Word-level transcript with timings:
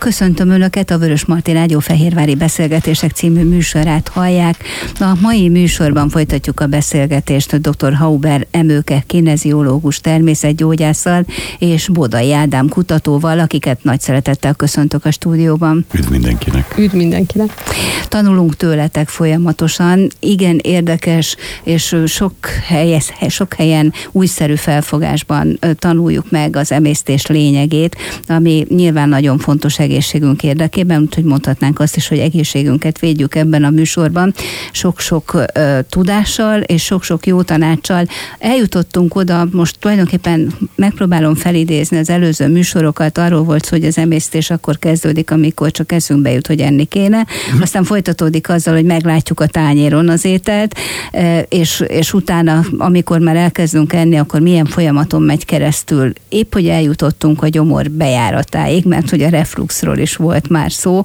Köszöntöm 0.00 0.50
Önöket, 0.50 0.90
a 0.90 0.98
Vörös 0.98 1.24
Marti 1.24 1.52
Rádió 1.52 1.78
Fehérvári 1.78 2.34
Beszélgetések 2.34 3.10
című 3.10 3.44
műsorát 3.44 4.08
hallják. 4.08 4.64
A 5.00 5.16
mai 5.20 5.48
műsorban 5.48 6.08
folytatjuk 6.08 6.60
a 6.60 6.66
beszélgetést 6.66 7.60
dr. 7.60 7.94
Hauber 7.94 8.46
Emőke 8.50 9.02
kineziológus 9.06 10.00
természetgyógyásszal 10.00 11.26
és 11.58 11.88
Bodai 11.88 12.32
Ádám 12.32 12.68
kutatóval, 12.68 13.38
akiket 13.38 13.84
nagy 13.84 14.00
szeretettel 14.00 14.54
köszöntök 14.54 15.04
a 15.04 15.10
stúdióban. 15.10 15.86
Üdv 15.94 16.10
mindenkinek! 16.10 16.74
Üdv 16.78 16.94
mindenkinek! 16.94 17.52
Tanulunk 18.08 18.56
tőletek 18.56 19.08
folyamatosan. 19.08 20.08
Igen 20.20 20.58
érdekes, 20.62 21.36
és 21.62 21.96
sok, 22.06 22.32
helyes, 22.66 23.12
sok 23.28 23.54
helyen 23.54 23.92
újszerű 24.12 24.54
felfogásban 24.54 25.58
tanuljuk 25.74 26.30
meg 26.30 26.56
az 26.56 26.72
emésztés 26.72 27.26
lényegét, 27.26 27.96
ami 28.26 28.66
nyilván 28.68 29.08
nagyon 29.08 29.38
fontos 29.38 29.78
egészségünk 29.90 30.42
érdekében, 30.42 31.00
úgyhogy 31.00 31.24
mondhatnánk 31.24 31.80
azt 31.80 31.96
is, 31.96 32.08
hogy 32.08 32.18
egészségünket 32.18 32.98
védjük 32.98 33.34
ebben 33.34 33.64
a 33.64 33.70
műsorban. 33.70 34.34
Sok-sok 34.72 35.34
uh, 35.34 35.78
tudással 35.88 36.60
és 36.60 36.82
sok-sok 36.82 37.26
jó 37.26 37.42
tanácssal 37.42 38.06
eljutottunk 38.38 39.14
oda, 39.14 39.48
most 39.52 39.78
tulajdonképpen 39.78 40.52
megpróbálom 40.76 41.34
felidézni 41.34 41.98
az 41.98 42.10
előző 42.10 42.48
műsorokat, 42.48 43.18
arról 43.18 43.42
volt 43.42 43.64
szó, 43.64 43.76
hogy 43.76 43.86
az 43.86 43.98
emésztés 43.98 44.50
akkor 44.50 44.78
kezdődik, 44.78 45.30
amikor 45.30 45.70
csak 45.70 45.92
eszünkbe 45.92 46.30
jut, 46.32 46.46
hogy 46.46 46.60
enni 46.60 46.84
kéne, 46.84 47.26
aztán 47.60 47.84
folytatódik 47.84 48.48
azzal, 48.48 48.74
hogy 48.74 48.84
meglátjuk 48.84 49.40
a 49.40 49.46
tányéron 49.46 50.08
az 50.08 50.24
ételt, 50.24 50.78
és, 51.48 51.84
és 51.86 52.12
utána, 52.12 52.64
amikor 52.78 53.18
már 53.18 53.36
elkezdünk 53.36 53.92
enni, 53.92 54.16
akkor 54.16 54.40
milyen 54.40 54.66
folyamaton 54.66 55.22
megy 55.22 55.44
keresztül. 55.44 56.12
Épp, 56.28 56.52
hogy 56.52 56.68
eljutottunk 56.68 57.42
a 57.42 57.48
gyomor 57.48 57.90
bejáratáig, 57.90 58.84
mert 58.84 59.10
hogy 59.10 59.22
a 59.22 59.28
reflux 59.28 59.79
Netflixről 59.80 59.98
is 59.98 60.16
volt 60.16 60.48
már 60.48 60.72
szó. 60.72 61.02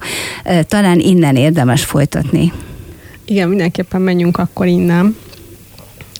Talán 0.67 0.99
innen 0.99 1.35
érdemes 1.35 1.85
folytatni. 1.85 2.53
Igen, 3.26 3.49
mindenképpen 3.49 4.01
menjünk 4.01 4.37
akkor 4.37 4.65
innen. 4.68 5.15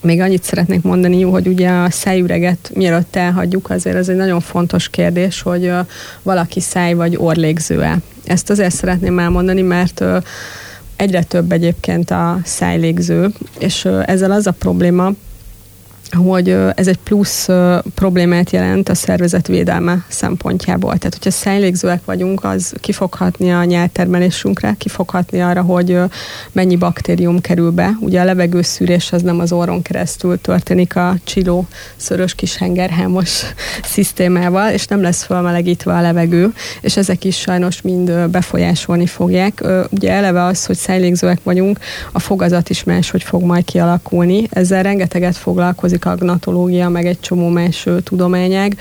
Még 0.02 0.20
annyit 0.20 0.42
szeretnék 0.42 0.82
mondani, 0.82 1.22
hogy 1.22 1.46
ugye 1.46 1.68
a 1.68 1.90
szájüreget 1.90 2.70
mielőtt 2.74 3.16
elhagyjuk, 3.16 3.70
azért 3.70 3.96
ez 3.96 4.08
egy 4.08 4.16
nagyon 4.16 4.40
fontos 4.40 4.88
kérdés, 4.88 5.42
hogy 5.42 5.72
valaki 6.22 6.60
száj 6.60 6.94
vagy 6.94 7.16
orlégző-e. 7.16 7.98
Ezt 8.24 8.50
azért 8.50 8.74
szeretném 8.74 9.18
elmondani, 9.18 9.62
mert 9.62 10.04
egyre 10.96 11.22
több 11.22 11.52
egyébként 11.52 12.10
a 12.10 12.38
szájlégző, 12.44 13.30
és 13.58 13.88
ezzel 14.04 14.30
az 14.30 14.46
a 14.46 14.50
probléma, 14.50 15.12
hogy 16.12 16.56
ez 16.74 16.86
egy 16.86 16.98
plusz 16.98 17.48
problémát 17.94 18.50
jelent 18.50 18.88
a 18.88 18.94
szervezet 18.94 19.46
védelme 19.46 20.04
szempontjából. 20.08 20.96
Tehát, 20.96 21.14
hogyha 21.14 21.30
szájlégzőek 21.30 22.04
vagyunk, 22.04 22.44
az 22.44 22.74
kifoghatni 22.80 23.52
a 23.52 23.64
nyeltermelésünkre, 23.64 24.74
kifoghatni 24.78 25.42
arra, 25.42 25.62
hogy 25.62 25.98
mennyi 26.52 26.76
baktérium 26.76 27.40
kerül 27.40 27.70
be. 27.70 27.96
Ugye 28.00 28.20
a 28.20 28.24
levegőszűrés 28.24 29.12
az 29.12 29.22
nem 29.22 29.40
az 29.40 29.52
orron 29.52 29.82
keresztül 29.82 30.40
történik 30.40 30.96
a 30.96 31.14
csiló 31.24 31.66
szörös 31.96 32.34
kis 32.34 32.56
hengerhámos 32.56 33.42
szisztémával, 33.92 34.70
és 34.70 34.86
nem 34.86 35.02
lesz 35.02 35.24
felmelegítve 35.24 35.94
a 35.94 36.00
levegő, 36.00 36.52
és 36.80 36.96
ezek 36.96 37.24
is 37.24 37.38
sajnos 37.38 37.82
mind 37.82 38.28
befolyásolni 38.28 39.06
fogják. 39.06 39.64
Ugye 39.90 40.12
eleve 40.12 40.44
az, 40.44 40.66
hogy 40.66 40.76
szájlégzőek 40.76 41.38
vagyunk, 41.42 41.78
a 42.12 42.18
fogazat 42.18 42.70
is 42.70 42.84
máshogy 42.84 43.22
fog 43.22 43.42
majd 43.42 43.64
kialakulni. 43.64 44.46
Ezzel 44.50 44.82
rengeteget 44.82 45.36
foglalkozik 45.36 45.95
a 46.04 46.14
gnatológia, 46.14 46.88
meg 46.88 47.06
egy 47.06 47.20
csomó 47.20 47.48
más 47.48 47.88
tudományág 48.04 48.76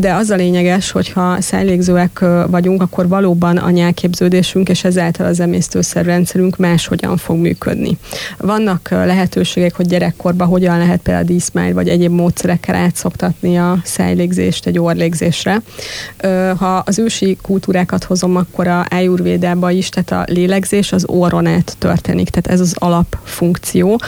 de 0.00 0.14
az 0.14 0.30
a 0.30 0.34
lényeges, 0.34 0.90
hogyha 0.90 1.40
szájlégzőek 1.40 2.24
vagyunk, 2.46 2.82
akkor 2.82 3.08
valóban 3.08 3.56
a 3.56 3.70
nyelképződésünk 3.70 4.68
és 4.68 4.84
ezáltal 4.84 5.26
az 5.26 5.40
emésztőszerrendszerünk 5.40 6.56
máshogyan 6.56 7.16
fog 7.16 7.36
működni. 7.36 7.98
Vannak 8.38 8.88
lehetőségek, 8.90 9.76
hogy 9.76 9.86
gyerekkorban 9.86 10.48
hogyan 10.48 10.78
lehet 10.78 11.00
például 11.00 11.24
díszmány 11.26 11.74
vagy 11.74 11.88
egyéb 11.88 12.12
módszerekkel 12.12 12.74
átszoktatni 12.74 13.58
a 13.58 13.80
szájlégzést 13.84 14.66
egy 14.66 14.78
orlégzésre. 14.78 15.62
Ha 16.56 16.82
az 16.86 16.98
ősi 16.98 17.36
kultúrákat 17.42 18.04
hozom, 18.04 18.36
akkor 18.36 18.66
a 18.66 18.86
ájurvédában 18.90 19.70
is, 19.70 19.88
tehát 19.88 20.28
a 20.28 20.32
lélegzés 20.32 20.92
az 20.92 21.04
orron 21.06 21.46
át 21.46 21.76
történik, 21.78 22.28
tehát 22.28 22.60
ez 22.60 22.66
az 22.66 22.74
alapfunkció. 22.78 24.00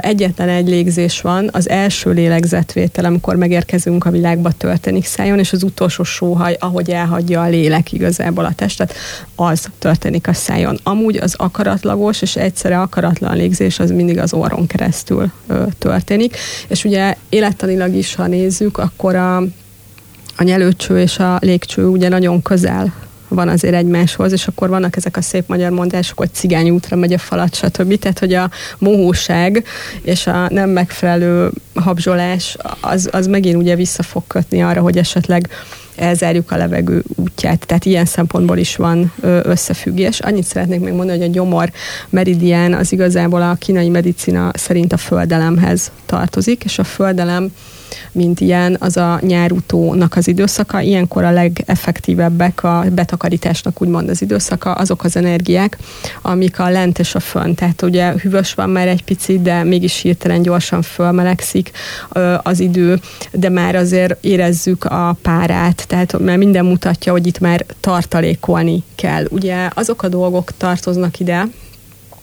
Egyetlen 0.00 0.48
egy 0.48 0.68
légzés 0.68 1.20
van, 1.20 1.48
az 1.52 1.68
első 1.68 2.10
lélegzetvétel, 2.10 3.04
amikor 3.04 3.36
megérkezünk 3.36 4.04
a 4.04 4.10
világba 4.10 4.50
történik 4.50 5.03
szájon, 5.06 5.38
és 5.38 5.52
az 5.52 5.62
utolsó 5.62 6.02
sóhaj, 6.02 6.56
ahogy 6.60 6.90
elhagyja 6.90 7.42
a 7.42 7.48
lélek 7.48 7.92
igazából 7.92 8.44
a 8.44 8.52
testet, 8.54 8.94
az 9.34 9.68
történik 9.78 10.28
a 10.28 10.32
szájon. 10.32 10.78
Amúgy 10.82 11.16
az 11.16 11.34
akaratlagos 11.36 12.22
és 12.22 12.36
egyszerre 12.36 12.80
akaratlan 12.80 13.36
légzés 13.36 13.78
az 13.78 13.90
mindig 13.90 14.18
az 14.18 14.32
orron 14.32 14.66
keresztül 14.66 15.30
ö, 15.46 15.64
történik, 15.78 16.36
és 16.68 16.84
ugye 16.84 17.16
élettanilag 17.28 17.94
is, 17.94 18.14
ha 18.14 18.26
nézzük, 18.26 18.78
akkor 18.78 19.14
a, 19.14 19.36
a 20.36 20.42
nyelőcső 20.42 21.00
és 21.00 21.18
a 21.18 21.38
légcső 21.40 21.86
ugye 21.86 22.08
nagyon 22.08 22.42
közel 22.42 23.03
van 23.34 23.48
azért 23.48 23.74
egymáshoz, 23.74 24.32
és 24.32 24.46
akkor 24.46 24.68
vannak 24.68 24.96
ezek 24.96 25.16
a 25.16 25.22
szép 25.22 25.48
magyar 25.48 25.70
mondások, 25.70 26.18
hogy 26.18 26.32
cigány 26.32 26.70
útra 26.70 26.96
megy 26.96 27.12
a 27.12 27.18
falat, 27.18 27.54
stb. 27.54 27.98
Tehát, 27.98 28.18
hogy 28.18 28.34
a 28.34 28.50
mohóság 28.78 29.64
és 30.02 30.26
a 30.26 30.48
nem 30.48 30.70
megfelelő 30.70 31.50
habzsolás, 31.74 32.56
az, 32.80 33.08
az 33.12 33.26
megint 33.26 33.56
ugye 33.56 33.74
vissza 33.74 34.02
fog 34.02 34.22
kötni 34.26 34.62
arra, 34.62 34.80
hogy 34.80 34.98
esetleg 34.98 35.48
elzárjuk 35.96 36.50
a 36.50 36.56
levegő 36.56 37.02
útját. 37.14 37.66
Tehát 37.66 37.84
ilyen 37.84 38.04
szempontból 38.04 38.58
is 38.58 38.76
van 38.76 39.12
összefüggés. 39.42 40.20
Annyit 40.20 40.44
szeretnék 40.44 40.80
még 40.80 40.92
mondani, 40.92 41.18
hogy 41.18 41.28
a 41.28 41.32
gyomor 41.32 41.70
meridián 42.08 42.74
az 42.74 42.92
igazából 42.92 43.42
a 43.42 43.54
kínai 43.54 43.88
medicina 43.88 44.50
szerint 44.54 44.92
a 44.92 44.96
földelemhez 44.96 45.90
tartozik, 46.06 46.64
és 46.64 46.78
a 46.78 46.84
földelem 46.84 47.50
mint 48.12 48.40
ilyen, 48.40 48.76
az 48.80 48.96
a 48.96 49.18
nyárutónak 49.22 50.16
az 50.16 50.28
időszaka. 50.28 50.80
Ilyenkor 50.80 51.24
a 51.24 51.30
legeffektívebbek 51.30 52.62
a 52.62 52.84
betakarításnak 52.92 53.82
úgymond 53.82 54.08
az 54.08 54.22
időszaka, 54.22 54.72
azok 54.72 55.04
az 55.04 55.16
energiák, 55.16 55.78
amik 56.22 56.58
a 56.58 56.68
lent 56.68 56.98
és 56.98 57.14
a 57.14 57.20
fönn. 57.20 57.54
Tehát 57.54 57.82
ugye 57.82 58.12
hűvös 58.22 58.54
van 58.54 58.70
már 58.70 58.88
egy 58.88 59.04
picit, 59.04 59.42
de 59.42 59.64
mégis 59.64 60.00
hirtelen 60.00 60.42
gyorsan 60.42 60.82
fölmelegszik 60.82 61.70
az 62.42 62.60
idő, 62.60 63.00
de 63.32 63.48
már 63.48 63.74
azért 63.74 64.24
érezzük 64.24 64.84
a 64.84 65.16
párát, 65.22 65.84
tehát 65.88 66.18
mert 66.18 66.38
minden 66.38 66.64
mutatja, 66.64 67.12
hogy 67.12 67.26
itt 67.26 67.38
már 67.38 67.64
tartalékolni 67.80 68.82
kell. 68.94 69.24
Ugye 69.30 69.68
azok 69.74 70.02
a 70.02 70.08
dolgok 70.08 70.50
tartoznak 70.56 71.20
ide, 71.20 71.46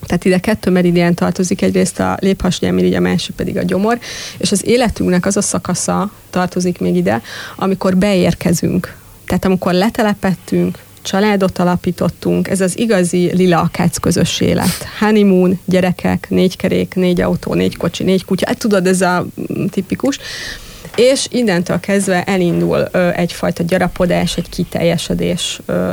tehát 0.05 0.25
ide 0.25 0.39
kettő 0.39 0.71
meridián 0.71 1.13
tartozik, 1.13 1.61
egyrészt 1.61 1.99
a 1.99 2.17
léphasnyelmirigy, 2.19 2.93
a 2.93 2.99
másik 2.99 3.35
pedig 3.35 3.57
a 3.57 3.63
gyomor, 3.63 3.99
és 4.37 4.51
az 4.51 4.65
életünknek 4.65 5.25
az 5.25 5.37
a 5.37 5.41
szakasza 5.41 6.11
tartozik 6.29 6.79
még 6.79 6.95
ide, 6.95 7.21
amikor 7.55 7.97
beérkezünk. 7.97 8.95
Tehát 9.25 9.45
amikor 9.45 9.73
letelepettünk, 9.73 10.77
családot 11.01 11.57
alapítottunk, 11.57 12.47
ez 12.47 12.61
az 12.61 12.77
igazi 12.77 13.31
lila 13.33 13.59
akác 13.59 13.97
közös 13.97 14.39
élet. 14.39 14.87
Honeymoon, 14.99 15.59
gyerekek, 15.65 16.25
négy 16.29 16.55
kerék, 16.55 16.95
négy 16.95 17.21
autó, 17.21 17.53
négy 17.53 17.77
kocsi, 17.77 18.03
négy 18.03 18.25
kutya, 18.25 18.47
hát 18.47 18.57
tudod, 18.57 18.87
ez 18.87 19.01
a 19.01 19.25
mm, 19.53 19.65
tipikus. 19.65 20.19
És 20.95 21.27
innentől 21.29 21.79
kezdve 21.79 22.23
elindul 22.23 22.87
ö, 22.91 23.09
egyfajta 23.09 23.63
gyarapodás, 23.63 24.37
egy 24.37 24.49
kiteljesedés 24.49 25.59
ö, 25.65 25.89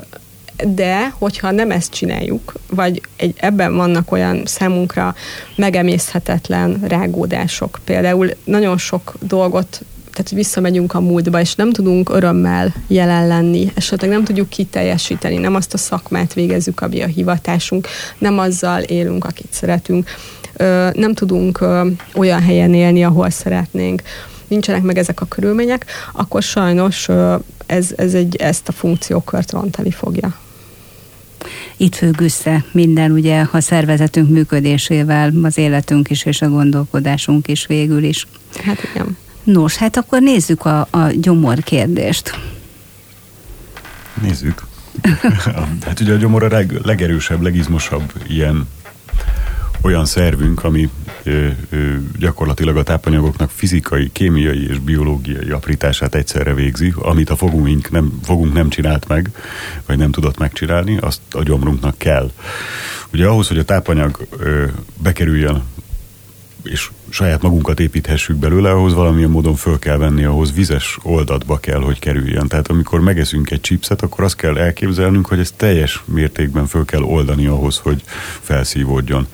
de 0.66 1.14
hogyha 1.18 1.50
nem 1.50 1.70
ezt 1.70 1.92
csináljuk, 1.92 2.52
vagy 2.70 3.00
egy, 3.16 3.34
ebben 3.36 3.76
vannak 3.76 4.12
olyan 4.12 4.42
számunkra 4.44 5.14
megemészhetetlen 5.56 6.80
rágódások, 6.88 7.78
például 7.84 8.30
nagyon 8.44 8.78
sok 8.78 9.14
dolgot 9.20 9.80
tehát 10.12 10.32
visszamegyünk 10.32 10.94
a 10.94 11.00
múltba, 11.00 11.40
és 11.40 11.54
nem 11.54 11.72
tudunk 11.72 12.10
örömmel 12.10 12.74
jelen 12.86 13.26
lenni, 13.26 13.72
esetleg 13.74 14.10
nem 14.10 14.24
tudjuk 14.24 14.48
kiteljesíteni, 14.48 15.36
nem 15.36 15.54
azt 15.54 15.74
a 15.74 15.78
szakmát 15.78 16.34
végezzük, 16.34 16.80
ami 16.80 17.02
a 17.02 17.06
hivatásunk, 17.06 17.88
nem 18.18 18.38
azzal 18.38 18.82
élünk, 18.82 19.24
akit 19.24 19.48
szeretünk, 19.50 20.08
nem 20.92 21.14
tudunk 21.14 21.64
olyan 22.14 22.42
helyen 22.42 22.74
élni, 22.74 23.04
ahol 23.04 23.30
szeretnénk, 23.30 24.02
nincsenek 24.48 24.82
meg 24.82 24.98
ezek 24.98 25.20
a 25.20 25.26
körülmények, 25.26 25.84
akkor 26.12 26.42
sajnos 26.42 27.08
ez, 27.66 27.92
ez 27.96 28.14
egy, 28.14 28.36
ezt 28.36 28.68
a 28.68 28.72
funkciókört 28.72 29.52
rontani 29.52 29.90
fogja 29.90 30.36
itt 31.76 31.94
függ 31.94 32.20
össze 32.20 32.64
minden 32.72 33.10
ugye 33.10 33.46
a 33.52 33.60
szervezetünk 33.60 34.30
működésével, 34.30 35.32
az 35.42 35.58
életünk 35.58 36.10
is 36.10 36.24
és 36.24 36.42
a 36.42 36.48
gondolkodásunk 36.48 37.48
is 37.48 37.66
végül 37.66 38.02
is. 38.02 38.26
Hát 38.64 38.88
igen. 38.94 39.16
Nos, 39.44 39.76
hát 39.76 39.96
akkor 39.96 40.22
nézzük 40.22 40.64
a, 40.64 40.86
a 40.90 41.06
gyomor 41.20 41.58
kérdést. 41.58 42.38
Nézzük. 44.22 44.66
hát 45.86 46.00
ugye 46.00 46.12
a 46.12 46.16
gyomor 46.16 46.42
a 46.42 46.48
leg, 46.48 46.72
legerősebb, 46.82 47.42
legizmosabb 47.42 48.12
ilyen 48.26 48.68
olyan 49.80 50.04
szervünk, 50.04 50.64
ami 50.64 50.90
ö, 51.22 51.48
ö, 51.70 51.94
gyakorlatilag 52.18 52.76
a 52.76 52.82
tápanyagoknak 52.82 53.50
fizikai, 53.50 54.10
kémiai 54.12 54.68
és 54.68 54.78
biológiai 54.78 55.50
aprítását 55.50 56.14
egyszerre 56.14 56.54
végzi, 56.54 56.94
amit 56.96 57.30
a 57.30 57.36
fogunk 57.36 57.90
nem, 57.90 58.18
fogunk 58.24 58.52
nem 58.52 58.68
csinált 58.68 59.08
meg, 59.08 59.30
vagy 59.86 59.98
nem 59.98 60.10
tudott 60.10 60.38
megcsinálni, 60.38 60.98
azt 60.98 61.20
a 61.30 61.42
gyomrunknak 61.42 61.98
kell. 61.98 62.30
Ugye 63.12 63.26
ahhoz, 63.26 63.48
hogy 63.48 63.58
a 63.58 63.64
tápanyag 63.64 64.26
ö, 64.38 64.64
bekerüljön 65.02 65.62
és 66.70 66.90
saját 67.08 67.42
magunkat 67.42 67.80
építhessük 67.80 68.36
belőle, 68.36 68.70
ahhoz 68.70 68.94
valamilyen 68.94 69.30
módon 69.30 69.54
föl 69.54 69.78
kell 69.78 69.96
venni, 69.96 70.24
ahhoz 70.24 70.52
vizes 70.52 70.98
oldatba 71.02 71.58
kell, 71.58 71.80
hogy 71.80 71.98
kerüljön. 71.98 72.48
Tehát 72.48 72.68
amikor 72.68 73.00
megeszünk 73.00 73.50
egy 73.50 73.60
chipset, 73.60 74.02
akkor 74.02 74.24
azt 74.24 74.36
kell 74.36 74.58
elképzelnünk, 74.58 75.26
hogy 75.26 75.38
ezt 75.38 75.54
teljes 75.56 76.02
mértékben 76.04 76.66
föl 76.66 76.84
kell 76.84 77.02
oldani 77.02 77.46
ahhoz, 77.46 77.78
hogy 77.78 78.02
felszívódjon. 78.40 79.26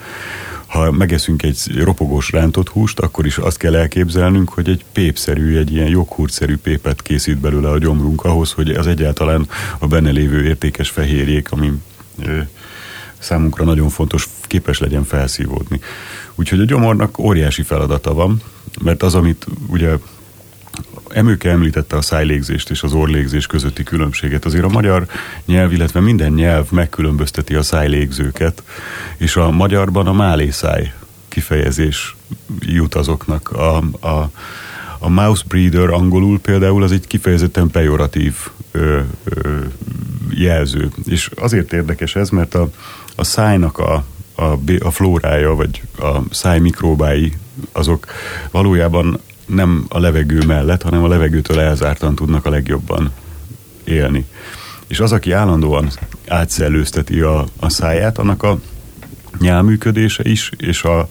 Ha 0.66 0.90
megeszünk 0.90 1.42
egy 1.42 1.58
ropogós 1.76 2.30
rántott 2.30 2.68
húst, 2.68 3.00
akkor 3.00 3.26
is 3.26 3.38
azt 3.38 3.56
kell 3.56 3.76
elképzelnünk, 3.76 4.48
hogy 4.48 4.68
egy 4.68 4.84
pépszerű, 4.92 5.56
egy 5.56 5.72
ilyen 5.72 5.88
joghurtszerű 5.88 6.56
pépet 6.56 7.02
készít 7.02 7.38
belőle 7.38 7.68
a 7.70 7.78
gyomrunk 7.78 8.24
ahhoz, 8.24 8.52
hogy 8.52 8.70
az 8.70 8.86
egyáltalán 8.86 9.48
a 9.78 9.86
benne 9.86 10.10
lévő 10.10 10.44
értékes 10.44 10.88
fehérjék, 10.88 11.52
ami 11.52 11.72
számunkra 13.18 13.64
nagyon 13.64 13.88
fontos, 13.88 14.28
képes 14.40 14.78
legyen 14.78 15.04
felszívódni. 15.04 15.80
Úgyhogy 16.34 16.60
a 16.60 16.64
gyomornak 16.64 17.18
óriási 17.18 17.62
feladata 17.62 18.14
van, 18.14 18.40
mert 18.82 19.02
az, 19.02 19.14
amit 19.14 19.46
ugye 19.66 19.96
Emőke 21.14 21.50
említette 21.50 21.96
a 21.96 22.02
szájlégzést 22.02 22.70
és 22.70 22.82
az 22.82 22.92
orlégzés 22.92 23.46
közötti 23.46 23.82
különbséget. 23.82 24.44
Azért 24.44 24.64
a 24.64 24.68
magyar 24.68 25.06
nyelv, 25.46 25.72
illetve 25.72 26.00
minden 26.00 26.32
nyelv 26.32 26.70
megkülönbözteti 26.70 27.54
a 27.54 27.62
szájlégzőket, 27.62 28.62
és 29.16 29.36
a 29.36 29.50
magyarban 29.50 30.06
a 30.06 30.12
málészáj 30.12 30.92
kifejezés 31.28 32.16
jut 32.60 32.94
azoknak. 32.94 33.50
A, 33.50 33.76
a, 34.00 34.30
a 34.98 35.08
mouse 35.08 35.42
breeder 35.48 35.90
angolul 35.90 36.40
például 36.40 36.82
az 36.82 36.92
egy 36.92 37.06
kifejezetten 37.06 37.70
pejoratív 37.70 38.34
ö, 38.70 39.00
ö, 39.24 39.58
jelző. 40.30 40.90
És 41.04 41.30
azért 41.36 41.72
érdekes 41.72 42.16
ez, 42.16 42.28
mert 42.28 42.54
a, 42.54 42.70
a 43.16 43.24
szájnak 43.24 43.78
a, 43.78 44.04
a, 44.34 44.42
a 44.78 44.90
flórája, 44.90 45.54
vagy 45.54 45.82
a 45.98 46.18
száj 46.30 46.58
mikróbái, 46.58 47.32
azok 47.72 48.06
valójában 48.50 49.20
nem 49.46 49.84
a 49.88 49.98
levegő 49.98 50.42
mellett, 50.46 50.82
hanem 50.82 51.04
a 51.04 51.08
levegőtől 51.08 51.60
elzártan 51.60 52.14
tudnak 52.14 52.46
a 52.46 52.50
legjobban 52.50 53.12
élni. 53.84 54.26
És 54.86 55.00
az, 55.00 55.12
aki 55.12 55.32
állandóan 55.32 55.90
átszellőzteti 56.28 57.20
a, 57.20 57.46
a 57.60 57.68
száját, 57.68 58.18
annak 58.18 58.42
a 58.42 58.58
nyálműködése 59.38 60.22
is, 60.24 60.50
és 60.56 60.82
a, 60.82 61.08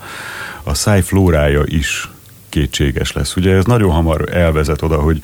a 0.63 0.73
száj 0.73 1.01
flórája 1.01 1.63
is 1.65 2.09
kétséges 2.49 3.11
lesz. 3.11 3.35
Ugye 3.35 3.55
ez 3.55 3.65
nagyon 3.65 3.91
hamar 3.91 4.29
elvezet 4.35 4.81
oda, 4.81 5.01
hogy 5.01 5.21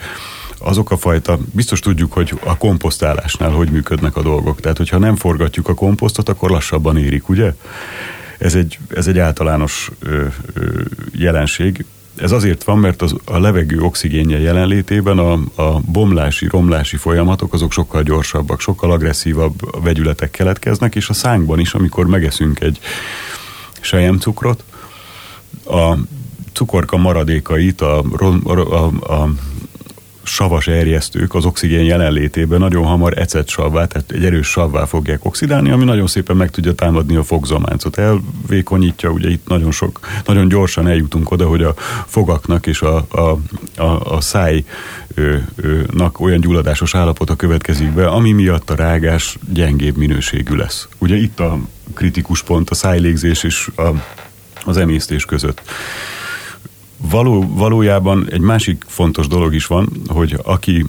azok 0.60 0.92
a 0.92 0.98
fajta, 0.98 1.40
biztos 1.52 1.80
tudjuk, 1.80 2.14
hogy 2.14 2.40
a 2.44 2.58
komposztálásnál 2.58 3.52
hogy 3.52 3.70
működnek 3.70 4.16
a 4.16 4.22
dolgok. 4.22 4.60
Tehát, 4.60 4.78
hogyha 4.78 4.98
nem 4.98 5.16
forgatjuk 5.16 5.68
a 5.68 5.74
komposztot, 5.74 6.30
akkor 6.30 6.50
lassabban 6.50 6.98
érik, 6.98 7.30
ugye? 7.30 7.54
Ez 8.38 8.56
egy, 8.56 8.80
ez 8.96 9.08
egy 9.08 9.20
általános 9.20 9.92
ö, 10.00 10.26
ö, 10.54 10.82
jelenség. 11.12 11.86
Ez 12.16 12.32
azért 12.32 12.64
van, 12.64 12.78
mert 12.78 13.02
az, 13.02 13.16
a 13.26 13.40
levegő 13.40 13.80
oxigénje 13.80 14.40
jelenlétében 14.40 15.18
a, 15.18 15.32
a 15.56 15.80
bomlási, 15.80 16.48
romlási 16.48 16.98
folyamatok 16.98 17.54
azok 17.54 17.72
sokkal 17.72 18.04
gyorsabbak, 18.04 18.60
sokkal 18.60 18.92
agresszívabb 18.92 19.84
vegyületek 19.84 20.32
keletkeznek, 20.32 20.96
és 20.96 21.10
a 21.10 21.14
szánkban 21.14 21.60
is, 21.60 21.74
amikor 21.74 22.08
megeszünk 22.08 22.60
egy 22.60 22.80
sejemcukrot, 23.80 24.64
a 25.66 25.98
cukorka 26.54 26.98
maradékait, 26.98 27.82
a, 27.82 28.04
a, 28.18 28.52
a, 28.52 29.14
a 29.14 29.30
savas 30.30 30.68
erjesztők 30.68 31.36
az 31.36 31.46
oxigén 31.46 31.84
jelenlétében 31.84 32.60
nagyon 32.60 32.86
hamar 32.86 33.18
ecetsavvá, 33.18 33.86
tehát 33.86 34.12
egy 34.12 34.26
erős 34.26 34.48
savvá 34.48 34.86
fogják 34.86 35.26
oxidálni, 35.26 35.70
ami 35.70 35.84
nagyon 35.84 36.08
szépen 36.08 36.36
meg 36.36 36.50
tudja 36.50 36.74
támadni 36.74 37.16
a 37.16 37.24
fogzománcot. 37.24 37.98
Elvékonyítja, 37.98 39.10
ugye 39.10 39.30
itt 39.30 39.48
nagyon 39.48 39.72
sok, 39.72 40.00
nagyon 40.26 40.48
gyorsan 40.48 40.88
eljutunk 40.88 41.32
oda, 41.32 41.48
hogy 41.48 41.64
a 41.64 41.74
fogaknak 42.06 42.68
és 42.68 42.82
a, 42.82 43.06
a, 43.10 43.38
a, 43.76 44.16
a 44.16 44.22
szájnak 44.22 44.60
olyan 46.20 46.40
gyulladásos 46.40 46.96
állapota 46.96 47.36
következik 47.36 47.92
be, 47.92 48.08
ami 48.08 48.32
miatt 48.32 48.70
a 48.70 48.76
rágás 48.76 49.38
gyengébb 49.54 49.98
minőségű 49.98 50.56
lesz. 50.56 50.88
Ugye 50.98 51.16
itt 51.16 51.40
a 51.40 51.58
kritikus 51.94 52.44
pont 52.44 52.70
a 52.70 52.76
szájlégzés 52.76 53.44
és 53.44 53.70
a, 53.76 53.88
az 54.66 54.78
emésztés 54.78 55.26
között. 55.26 55.62
Való, 57.02 57.54
valójában 57.56 58.28
egy 58.32 58.42
másik 58.42 58.84
fontos 58.88 59.28
dolog 59.28 59.54
is 59.54 59.66
van, 59.66 59.90
hogy 60.08 60.40
aki 60.44 60.86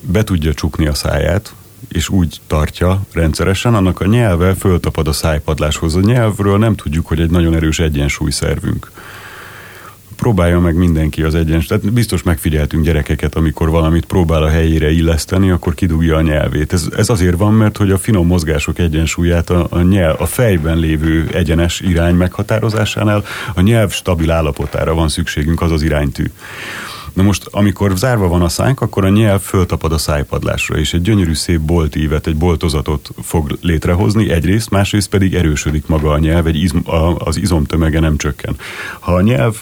be 0.00 0.24
tudja 0.24 0.54
csukni 0.54 0.86
a 0.86 0.94
száját, 0.94 1.54
és 1.88 2.08
úgy 2.08 2.40
tartja 2.46 3.00
rendszeresen, 3.12 3.74
annak 3.74 4.00
a 4.00 4.06
nyelve 4.06 4.54
föltapad 4.54 5.08
a 5.08 5.12
szájpadláshoz. 5.12 5.94
A 5.94 6.00
nyelvről 6.00 6.58
nem 6.58 6.74
tudjuk, 6.74 7.06
hogy 7.06 7.20
egy 7.20 7.30
nagyon 7.30 7.54
erős 7.54 7.78
egyensúlyszervünk 7.78 8.90
próbálja 10.16 10.60
meg 10.60 10.74
mindenki 10.74 11.22
az 11.22 11.34
egyens. 11.34 11.66
Tehát 11.66 11.92
biztos 11.92 12.22
megfigyeltünk 12.22 12.84
gyerekeket, 12.84 13.34
amikor 13.34 13.70
valamit 13.70 14.04
próbál 14.04 14.42
a 14.42 14.48
helyére 14.48 14.90
illeszteni, 14.90 15.50
akkor 15.50 15.74
kidugja 15.74 16.16
a 16.16 16.20
nyelvét. 16.20 16.72
Ez, 16.72 16.88
ez 16.96 17.08
azért 17.08 17.36
van, 17.36 17.54
mert 17.54 17.76
hogy 17.76 17.90
a 17.90 17.98
finom 17.98 18.26
mozgások 18.26 18.78
egyensúlyát 18.78 19.50
a, 19.50 19.66
a, 19.70 19.80
nyelv, 19.80 20.20
a 20.20 20.26
fejben 20.26 20.78
lévő 20.78 21.28
egyenes 21.32 21.80
irány 21.80 22.14
meghatározásánál 22.14 23.24
a 23.54 23.60
nyelv 23.60 23.90
stabil 23.90 24.30
állapotára 24.30 24.94
van 24.94 25.08
szükségünk, 25.08 25.60
az 25.60 25.70
az 25.70 25.82
iránytű. 25.82 26.24
Na 27.12 27.22
most, 27.22 27.48
amikor 27.50 27.96
zárva 27.96 28.28
van 28.28 28.42
a 28.42 28.48
szánk, 28.48 28.80
akkor 28.80 29.04
a 29.04 29.08
nyelv 29.08 29.40
föltapad 29.40 29.92
a 29.92 29.98
szájpadlásra, 29.98 30.78
és 30.78 30.94
egy 30.94 31.02
gyönyörű 31.02 31.34
szép 31.34 31.60
boltívet, 31.60 32.26
egy 32.26 32.36
boltozatot 32.36 33.10
fog 33.22 33.58
létrehozni 33.60 34.30
egyrészt, 34.30 34.70
másrészt 34.70 35.08
pedig 35.08 35.34
erősödik 35.34 35.86
maga 35.86 36.10
a 36.10 36.18
nyelv, 36.18 36.46
egy 36.46 36.56
izm, 36.56 36.78
a, 36.90 37.16
az 37.16 37.36
izomtömege 37.36 38.00
nem 38.00 38.16
csökken. 38.16 38.56
Ha 39.00 39.14
a 39.14 39.20
nyelv 39.20 39.56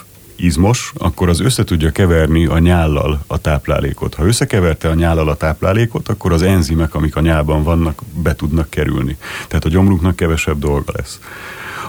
izmos, 0.45 0.93
akkor 0.99 1.29
az 1.29 1.41
össze 1.41 1.65
tudja 1.65 1.91
keverni 1.91 2.47
a 2.47 2.59
nyállal 2.59 3.25
a 3.27 3.39
táplálékot. 3.39 4.15
Ha 4.15 4.27
összekeverte 4.27 4.89
a 4.89 4.95
nyállal 4.95 5.29
a 5.29 5.37
táplálékot, 5.37 6.09
akkor 6.09 6.33
az 6.33 6.43
enzimek, 6.43 6.95
amik 6.95 7.17
a 7.17 7.21
nyálban 7.21 7.63
vannak, 7.63 8.03
be 8.23 8.35
tudnak 8.35 8.71
kerülni. 8.71 9.17
Tehát 9.49 9.65
a 9.65 9.69
gyomrunknak 9.69 10.17
kevesebb 10.17 10.59
dolga 10.59 10.93
lesz. 10.97 11.21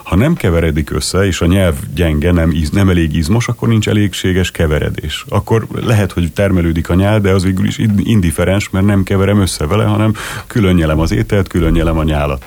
Ha 0.03 0.15
nem 0.15 0.35
keveredik 0.35 0.91
össze, 0.91 1.25
és 1.25 1.41
a 1.41 1.45
nyelv 1.45 1.75
gyenge, 1.93 2.31
nem, 2.31 2.53
nem 2.71 2.89
elég 2.89 3.15
izmos, 3.15 3.47
akkor 3.47 3.67
nincs 3.67 3.89
elégséges 3.89 4.51
keveredés. 4.51 5.25
Akkor 5.29 5.67
lehet, 5.71 6.11
hogy 6.11 6.31
termelődik 6.31 6.89
a 6.89 6.93
nyál, 6.93 7.19
de 7.19 7.31
az 7.31 7.43
végül 7.43 7.65
is 7.65 7.77
indiferens, 7.97 8.69
mert 8.69 8.85
nem 8.85 9.03
keverem 9.03 9.41
össze 9.41 9.65
vele, 9.65 9.83
hanem 9.83 10.13
külön 10.47 10.75
nyelem 10.75 10.99
az 10.99 11.11
ételt, 11.11 11.47
külön 11.47 11.71
nyelem 11.71 11.97
a 11.97 12.03
nyálat. 12.03 12.45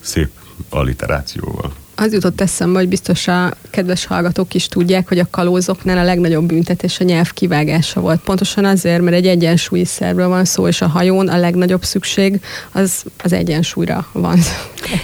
Szép 0.00 0.30
alliterációval 0.68 1.72
az 2.00 2.12
jutott 2.12 2.40
eszembe, 2.40 2.78
hogy 2.78 2.88
biztos 2.88 3.28
a 3.28 3.52
kedves 3.70 4.06
hallgatók 4.06 4.54
is 4.54 4.68
tudják, 4.68 5.08
hogy 5.08 5.18
a 5.18 5.26
kalózoknál 5.30 5.98
a 5.98 6.02
legnagyobb 6.02 6.44
büntetés 6.44 7.00
a 7.00 7.04
nyelv 7.04 7.32
kivágása 7.32 8.00
volt. 8.00 8.20
Pontosan 8.20 8.64
azért, 8.64 9.02
mert 9.02 9.16
egy 9.16 9.26
egyensúlyi 9.26 9.84
szervről 9.84 10.28
van 10.28 10.44
szó, 10.44 10.68
és 10.68 10.80
a 10.80 10.86
hajón 10.86 11.28
a 11.28 11.38
legnagyobb 11.38 11.84
szükség 11.84 12.40
az 12.72 13.04
az 13.22 13.32
egyensúlyra 13.32 14.06
van. 14.12 14.38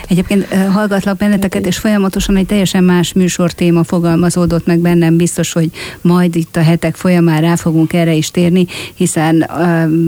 Egyébként 0.09 0.55
hallgatlak 0.55 1.17
benneteket, 1.17 1.67
és 1.67 1.76
folyamatosan 1.79 2.37
egy 2.37 2.47
teljesen 2.47 2.85
más 2.85 3.12
műsortéma 3.12 3.85
fogalmazódott 3.85 4.67
meg 4.67 4.79
bennem, 4.79 5.17
biztos, 5.17 5.53
hogy 5.53 5.71
majd 6.00 6.37
itt 6.37 6.57
a 6.57 6.62
hetek 6.62 6.95
folyamán 6.95 7.41
rá 7.41 7.57
fogunk 7.57 7.93
erre 7.93 8.12
is 8.12 8.31
térni, 8.31 8.67
hiszen 8.95 9.50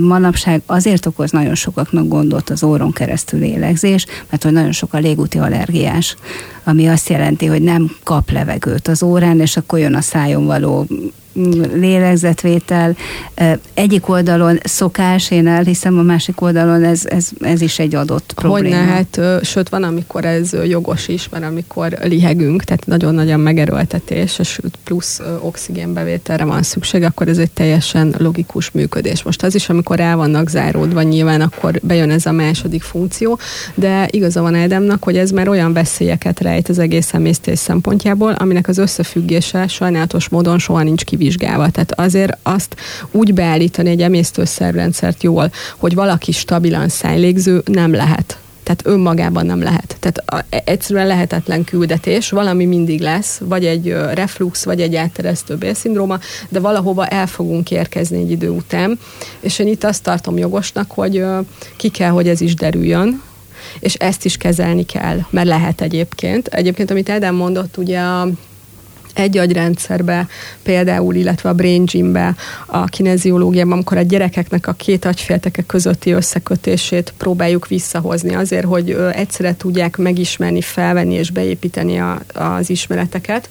manapság 0.03 0.63
azért 0.67 1.07
okoz 1.07 1.31
nagyon 1.31 1.55
sokaknak 1.55 2.09
gondot 2.09 2.51
az 2.51 2.63
óron 2.63 2.93
keresztül 2.93 3.41
lélegzés, 3.41 4.07
mert 4.31 4.43
hogy 4.43 4.53
nagyon 4.53 4.73
sok 4.73 4.95
a 4.95 4.99
légúti 4.99 5.39
allergiás 5.39 6.17
ami 6.69 6.78
azt 6.87 7.09
jelenti, 7.09 7.47
hogy 7.47 7.63
nem 7.63 7.97
kap 8.03 8.31
levegőt 8.31 8.89
az 8.89 9.03
órán, 9.03 9.41
és 9.41 9.57
akkor 9.57 9.79
jön 9.79 9.95
a 9.95 10.01
szájon 10.01 10.47
való 10.47 10.87
lélegzetvétel. 11.75 12.97
Egyik 13.75 14.09
oldalon 14.09 14.59
szokás, 14.63 15.31
én 15.31 15.47
elhiszem, 15.47 15.99
a 15.99 16.03
másik 16.03 16.41
oldalon 16.41 16.85
ez, 16.85 17.07
ez, 17.07 17.29
ez 17.41 17.61
is 17.61 17.79
egy 17.79 17.95
adott 17.95 18.33
probléma. 18.35 18.77
Hogyne, 18.77 18.93
hát, 18.93 19.45
sőt 19.45 19.69
van, 19.69 19.83
amikor 19.83 20.25
ez 20.25 20.57
jogos 20.67 21.09
is, 21.09 21.29
mert 21.29 21.45
amikor 21.45 21.99
lihegünk, 22.03 22.65
tehát 22.65 22.87
nagyon-nagyon 22.87 23.41
megerőltetés, 23.41 24.39
és 24.39 24.61
plusz 24.85 25.21
oxigénbevételre 25.41 26.45
van 26.45 26.63
szükség, 26.63 27.03
akkor 27.03 27.29
ez 27.29 27.39
egy 27.39 27.51
teljesen 27.51 28.15
logikus 28.19 28.71
működés. 28.71 29.23
Most 29.23 29.43
az 29.43 29.55
is, 29.55 29.69
amikor 29.69 30.01
el 30.01 30.17
vannak 30.17 30.49
záródva 30.49 31.03
nyilván, 31.03 31.41
akkor 31.41 31.81
bejön 31.83 32.11
ez 32.11 32.27
a 32.27 32.33
második 32.33 32.83
funkció, 32.83 33.39
de 33.75 34.09
igaza 34.11 34.43
van 34.43 34.55
Edemnak, 34.55 35.05
hogy 35.05 35.17
ez 35.17 35.31
már 35.31 35.49
olyan 35.49 35.73
veszélyeket 35.73 36.41
rejt 36.41 36.69
az 36.69 36.79
egész 36.79 37.15
emésztés 37.15 37.59
szempontjából, 37.59 38.33
aminek 38.33 38.69
az 38.69 38.79
összefüggése 38.79 39.67
sajnálatos 39.67 40.29
módon 40.29 40.59
soha 40.59 40.83
nincs 40.83 41.05
kivizsgálva 41.05 41.27
vizsgálva. 41.29 41.71
Tehát 41.71 41.93
azért 42.01 42.39
azt 42.43 42.77
úgy 43.11 43.35
beállítani 43.35 43.91
egy 43.91 44.03
emésztőszervrendszert 44.03 45.23
jól, 45.23 45.51
hogy 45.77 45.95
valaki 45.95 46.33
stabilan 46.33 46.89
szájlégző 46.89 47.63
nem 47.65 47.93
lehet. 47.93 48.39
Tehát 48.63 48.87
önmagában 48.97 49.47
nem 49.47 49.63
lehet. 49.63 49.97
Tehát 50.01 50.47
e, 50.51 50.63
egyszerűen 50.65 51.07
lehetetlen 51.07 51.65
küldetés, 51.65 52.31
valami 52.31 52.65
mindig 52.65 53.01
lesz, 53.01 53.41
vagy 53.45 53.67
egy 53.67 53.89
reflux, 54.13 54.65
vagy 54.65 54.81
egy 54.81 54.97
átteresztő 54.97 55.57
bélszindróma, 55.57 56.19
de 56.49 56.61
valahova 56.61 57.07
el 57.07 57.27
fogunk 57.27 57.71
érkezni 57.71 58.19
egy 58.19 58.31
idő 58.31 58.49
után. 58.51 58.99
És 59.41 59.59
én 59.59 59.67
itt 59.67 59.85
azt 59.85 60.03
tartom 60.03 60.39
jogosnak, 60.39 60.91
hogy 60.91 61.25
ki 61.77 61.89
kell, 61.89 62.11
hogy 62.11 62.29
ez 62.29 62.41
is 62.41 62.55
derüljön, 62.55 63.23
és 63.81 63.95
ezt 63.95 64.25
is 64.25 64.37
kezelni 64.37 64.85
kell, 64.85 65.19
mert 65.31 65.47
lehet 65.47 65.81
egyébként. 65.81 66.47
Egyébként, 66.47 66.91
amit 66.91 67.09
Edem 67.09 67.35
mondott, 67.35 67.77
ugye 67.77 67.99
a 67.99 68.29
egy 69.19 69.39
agyrendszerbe 69.39 70.29
például, 70.63 71.15
illetve 71.15 71.49
a 71.49 71.55
brain 71.55 71.85
gymbe, 71.85 72.35
a 72.67 72.85
kineziológiában, 72.85 73.73
amikor 73.73 73.97
a 73.97 74.03
gyerekeknek 74.03 74.67
a 74.67 74.73
két 74.73 75.05
agyfélteke 75.05 75.63
közötti 75.63 76.11
összekötését 76.11 77.15
próbáljuk 77.17 77.67
visszahozni 77.67 78.35
azért, 78.35 78.65
hogy 78.65 78.91
egyszerre 79.13 79.57
tudják 79.57 79.97
megismerni, 79.97 80.61
felvenni 80.61 81.15
és 81.15 81.31
beépíteni 81.31 81.99
a, 81.99 82.21
az 82.35 82.71
ismereteket, 82.71 83.49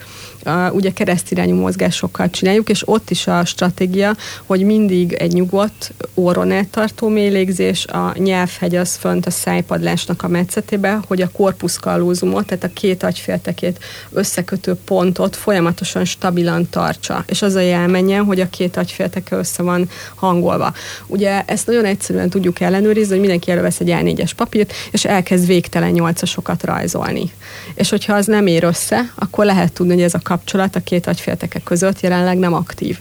ugye 0.72 0.92
keresztirányú 0.92 1.56
mozgásokkal 1.56 2.30
csináljuk, 2.30 2.70
és 2.70 2.88
ott 2.88 3.10
is 3.10 3.28
a 3.28 3.46
stratégia, 3.46 4.16
hogy 4.46 4.62
mindig 4.62 5.14
egy 5.14 5.34
nyugodt, 5.34 5.94
óron 6.16 6.52
eltartó 6.52 7.08
mélégzés, 7.08 7.86
a 7.86 8.14
nyelvhegy 8.18 8.76
az 8.76 8.96
fönt 8.96 9.26
a 9.26 9.30
szájpadlásnak 9.30 10.24
a 10.24 10.28
metszetébe, 10.28 11.00
hogy 11.08 11.22
a 11.22 11.32
korpusz 11.32 11.78
kallózumot, 11.78 12.46
tehát 12.46 12.64
a 12.64 12.74
két 12.74 13.04
agyféltekét 13.04 13.80
összekötő 14.12 14.76
pontot 14.86 15.36
folyamatosan 15.36 16.06
stabilan 16.06 16.70
tartsa, 16.70 17.24
és 17.28 17.42
az 17.42 17.56
a 17.56 17.60
jelmenjen, 17.60 18.24
hogy 18.24 18.40
a 18.40 18.50
két 18.50 18.78
agyfélteke 18.78 19.36
össze 19.36 19.64
van 19.64 19.90
hangolva. 20.16 20.74
Ugye 21.08 21.44
ezt 21.46 21.68
nagyon 21.68 21.86
egyszerűen 21.86 22.30
tudjuk 22.30 22.60
ellenőrizni, 22.60 23.12
hogy 23.12 23.20
mindenki 23.20 23.52
elővesz 23.52 23.80
egy 23.80 23.90
A4-es 23.92 24.32
papírt, 24.36 24.74
és 24.92 25.06
elkezd 25.06 25.48
végtelen 25.48 25.92
nyolcasokat 25.92 26.64
rajzolni. 26.64 27.32
És 27.76 27.90
hogyha 27.90 28.14
az 28.14 28.26
nem 28.26 28.48
ér 28.48 28.64
össze, 28.64 29.12
akkor 29.16 29.46
lehet 29.46 29.74
tudni, 29.74 29.94
hogy 29.94 30.04
ez 30.04 30.14
a 30.14 30.20
kapcsolat 30.38 30.76
a 30.76 30.80
két 30.84 31.08
agyfélteke 31.08 31.60
között 31.64 32.00
jelenleg 32.00 32.38
nem 32.38 32.54
aktív. 32.54 32.98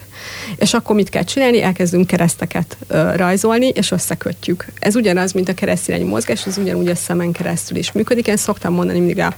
És 0.57 0.75
akkor 0.75 0.95
mit 0.95 1.09
kell 1.09 1.23
csinálni? 1.23 1.62
Elkezdünk 1.62 2.07
kereszteket 2.07 2.76
ö, 2.88 3.16
rajzolni, 3.16 3.69
és 3.69 3.90
összekötjük. 3.90 4.64
Ez 4.78 4.97
ugyanaz, 4.97 5.33
mint 5.33 5.49
a 5.49 5.55
keresztirányú 5.55 6.07
mozgás, 6.07 6.47
ez 6.47 6.59
ugyanúgy 6.59 6.88
a 6.88 6.95
szemen 6.95 7.33
keresztül 7.33 7.76
is 7.76 7.93
működik. 7.93 8.26
Én 8.26 8.37
szoktam 8.37 8.73
mondani 8.73 8.99
mindig 8.99 9.19
a 9.19 9.35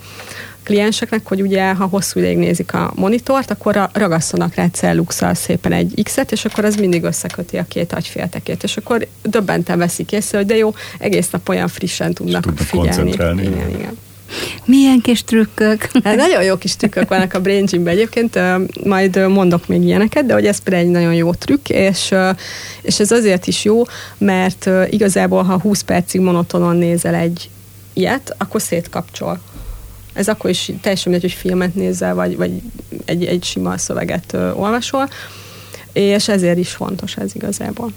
klienseknek, 0.62 1.26
hogy 1.26 1.40
ugye, 1.40 1.72
ha 1.74 1.86
hosszú 1.86 2.18
ideig 2.18 2.38
nézik 2.38 2.74
a 2.74 2.92
monitort, 2.94 3.50
akkor 3.50 3.88
ragasszanak 3.92 4.54
rá 4.54 4.66
celluxal 4.72 5.34
szépen 5.34 5.72
egy 5.72 6.00
X-et, 6.02 6.32
és 6.32 6.44
akkor 6.44 6.64
az 6.64 6.76
mindig 6.76 7.02
összeköti 7.02 7.56
a 7.56 7.64
két 7.68 7.92
agyféltekét, 7.92 8.62
és 8.62 8.76
akkor 8.76 9.06
döbbenten 9.22 9.78
veszik 9.78 10.12
észre, 10.12 10.38
hogy 10.38 10.46
de 10.46 10.56
jó, 10.56 10.74
egész 10.98 11.30
nap 11.30 11.48
olyan 11.48 11.68
frissen 11.68 12.14
tudnak, 12.14 12.42
tudnak 12.42 12.66
figyelni. 12.66 13.12
Igen, 13.12 13.38
igen. 13.68 13.98
Milyen 14.64 15.00
kis 15.00 15.24
trükkök? 15.24 15.88
Hát 16.04 16.16
nagyon 16.16 16.42
jó 16.42 16.56
kis 16.56 16.76
trükkök 16.76 17.08
vannak 17.08 17.34
a 17.34 17.40
Brain 17.40 17.64
Gym-ben 17.64 17.92
egyébként, 17.94 18.38
majd 18.84 19.28
mondok 19.28 19.66
még 19.66 19.82
ilyeneket, 19.82 20.26
de 20.26 20.32
hogy 20.32 20.46
ez 20.46 20.58
például 20.58 20.86
egy 20.86 20.92
nagyon 20.92 21.14
jó 21.14 21.32
trükk, 21.32 21.68
és, 21.68 22.14
és 22.82 23.00
ez 23.00 23.10
azért 23.10 23.46
is 23.46 23.64
jó, 23.64 23.82
mert 24.18 24.70
igazából, 24.90 25.42
ha 25.42 25.60
20 25.60 25.80
percig 25.80 26.20
monotonon 26.20 26.76
nézel 26.76 27.14
egy 27.14 27.50
ilyet, 27.92 28.34
akkor 28.38 28.62
szétkapcsol. 28.62 29.40
Ez 30.12 30.28
akkor 30.28 30.50
is 30.50 30.72
teljesen 30.80 31.12
mindegy, 31.12 31.30
hogy 31.30 31.40
filmet 31.40 31.74
nézel, 31.74 32.14
vagy, 32.14 32.36
vagy 32.36 32.50
egy, 33.04 33.24
egy 33.24 33.44
sima 33.44 33.78
szöveget 33.78 34.32
olvasol, 34.32 35.08
és 35.92 36.28
ezért 36.28 36.58
is 36.58 36.70
fontos 36.70 37.16
ez 37.16 37.34
igazából. 37.34 37.92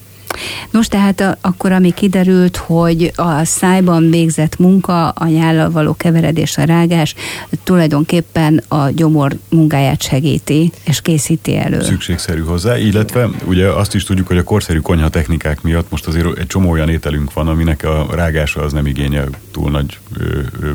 Nos, 0.71 0.87
tehát 0.87 1.19
a, 1.19 1.37
akkor, 1.41 1.71
ami 1.71 1.93
kiderült, 1.93 2.57
hogy 2.57 3.11
a 3.15 3.43
szájban 3.43 4.09
végzett 4.09 4.59
munka, 4.59 5.09
a 5.09 5.27
nyállal 5.27 5.71
való 5.71 5.93
keveredés, 5.93 6.57
a 6.57 6.63
rágás 6.63 7.15
tulajdonképpen 7.63 8.63
a 8.67 8.89
gyomor 8.89 9.37
munkáját 9.49 10.01
segíti, 10.01 10.71
és 10.83 11.01
készíti 11.01 11.57
elő. 11.57 11.81
Szükségszerű 11.81 12.41
hozzá, 12.41 12.77
illetve 12.77 13.29
ugye 13.45 13.67
azt 13.67 13.95
is 13.95 14.03
tudjuk, 14.03 14.27
hogy 14.27 14.37
a 14.37 14.43
korszerű 14.43 14.79
konyha 14.79 15.09
technikák 15.09 15.61
miatt 15.61 15.89
most 15.89 16.07
azért 16.07 16.37
egy 16.37 16.47
csomó 16.47 16.69
olyan 16.69 16.89
ételünk 16.89 17.33
van, 17.33 17.47
aminek 17.47 17.83
a 17.83 18.07
rágása 18.11 18.61
az 18.61 18.73
nem 18.73 18.85
igényel 18.85 19.29
túl 19.51 19.71
nagy 19.71 19.99
ö, 20.17 20.39
ö, 20.61 20.71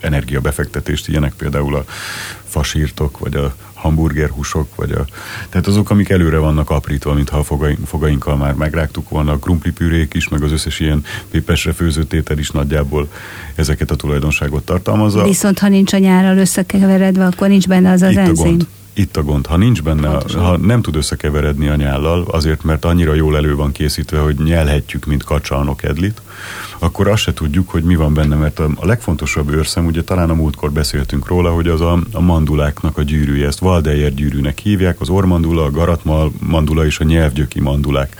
energiabefektetést, 0.00 1.08
ilyenek 1.08 1.32
például 1.36 1.76
a 1.76 1.84
fasírtok, 2.44 3.18
vagy 3.18 3.34
a 3.34 3.54
hamburgerhúsok, 3.86 4.74
vagy 4.74 4.90
a, 4.90 5.04
tehát 5.48 5.66
azok, 5.66 5.90
amik 5.90 6.08
előre 6.08 6.38
vannak 6.38 6.70
aprítva, 6.70 7.14
mintha 7.14 7.38
a 7.38 7.42
fogaink, 7.42 7.86
fogainkkal 7.86 8.36
már 8.36 8.54
megrágtuk 8.54 9.08
volna, 9.08 9.32
a 9.32 9.38
krumplipürék 9.38 10.14
is, 10.14 10.28
meg 10.28 10.42
az 10.42 10.52
összes 10.52 10.80
ilyen 10.80 11.04
pépesre 11.30 11.72
főzött 11.72 12.12
étel 12.12 12.38
is 12.38 12.50
nagyjából 12.50 13.08
ezeket 13.54 13.90
a 13.90 13.96
tulajdonságot 13.96 14.64
tartalmazza. 14.64 15.24
Viszont 15.24 15.58
ha 15.58 15.68
nincs 15.68 15.92
a 15.92 15.98
nyárral 15.98 16.38
összekeveredve, 16.38 17.24
akkor 17.24 17.48
nincs 17.48 17.68
benne 17.68 17.90
az 17.90 18.02
az 18.02 18.10
Itt 18.10 18.16
enzim. 18.16 18.58
Itt 18.92 19.16
a 19.16 19.22
gond. 19.22 19.46
Ha 19.46 19.56
nincs 19.56 19.82
benne, 19.82 20.08
Pontosan. 20.08 20.42
ha 20.42 20.56
nem 20.56 20.82
tud 20.82 20.96
összekeveredni 20.96 21.68
a 21.68 21.74
nyállal, 21.74 22.26
azért, 22.30 22.64
mert 22.64 22.84
annyira 22.84 23.14
jól 23.14 23.36
elő 23.36 23.54
van 23.54 23.72
készítve, 23.72 24.18
hogy 24.18 24.36
nyelhetjük, 24.44 25.04
mint 25.04 25.24
kacsa 25.24 25.56
a 25.56 25.62
nokedlit, 25.62 26.22
akkor 26.78 27.08
azt 27.08 27.22
se 27.22 27.32
tudjuk, 27.32 27.70
hogy 27.70 27.82
mi 27.82 27.96
van 27.96 28.14
benne, 28.14 28.36
mert 28.36 28.58
a, 28.58 28.68
a 28.74 28.86
legfontosabb 28.86 29.50
őrszem, 29.50 29.86
ugye 29.86 30.02
talán 30.02 30.30
a 30.30 30.34
múltkor 30.34 30.72
beszéltünk 30.72 31.26
róla, 31.26 31.52
hogy 31.52 31.68
az 31.68 31.80
a, 31.80 31.98
a 32.12 32.20
manduláknak 32.20 32.98
a 32.98 33.02
gyűrűje, 33.02 33.46
ezt 33.46 33.60
Waldeyer 33.60 34.14
gyűrűnek 34.14 34.58
hívják, 34.58 35.00
az 35.00 35.08
ormandula, 35.08 35.64
a 35.64 35.70
garatmal 35.70 36.32
mandula 36.38 36.86
és 36.86 37.00
a 37.00 37.04
nyelvgyöki 37.04 37.60
mandulák 37.60 38.16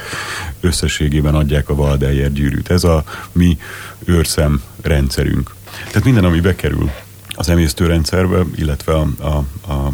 összességében 0.61 1.35
adják 1.35 1.69
a 1.69 1.75
Waldeyer 1.75 2.33
gyűrűt. 2.33 2.71
Ez 2.71 2.85
a 2.85 3.05
mi 3.33 3.59
őrszem 4.05 4.63
rendszerünk. 4.83 5.55
Tehát 5.87 6.05
minden, 6.05 6.25
ami 6.25 6.41
bekerül 6.41 6.91
az 7.29 7.49
emésztőrendszerbe, 7.49 8.45
illetve 8.57 8.93
a, 8.95 9.09
a, 9.19 9.45
a 9.73 9.93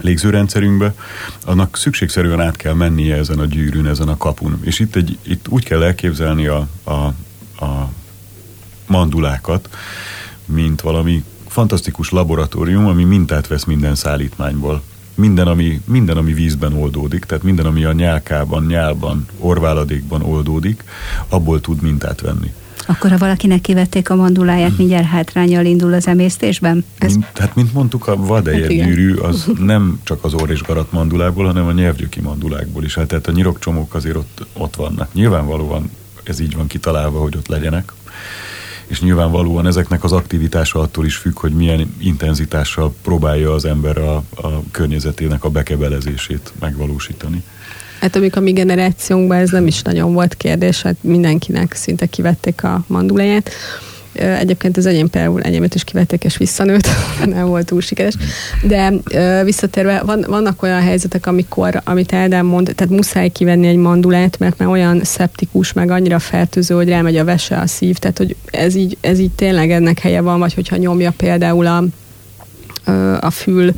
légzőrendszerünkbe, 0.00 0.94
annak 1.44 1.76
szükségszerűen 1.76 2.40
át 2.40 2.56
kell 2.56 2.74
mennie 2.74 3.16
ezen 3.16 3.38
a 3.38 3.44
gyűrűn, 3.44 3.86
ezen 3.86 4.08
a 4.08 4.16
kapun. 4.16 4.58
És 4.62 4.78
itt, 4.78 4.96
egy, 4.96 5.18
itt 5.22 5.48
úgy 5.48 5.64
kell 5.64 5.82
elképzelni 5.82 6.46
a, 6.46 6.68
a, 6.84 6.90
a 7.64 7.90
mandulákat, 8.86 9.68
mint 10.46 10.80
valami 10.80 11.24
fantasztikus 11.46 12.10
laboratórium, 12.10 12.86
ami 12.86 13.04
mintát 13.04 13.46
vesz 13.46 13.64
minden 13.64 13.94
szállítmányból. 13.94 14.82
Minden 15.14 15.46
ami, 15.46 15.80
minden, 15.84 16.16
ami 16.16 16.32
vízben 16.32 16.72
oldódik, 16.72 17.24
tehát 17.24 17.44
minden, 17.44 17.66
ami 17.66 17.84
a 17.84 17.92
nyálkában, 17.92 18.64
nyálban, 18.66 19.26
orváladékban 19.38 20.22
oldódik, 20.22 20.84
abból 21.28 21.60
tud 21.60 21.82
mintát 21.82 22.20
venni. 22.20 22.52
Akkor, 22.86 23.10
ha 23.10 23.18
valakinek 23.18 23.60
kivették 23.60 24.10
a 24.10 24.14
manduláját, 24.14 24.68
hmm. 24.68 24.76
mindjárt 24.78 25.06
hátrányal 25.06 25.64
indul 25.64 25.92
az 25.92 26.06
emésztésben? 26.06 26.84
Ez... 26.98 27.12
Mint, 27.12 27.38
hát, 27.38 27.54
mint 27.54 27.72
mondtuk, 27.72 28.06
a 28.06 28.16
vadejer 28.16 28.60
hát 28.60 28.68
gyűrű 28.68 29.14
az 29.14 29.50
nem 29.58 30.00
csak 30.02 30.24
az 30.24 30.34
orr 30.34 30.50
és 30.50 30.62
garat 30.62 30.92
mandulákból, 30.92 31.44
hanem 31.44 31.66
a 31.66 31.72
nyelvgyöki 31.72 32.20
mandulákból 32.20 32.84
is. 32.84 32.94
Hát, 32.94 33.06
tehát 33.06 33.26
a 33.26 33.32
nyirokcsomók 33.32 33.94
azért 33.94 34.16
ott, 34.16 34.46
ott 34.52 34.76
vannak. 34.76 35.14
Nyilvánvalóan 35.14 35.90
ez 36.22 36.40
így 36.40 36.56
van 36.56 36.66
kitalálva, 36.66 37.20
hogy 37.20 37.36
ott 37.36 37.48
legyenek. 37.48 37.92
És 38.86 39.00
nyilvánvalóan 39.00 39.66
ezeknek 39.66 40.04
az 40.04 40.12
aktivitása 40.12 40.80
attól 40.80 41.06
is 41.06 41.16
függ, 41.16 41.38
hogy 41.38 41.52
milyen 41.52 41.94
intenzitással 41.98 42.94
próbálja 43.02 43.52
az 43.52 43.64
ember 43.64 43.98
a, 43.98 44.16
a 44.16 44.62
környezetének 44.70 45.44
a 45.44 45.50
bekebelezését 45.50 46.52
megvalósítani. 46.60 47.42
Hát 48.04 48.16
amik 48.16 48.36
a 48.36 48.40
mi 48.40 48.52
generációnkban 48.52 49.38
ez 49.38 49.50
nem 49.50 49.66
is 49.66 49.82
nagyon 49.82 50.12
volt 50.12 50.34
kérdés, 50.34 50.82
hát 50.82 50.96
mindenkinek 51.00 51.74
szinte 51.74 52.06
kivették 52.06 52.64
a 52.64 52.84
manduláját. 52.86 53.50
Egyébként 54.12 54.76
az 54.76 54.86
enyém 54.86 55.10
például 55.10 55.42
enyémet 55.42 55.74
is 55.74 55.84
kivették 55.84 56.24
és 56.24 56.36
visszanőtt, 56.36 56.88
nem 57.34 57.46
volt 57.46 57.66
túl 57.66 57.80
sikeres. 57.80 58.14
De 58.62 58.92
visszatérve, 59.44 60.02
van, 60.02 60.24
vannak 60.28 60.62
olyan 60.62 60.80
helyzetek, 60.80 61.26
amikor, 61.26 61.80
amit 61.84 62.12
Eldán 62.12 62.44
mond, 62.44 62.72
tehát 62.74 62.92
muszáj 62.92 63.28
kivenni 63.28 63.66
egy 63.66 63.76
mandulát, 63.76 64.38
mert 64.38 64.58
már 64.58 64.68
olyan 64.68 65.04
szeptikus, 65.04 65.72
meg 65.72 65.90
annyira 65.90 66.18
fertőző, 66.18 66.74
hogy 66.74 66.88
rámegy 66.88 67.16
a 67.16 67.24
vese 67.24 67.58
a 67.58 67.66
szív, 67.66 67.96
tehát 67.96 68.18
hogy 68.18 68.36
ez 68.50 68.74
így, 68.74 68.96
ez 69.00 69.18
így 69.18 69.32
tényleg 69.32 69.70
ennek 69.70 69.98
helye 69.98 70.20
van, 70.20 70.38
vagy 70.38 70.54
hogyha 70.54 70.76
nyomja 70.76 71.12
például 71.16 71.66
a 71.66 71.84
a 73.20 73.30
fül, 73.30 73.72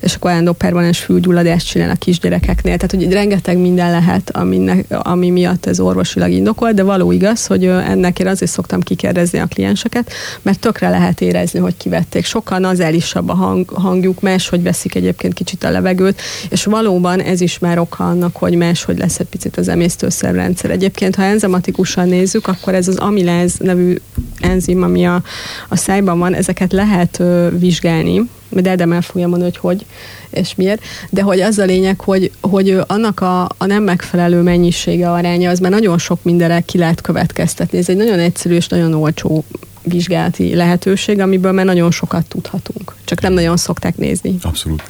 és 0.00 0.14
akkor 0.14 0.30
állandó 0.30 0.52
permanens 0.52 0.98
fülgyulladást 0.98 1.66
csinál 1.66 1.90
a 1.90 1.94
kisgyerekeknél. 1.94 2.76
Tehát, 2.76 3.04
hogy 3.04 3.12
rengeteg 3.12 3.58
minden 3.58 3.90
lehet, 3.90 4.30
aminek, 4.30 4.86
ami 4.88 5.30
miatt 5.30 5.66
ez 5.66 5.80
orvosilag 5.80 6.30
indokolt, 6.30 6.74
de 6.74 6.82
való 6.82 7.12
igaz, 7.12 7.46
hogy 7.46 7.64
ennek 7.66 8.18
én 8.18 8.26
azért 8.26 8.50
szoktam 8.50 8.80
kikérdezni 8.80 9.38
a 9.38 9.46
klienseket, 9.46 10.12
mert 10.42 10.60
tökre 10.60 10.88
lehet 10.88 11.20
érezni, 11.20 11.58
hogy 11.58 11.76
kivették. 11.76 12.24
Sokkal 12.24 12.58
nazálisabb 12.58 13.28
a 13.28 13.34
hang, 13.34 13.68
hangjuk, 13.68 14.20
hogy 14.48 14.62
veszik 14.62 14.94
egyébként 14.94 15.34
kicsit 15.34 15.64
a 15.64 15.70
levegőt, 15.70 16.20
és 16.50 16.64
valóban 16.64 17.20
ez 17.20 17.40
is 17.40 17.58
már 17.58 17.78
oka 17.78 18.04
annak, 18.04 18.36
hogy 18.36 18.54
hogy 18.84 18.98
lesz 18.98 19.18
egy 19.18 19.26
picit 19.26 19.56
az 19.56 19.68
emésztőszerrendszer. 19.68 20.70
Egyébként, 20.70 21.14
ha 21.14 21.22
enzimatikusan 21.22 22.08
nézzük, 22.08 22.46
akkor 22.46 22.74
ez 22.74 22.88
az 22.88 22.96
amiláz 22.96 23.54
nevű 23.58 23.96
enzim, 24.40 24.82
ami 24.82 25.06
a, 25.06 25.22
a 25.68 25.76
szájban 25.76 26.18
van, 26.18 26.34
ezeket 26.34 26.72
lehet 26.72 27.20
ö, 27.20 27.48
vizsgálni, 27.58 28.28
de 28.48 28.70
Edem 28.70 28.92
el 28.92 29.02
fogja 29.02 29.28
mondani, 29.28 29.50
hogy 29.50 29.60
hogy 29.60 29.86
és 30.30 30.54
miért, 30.54 30.82
de 31.10 31.22
hogy 31.22 31.40
az 31.40 31.58
a 31.58 31.64
lényeg, 31.64 32.00
hogy, 32.00 32.30
hogy 32.40 32.78
annak 32.86 33.20
a, 33.20 33.42
a 33.42 33.66
nem 33.66 33.82
megfelelő 33.82 34.42
mennyisége 34.42 35.10
aránya, 35.10 35.50
az 35.50 35.58
már 35.58 35.70
nagyon 35.70 35.98
sok 35.98 36.22
mindenre 36.22 36.60
ki 36.60 36.78
lehet 36.78 37.00
következtetni. 37.00 37.78
Ez 37.78 37.88
egy 37.88 37.96
nagyon 37.96 38.18
egyszerű 38.18 38.54
és 38.54 38.68
nagyon 38.68 38.94
olcsó 38.94 39.44
vizsgálati 39.82 40.54
lehetőség, 40.54 41.20
amiből 41.20 41.52
már 41.52 41.64
nagyon 41.64 41.90
sokat 41.90 42.26
tudhatunk. 42.26 42.94
Csak 43.04 43.20
nem 43.20 43.32
nagyon 43.32 43.56
szokták 43.56 43.96
nézni. 43.96 44.36
Abszolút. 44.42 44.82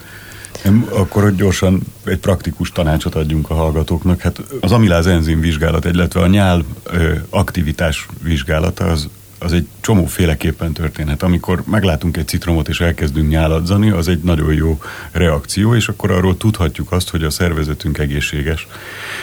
Nem, 0.64 0.88
akkor 0.92 1.22
hogy 1.22 1.34
gyorsan 1.34 1.80
egy 2.04 2.18
praktikus 2.18 2.72
tanácsot 2.72 3.14
adjunk 3.14 3.50
a 3.50 3.54
hallgatóknak. 3.54 4.20
Hát 4.20 4.40
az 4.60 4.72
amiláz 4.72 5.06
enzim 5.06 5.40
vizsgálat, 5.40 5.84
illetve 5.84 6.20
a 6.20 6.26
nyál 6.26 6.64
ö, 6.82 7.12
aktivitás 7.30 8.06
vizsgálata 8.22 8.84
az 8.84 9.08
az 9.38 9.52
egy 9.52 9.66
csomóféleképpen 9.80 10.72
történhet. 10.72 11.22
Amikor 11.22 11.62
meglátunk 11.66 12.16
egy 12.16 12.28
citromot 12.28 12.68
és 12.68 12.80
elkezdünk 12.80 13.28
nyáladzani, 13.28 13.90
az 13.90 14.08
egy 14.08 14.22
nagyon 14.22 14.52
jó 14.52 14.80
reakció, 15.12 15.74
és 15.74 15.88
akkor 15.88 16.10
arról 16.10 16.36
tudhatjuk 16.36 16.92
azt, 16.92 17.10
hogy 17.10 17.22
a 17.22 17.30
szervezetünk 17.30 17.98
egészséges. 17.98 18.66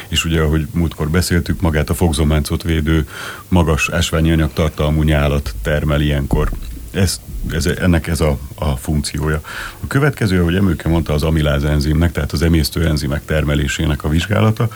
És 0.08 0.26
ugye, 0.26 0.42
ahogy 0.42 0.68
múltkor 0.72 1.10
beszéltük, 1.10 1.62
magát 1.62 1.90
a 1.90 1.94
fogzománcot 1.94 2.64
védő 2.64 3.08
magas 3.48 3.90
ásványi 3.90 4.32
anyagtartalmú 4.32 5.02
nyálat 5.02 5.56
termel 5.62 6.02
ilyenkor. 6.02 6.52
Ez, 6.92 7.22
ez, 7.52 7.66
ennek 7.66 8.08
ez 8.08 8.22
a, 8.22 8.38
a 8.56 8.76
funkciója. 8.76 9.42
A 9.80 9.88
következő, 9.88 10.42
ahogy 10.42 10.56
Emőke 10.56 10.90
mondta, 10.90 11.14
az 11.14 11.24
amiláz 11.24 11.64
enzimnek, 11.64 12.12
tehát 12.12 12.32
az 12.32 12.42
emésztő 12.42 12.88
enzimek 12.88 13.26
termelésének 13.26 14.04
a 14.04 14.10
vizsgálata, 14.10 14.68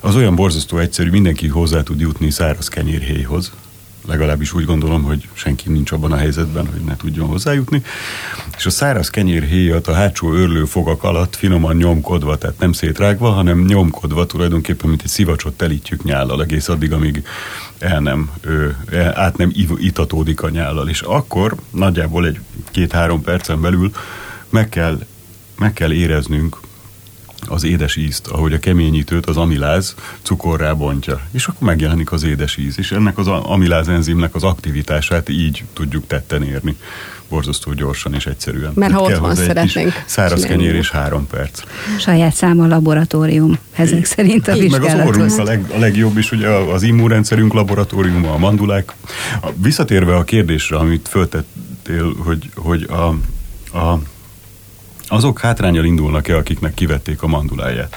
az 0.00 0.16
olyan 0.16 0.34
borzasztó 0.34 0.78
egyszerű, 0.78 1.10
mindenki 1.10 1.48
hozzá 1.48 1.82
tud 1.82 2.00
jutni 2.00 2.30
száraz 2.30 2.68
kenyérhéjhoz, 2.68 3.52
legalábbis 4.10 4.52
úgy 4.52 4.64
gondolom, 4.64 5.02
hogy 5.02 5.28
senki 5.32 5.68
nincs 5.68 5.92
abban 5.92 6.12
a 6.12 6.16
helyzetben, 6.16 6.66
hogy 6.66 6.80
ne 6.80 6.96
tudjon 6.96 7.26
hozzájutni. 7.26 7.82
És 8.56 8.66
a 8.66 8.70
száraz 8.70 9.10
kenyérhéjat 9.10 9.86
a 9.86 9.92
hátsó 9.92 10.32
örlő 10.32 10.64
fogak 10.64 11.02
alatt 11.02 11.36
finoman 11.36 11.76
nyomkodva, 11.76 12.38
tehát 12.38 12.58
nem 12.58 12.72
szétrágva, 12.72 13.30
hanem 13.30 13.64
nyomkodva 13.64 14.26
tulajdonképpen, 14.26 14.88
mint 14.88 15.02
egy 15.02 15.08
szivacsot 15.08 15.56
telítjük 15.56 16.04
nyállal 16.04 16.42
egész 16.42 16.68
addig, 16.68 16.92
amíg 16.92 17.24
el 17.78 18.00
nem, 18.00 18.30
ő, 18.40 18.76
át 19.14 19.36
nem 19.36 19.52
itatódik 19.76 20.42
a 20.42 20.48
nyállal. 20.48 20.88
És 20.88 21.00
akkor 21.00 21.54
nagyjából 21.70 22.26
egy 22.26 22.40
két-három 22.70 23.22
percen 23.22 23.60
belül 23.60 23.90
meg 24.48 24.68
kell, 24.68 24.98
meg 25.58 25.72
kell 25.72 25.92
éreznünk 25.92 26.59
az 27.46 27.64
édes 27.64 27.96
ízt, 27.96 28.26
ahogy 28.26 28.52
a 28.52 28.58
keményítőt 28.58 29.26
az 29.26 29.36
amiláz 29.36 29.94
cukorrá 30.22 30.72
bontja. 30.72 31.20
És 31.30 31.46
akkor 31.46 31.68
megjelenik 31.68 32.12
az 32.12 32.22
édes 32.22 32.56
íz. 32.56 32.78
És 32.78 32.92
ennek 32.92 33.18
az 33.18 33.26
amiláz 33.26 33.88
enzimnek 33.88 34.34
az 34.34 34.42
aktivitását 34.42 35.28
így 35.28 35.64
tudjuk 35.72 36.06
tetten 36.06 36.42
érni. 36.42 36.76
Borzasztó 37.28 37.72
gyorsan 37.72 38.14
és 38.14 38.26
egyszerűen. 38.26 38.72
Mert 38.74 38.92
ha 38.92 39.00
otthon 39.00 39.34
szeretnénk. 39.34 40.02
Száraz 40.06 40.42
kenyér 40.42 40.74
és 40.74 40.90
három 40.90 41.26
perc. 41.26 41.62
Saját 41.98 42.34
száma 42.34 42.66
laboratórium, 42.66 43.58
ezek 43.72 44.04
szerint 44.04 44.48
a 44.48 44.52
vizsgálathoz. 44.52 44.96
Meg 44.96 45.00
az 45.00 45.08
orrunk 45.08 45.38
a, 45.38 45.42
leg, 45.42 45.70
a 45.74 45.78
legjobb 45.78 46.18
is, 46.18 46.32
ugye 46.32 46.48
az 46.48 46.82
immunrendszerünk 46.82 47.52
laboratóriuma, 47.52 48.32
a 48.32 48.38
mandulák. 48.38 48.92
Visszatérve 49.54 50.16
a 50.16 50.24
kérdésre, 50.24 50.76
amit 50.76 51.08
föltettél, 51.08 52.14
hogy, 52.18 52.50
hogy 52.54 52.88
a, 52.90 53.08
a 53.78 54.00
azok 55.10 55.40
hátrányal 55.40 55.84
indulnak-e, 55.84 56.36
akiknek 56.36 56.74
kivették 56.74 57.22
a 57.22 57.26
manduláját? 57.26 57.96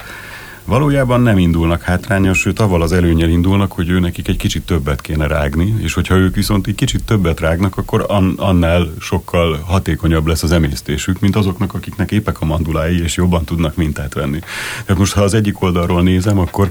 Valójában 0.65 1.21
nem 1.21 1.37
indulnak 1.37 1.81
hátrányos, 1.81 2.39
sőt, 2.39 2.59
avval 2.59 2.81
az 2.81 2.91
előnyel 2.91 3.29
indulnak, 3.29 3.71
hogy 3.71 3.89
ő 3.89 3.99
nekik 3.99 4.27
egy 4.27 4.37
kicsit 4.37 4.65
többet 4.65 5.01
kéne 5.01 5.27
rágni, 5.27 5.75
és 5.81 5.93
hogyha 5.93 6.15
ők 6.15 6.35
viszont 6.35 6.67
egy 6.67 6.75
kicsit 6.75 7.03
többet 7.03 7.39
rágnak, 7.39 7.77
akkor 7.77 8.05
an, 8.07 8.33
annál 8.37 8.93
sokkal 8.99 9.57
hatékonyabb 9.57 10.27
lesz 10.27 10.43
az 10.43 10.51
emésztésük, 10.51 11.19
mint 11.19 11.35
azoknak, 11.35 11.73
akiknek 11.73 12.11
épek 12.11 12.41
a 12.41 12.45
mandulái, 12.45 13.01
és 13.03 13.15
jobban 13.15 13.43
tudnak 13.43 13.75
mintát 13.75 14.13
venni. 14.13 14.39
Tehát 14.85 14.99
most, 14.99 15.13
ha 15.13 15.21
az 15.21 15.33
egyik 15.33 15.61
oldalról 15.61 16.01
nézem, 16.01 16.39
akkor 16.39 16.69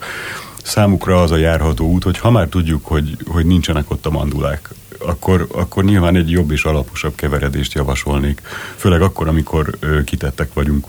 számukra 0.63 1.23
az 1.23 1.31
a 1.31 1.37
járható 1.37 1.91
út, 1.91 2.03
hogy 2.03 2.19
ha 2.19 2.31
már 2.31 2.47
tudjuk, 2.49 2.87
hogy, 2.87 3.17
hogy 3.27 3.47
nincsenek 3.47 3.91
ott 3.91 4.07
a 4.07 4.11
mandulák, 4.11 4.71
akkor, 5.06 5.47
akkor 5.52 5.85
nyilván 5.85 6.16
egy 6.16 6.30
jobb 6.30 6.50
és 6.50 6.64
alaposabb 6.64 7.14
keveredést 7.14 7.73
javasolnék. 7.73 8.40
Főleg 8.76 9.02
akkor, 9.02 9.28
amikor 9.28 9.78
kitettek 10.04 10.52
vagyunk 10.52 10.87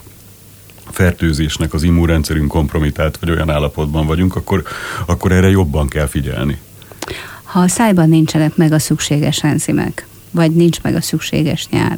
fertőzésnek, 0.92 1.74
az 1.74 1.84
immunrendszerünk 1.84 2.48
kompromitált, 2.48 3.18
vagy 3.18 3.30
olyan 3.30 3.50
állapotban 3.50 4.06
vagyunk, 4.06 4.36
akkor, 4.36 4.64
akkor 5.06 5.32
erre 5.32 5.50
jobban 5.50 5.88
kell 5.88 6.08
figyelni. 6.08 6.60
Ha 7.44 7.60
a 7.60 7.68
szájban 7.68 8.10
nincsenek 8.10 8.56
meg 8.56 8.72
a 8.72 8.80
szükséges 8.80 9.44
enzimek, 9.44 10.08
vagy 10.32 10.52
nincs 10.52 10.82
meg 10.82 10.96
a 10.96 11.02
szükséges 11.02 11.68
nyál, 11.70 11.98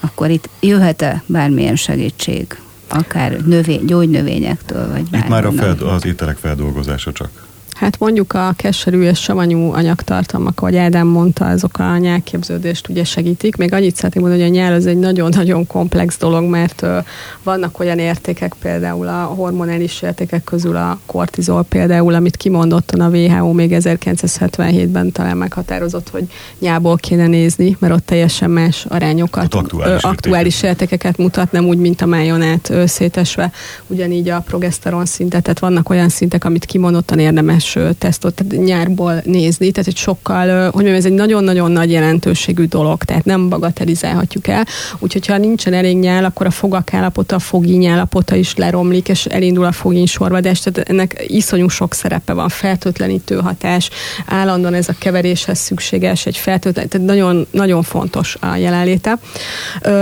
akkor 0.00 0.30
itt 0.30 0.48
jöhet-e 0.60 1.22
bármilyen 1.26 1.76
segítség? 1.76 2.58
Akár 2.88 3.40
növény, 3.40 3.84
gyógynövényektől, 3.84 4.90
vagy 4.90 5.02
Itt 5.12 5.28
már 5.28 5.44
a 5.44 5.52
feld, 5.52 5.80
az 5.80 6.06
ételek 6.06 6.36
feldolgozása 6.36 7.12
csak. 7.12 7.43
Hát 7.74 7.98
mondjuk 7.98 8.32
a 8.32 8.52
keserű 8.56 9.02
és 9.02 9.18
savanyú 9.18 9.72
anyagtartalmak, 9.72 10.60
ahogy 10.60 10.76
Ádám 10.76 11.06
mondta, 11.06 11.46
azok 11.46 11.78
a 11.78 11.96
nyelképződést 11.96 12.88
ugye 12.88 13.04
segítik. 13.04 13.56
Még 13.56 13.72
annyit 13.72 13.96
szeretném 13.96 14.22
mondani, 14.22 14.48
hogy 14.48 14.52
a 14.52 14.60
nyál 14.60 14.72
az 14.72 14.86
egy 14.86 14.98
nagyon-nagyon 14.98 15.66
komplex 15.66 16.18
dolog, 16.18 16.44
mert 16.44 16.82
ö, 16.82 16.98
vannak 17.42 17.78
olyan 17.78 17.98
értékek, 17.98 18.54
például 18.62 19.08
a 19.08 19.22
hormonális 19.22 20.02
értékek 20.02 20.44
közül 20.44 20.76
a 20.76 20.98
kortizol 21.06 21.62
például, 21.62 22.14
amit 22.14 22.36
kimondottan 22.36 23.00
a 23.00 23.08
WHO 23.08 23.52
még 23.52 23.70
1977-ben 23.74 25.12
talán 25.12 25.36
meghatározott, 25.36 26.08
hogy 26.08 26.24
nyából 26.58 26.96
kéne 26.96 27.26
nézni, 27.26 27.76
mert 27.78 27.94
ott 27.94 28.06
teljesen 28.06 28.50
más 28.50 28.84
arányokat, 28.88 29.54
aktuális, 29.54 30.02
ö, 30.02 30.08
aktuális 30.08 30.62
értékeket 30.62 31.16
mutat, 31.16 31.52
nem 31.52 31.64
úgy, 31.64 31.78
mint 31.78 32.00
a 32.00 32.06
májonát 32.06 32.72
szétesve. 32.86 33.52
Ugyanígy 33.86 34.28
a 34.28 34.40
progeszteron 34.40 35.04
szintet, 35.04 35.42
tehát 35.42 35.58
vannak 35.58 35.90
olyan 35.90 36.08
szintek, 36.08 36.44
amit 36.44 36.64
kimondottan 36.64 37.18
érdemes 37.18 37.63
éves 37.72 37.96
tesztot 37.98 38.34
tehát 38.34 38.64
nyárból 38.64 39.22
nézni, 39.24 39.70
tehát 39.70 39.88
egy 39.88 39.96
sokkal, 39.96 40.64
hogy 40.64 40.72
mondjam, 40.74 40.94
ez 40.94 41.04
egy 41.04 41.12
nagyon-nagyon 41.12 41.70
nagy 41.70 41.90
jelentőségű 41.90 42.64
dolog, 42.64 43.04
tehát 43.04 43.24
nem 43.24 43.48
bagatelizálhatjuk 43.48 44.46
el. 44.46 44.66
Úgyhogy 44.98 45.26
ha 45.26 45.36
nincsen 45.36 45.72
elég 45.72 45.98
nyál, 45.98 46.24
akkor 46.24 46.46
a 46.46 46.50
fogak 46.50 46.94
állapota, 46.94 47.34
a 47.34 47.38
fogíny 47.38 47.86
állapota 47.86 48.34
is 48.34 48.54
leromlik, 48.54 49.08
és 49.08 49.26
elindul 49.26 49.64
a 49.64 49.72
fogíny 49.72 50.06
sorvadás, 50.06 50.60
tehát 50.60 50.88
ennek 50.88 51.24
iszonyú 51.26 51.68
sok 51.68 51.94
szerepe 51.94 52.32
van, 52.32 52.48
fertőtlenítő 52.48 53.36
hatás, 53.36 53.90
állandóan 54.26 54.74
ez 54.74 54.88
a 54.88 54.94
keveréshez 54.98 55.58
szükséges, 55.58 56.26
egy 56.26 56.36
fertőtlen, 56.36 56.88
tehát 56.88 57.06
nagyon, 57.06 57.46
nagyon 57.50 57.82
fontos 57.82 58.36
a 58.40 58.56
jelenléte. 58.56 59.18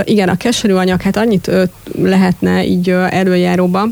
Igen, 0.04 0.28
a 0.28 0.36
keserű 0.36 0.74
anyag, 0.74 1.00
hát 1.00 1.16
annyit 1.16 1.50
lehetne 1.98 2.64
így 2.64 2.90
előjáróba, 2.90 3.80
hogy 3.80 3.90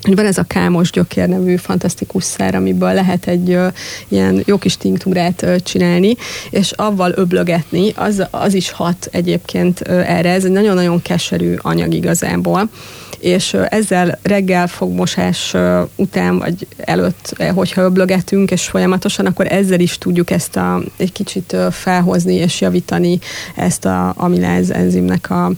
van 0.00 0.26
ez 0.26 0.38
a 0.38 0.42
kámos 0.42 0.90
gyökér 0.90 1.28
nevű 1.28 1.56
fantasztikus 1.56 2.24
szer, 2.24 2.54
amiből 2.54 2.92
lehet 2.92 3.26
egy 3.26 3.50
ö, 3.50 3.66
ilyen 4.08 4.42
jó 4.46 4.58
kis 4.58 4.76
tinktúrát 4.76 5.42
ö, 5.42 5.60
csinálni, 5.60 6.16
és 6.50 6.70
avval 6.70 7.12
öblögetni, 7.16 7.92
az, 7.96 8.26
az 8.30 8.54
is 8.54 8.70
hat 8.70 9.08
egyébként 9.10 9.88
ö, 9.88 9.98
erre. 9.98 10.30
Ez 10.30 10.44
egy 10.44 10.50
nagyon-nagyon 10.50 11.02
keserű 11.02 11.54
anyag 11.56 11.94
igazából 11.94 12.70
és 13.20 13.56
ezzel 13.68 14.18
reggel 14.22 14.66
fogmosás 14.66 15.54
után 15.96 16.38
vagy 16.38 16.66
előtt, 16.76 17.42
hogyha 17.54 17.82
öblögetünk, 17.82 18.50
és 18.50 18.64
folyamatosan, 18.64 19.26
akkor 19.26 19.52
ezzel 19.52 19.80
is 19.80 19.98
tudjuk 19.98 20.30
ezt 20.30 20.56
a, 20.56 20.82
egy 20.96 21.12
kicsit 21.12 21.56
felhozni 21.70 22.34
és 22.34 22.60
javítani 22.60 23.18
ezt 23.56 23.84
a 23.84 24.14
amiláz 24.16 24.70
enzimnek 24.70 25.30
a 25.30 25.52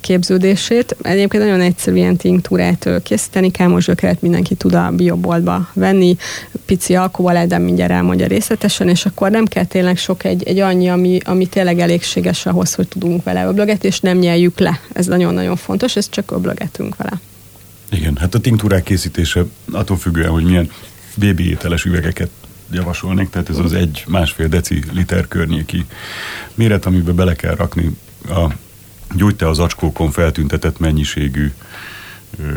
képződését. 0.00 0.96
Egyébként 1.02 1.42
nagyon 1.42 1.60
egyszerű 1.60 1.96
ilyen 1.96 2.16
tinktúrát 2.16 2.88
készíteni, 3.02 3.50
kámos 3.50 3.86
gyökeret 3.86 4.22
mindenki 4.22 4.54
tud 4.54 4.74
a 4.74 4.90
bioboltba 4.90 5.68
venni, 5.72 6.16
pici 6.66 6.94
alkohol, 6.94 7.46
de 7.46 7.58
mindjárt 7.58 7.92
elmondja 7.92 8.26
részletesen, 8.26 8.88
és 8.88 9.06
akkor 9.06 9.30
nem 9.30 9.44
kell 9.44 9.64
tényleg 9.64 9.96
sok 9.96 10.24
egy, 10.24 10.42
egy 10.42 10.58
annyi, 10.58 10.88
ami, 10.88 11.18
ami 11.24 11.46
tényleg 11.46 11.78
elégséges 11.78 12.46
ahhoz, 12.46 12.74
hogy 12.74 12.88
tudunk 12.88 13.24
vele 13.24 13.46
öblögetni, 13.46 13.88
és 13.88 14.00
nem 14.00 14.18
nyeljük 14.18 14.58
le. 14.58 14.80
Ez 14.92 15.06
nagyon-nagyon 15.06 15.56
fontos, 15.56 15.96
ezt 15.96 16.10
csak 16.10 16.30
öblögetünk 16.30 16.81
készítünk 16.82 16.96
vele. 16.96 17.20
Igen, 17.90 18.16
hát 18.16 18.34
a 18.34 18.40
tinktúrák 18.40 18.82
készítése 18.82 19.44
attól 19.70 19.96
függően, 19.96 20.30
hogy 20.30 20.44
milyen 20.44 20.70
bébi 21.16 21.48
ételes 21.48 21.84
üvegeket 21.84 22.30
javasolnék, 22.70 23.30
tehát 23.30 23.48
ez 23.48 23.58
az 23.58 23.72
egy 23.72 24.04
másfél 24.08 24.48
deci 24.48 24.82
liter 24.92 25.28
környéki 25.28 25.86
méret, 26.54 26.86
amiben 26.86 27.14
bele 27.14 27.34
kell 27.34 27.54
rakni 27.54 27.96
a 28.28 28.46
gyógyte 29.14 29.48
az 29.48 29.58
acskókon 29.58 30.10
feltüntetett 30.10 30.78
mennyiségű 30.78 31.52
ö, 32.38 32.42
ö, 32.42 32.52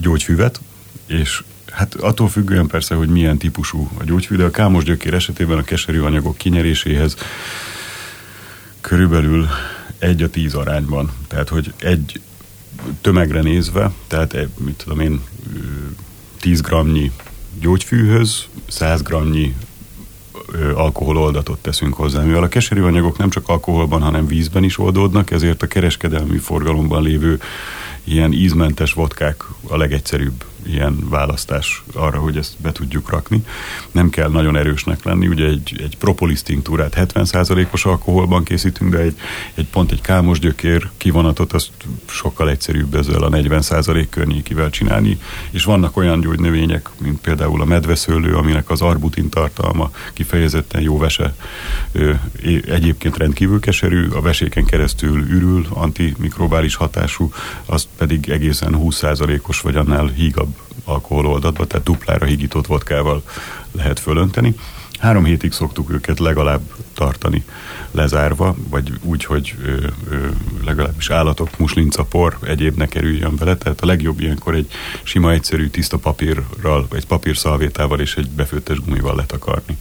gyógyfüvet, 0.00 0.60
és 1.06 1.42
hát 1.72 1.94
attól 1.94 2.28
függően 2.28 2.66
persze, 2.66 2.94
hogy 2.94 3.08
milyen 3.08 3.38
típusú 3.38 3.90
a 3.98 4.04
gyógyfű, 4.04 4.36
de 4.36 4.44
a 4.44 4.50
kámos 4.50 4.84
gyökér 4.84 5.14
esetében 5.14 5.58
a 5.58 5.62
keserű 5.62 6.00
anyagok 6.00 6.36
kinyeréséhez 6.36 7.16
körülbelül 8.80 9.48
egy 9.98 10.22
a 10.22 10.30
tíz 10.30 10.54
arányban. 10.54 11.12
Tehát, 11.28 11.48
hogy 11.48 11.72
egy 11.78 12.20
tömegre 13.00 13.40
nézve, 13.40 13.92
tehát 14.06 14.34
egy, 14.34 14.48
mit 14.58 14.74
tudom 14.74 15.00
én, 15.00 15.20
10 16.40 16.60
gramnyi 16.60 17.12
gyógyfűhöz 17.60 18.46
100 18.68 19.02
gramnyi 19.02 19.54
alkohololdatot 20.74 21.58
teszünk 21.58 21.94
hozzá. 21.94 22.22
Mivel 22.22 22.42
a 22.42 22.48
keserű 22.48 22.82
anyagok 22.82 23.18
nem 23.18 23.30
csak 23.30 23.48
alkoholban, 23.48 24.02
hanem 24.02 24.26
vízben 24.26 24.64
is 24.64 24.78
oldódnak, 24.78 25.30
ezért 25.30 25.62
a 25.62 25.66
kereskedelmi 25.66 26.38
forgalomban 26.38 27.02
lévő 27.02 27.40
ilyen 28.04 28.32
ízmentes 28.32 28.92
vodkák 28.92 29.44
a 29.68 29.76
legegyszerűbb 29.76 30.44
ilyen 30.66 31.08
választás 31.08 31.82
arra, 31.94 32.18
hogy 32.18 32.36
ezt 32.36 32.54
be 32.58 32.72
tudjuk 32.72 33.10
rakni. 33.10 33.44
Nem 33.90 34.10
kell 34.10 34.28
nagyon 34.28 34.56
erősnek 34.56 35.04
lenni, 35.04 35.28
ugye 35.28 35.46
egy, 35.46 35.74
egy 35.78 35.96
propolis 35.96 36.42
tinktúrát 36.42 36.94
70%-os 36.96 37.84
alkoholban 37.84 38.44
készítünk, 38.44 38.90
de 38.90 38.98
egy, 38.98 39.16
egy 39.54 39.66
pont 39.66 39.92
egy 39.92 40.00
kámos 40.00 40.38
gyökér 40.38 40.90
kivonatot, 40.96 41.52
azt 41.52 41.70
sokkal 42.06 42.50
egyszerűbb 42.50 42.94
ezzel 42.94 43.22
a 43.22 43.30
40% 43.30 44.06
környékivel 44.10 44.70
csinálni, 44.70 45.18
és 45.50 45.64
vannak 45.64 45.96
olyan 45.96 46.20
gyógynövények, 46.20 46.88
mint 46.98 47.20
például 47.20 47.60
a 47.60 47.64
medveszőlő, 47.64 48.34
aminek 48.34 48.70
az 48.70 48.80
arbutin 48.80 49.28
tartalma 49.28 49.90
kifejezetten 50.12 50.80
jó 50.80 50.98
vese, 50.98 51.34
egyébként 52.66 53.16
rendkívül 53.16 53.60
keserű, 53.60 54.08
a 54.08 54.20
veséken 54.20 54.64
keresztül 54.64 55.20
ürül, 55.20 55.66
antimikrobális 55.70 56.74
hatású, 56.74 57.32
azt 57.64 57.88
pedig 57.96 58.28
egészen 58.28 58.76
20%-os 58.78 59.60
vagy 59.60 59.76
annál 59.76 60.06
hígabb 60.06 60.55
alkohololdatba, 60.84 61.66
tehát 61.66 61.86
duplára 61.86 62.26
higított 62.26 62.66
vodkával 62.66 63.22
lehet 63.72 64.00
fölönteni. 64.00 64.54
Három 64.98 65.24
hétig 65.24 65.52
szoktuk 65.52 65.90
őket 65.90 66.18
legalább 66.18 66.60
tartani 66.94 67.44
lezárva, 67.90 68.56
vagy 68.68 68.92
úgy, 69.02 69.24
hogy 69.24 69.54
ö, 69.64 69.86
ö, 70.10 70.28
legalábbis 70.64 71.10
állatok, 71.10 71.58
muslinca, 71.58 72.04
por, 72.04 72.38
egyéb 72.42 72.76
ne 72.76 72.86
kerüljön 72.86 73.36
bele. 73.36 73.56
Tehát 73.56 73.80
a 73.80 73.86
legjobb 73.86 74.20
ilyenkor 74.20 74.54
egy 74.54 74.70
sima, 75.02 75.32
egyszerű, 75.32 75.68
tiszta 75.68 75.96
papírral, 75.96 76.86
egy 76.92 77.06
papírszalvétával 77.06 78.00
és 78.00 78.14
egy 78.16 78.28
befőttes 78.28 78.80
gumival 78.80 79.16
letakarni. 79.16 79.78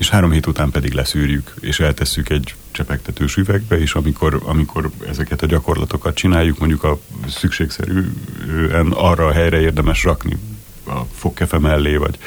És 0.00 0.10
három 0.10 0.30
hét 0.30 0.46
után 0.46 0.70
pedig 0.70 0.92
leszűrjük, 0.92 1.54
és 1.60 1.80
eltesszük 1.80 2.28
egy 2.28 2.54
csepegtetős 2.70 3.36
üvegbe, 3.36 3.78
és 3.78 3.94
amikor, 3.94 4.40
amikor 4.44 4.90
ezeket 5.08 5.42
a 5.42 5.46
gyakorlatokat 5.46 6.14
csináljuk, 6.14 6.58
mondjuk 6.58 6.84
a 6.84 6.98
szükségszerűen 7.28 8.92
arra 8.94 9.26
a 9.26 9.32
helyre 9.32 9.60
érdemes 9.60 10.04
rakni 10.04 10.38
a 10.86 11.00
fogkefe 11.14 11.58
mellé, 11.58 11.96
vagy 11.96 12.18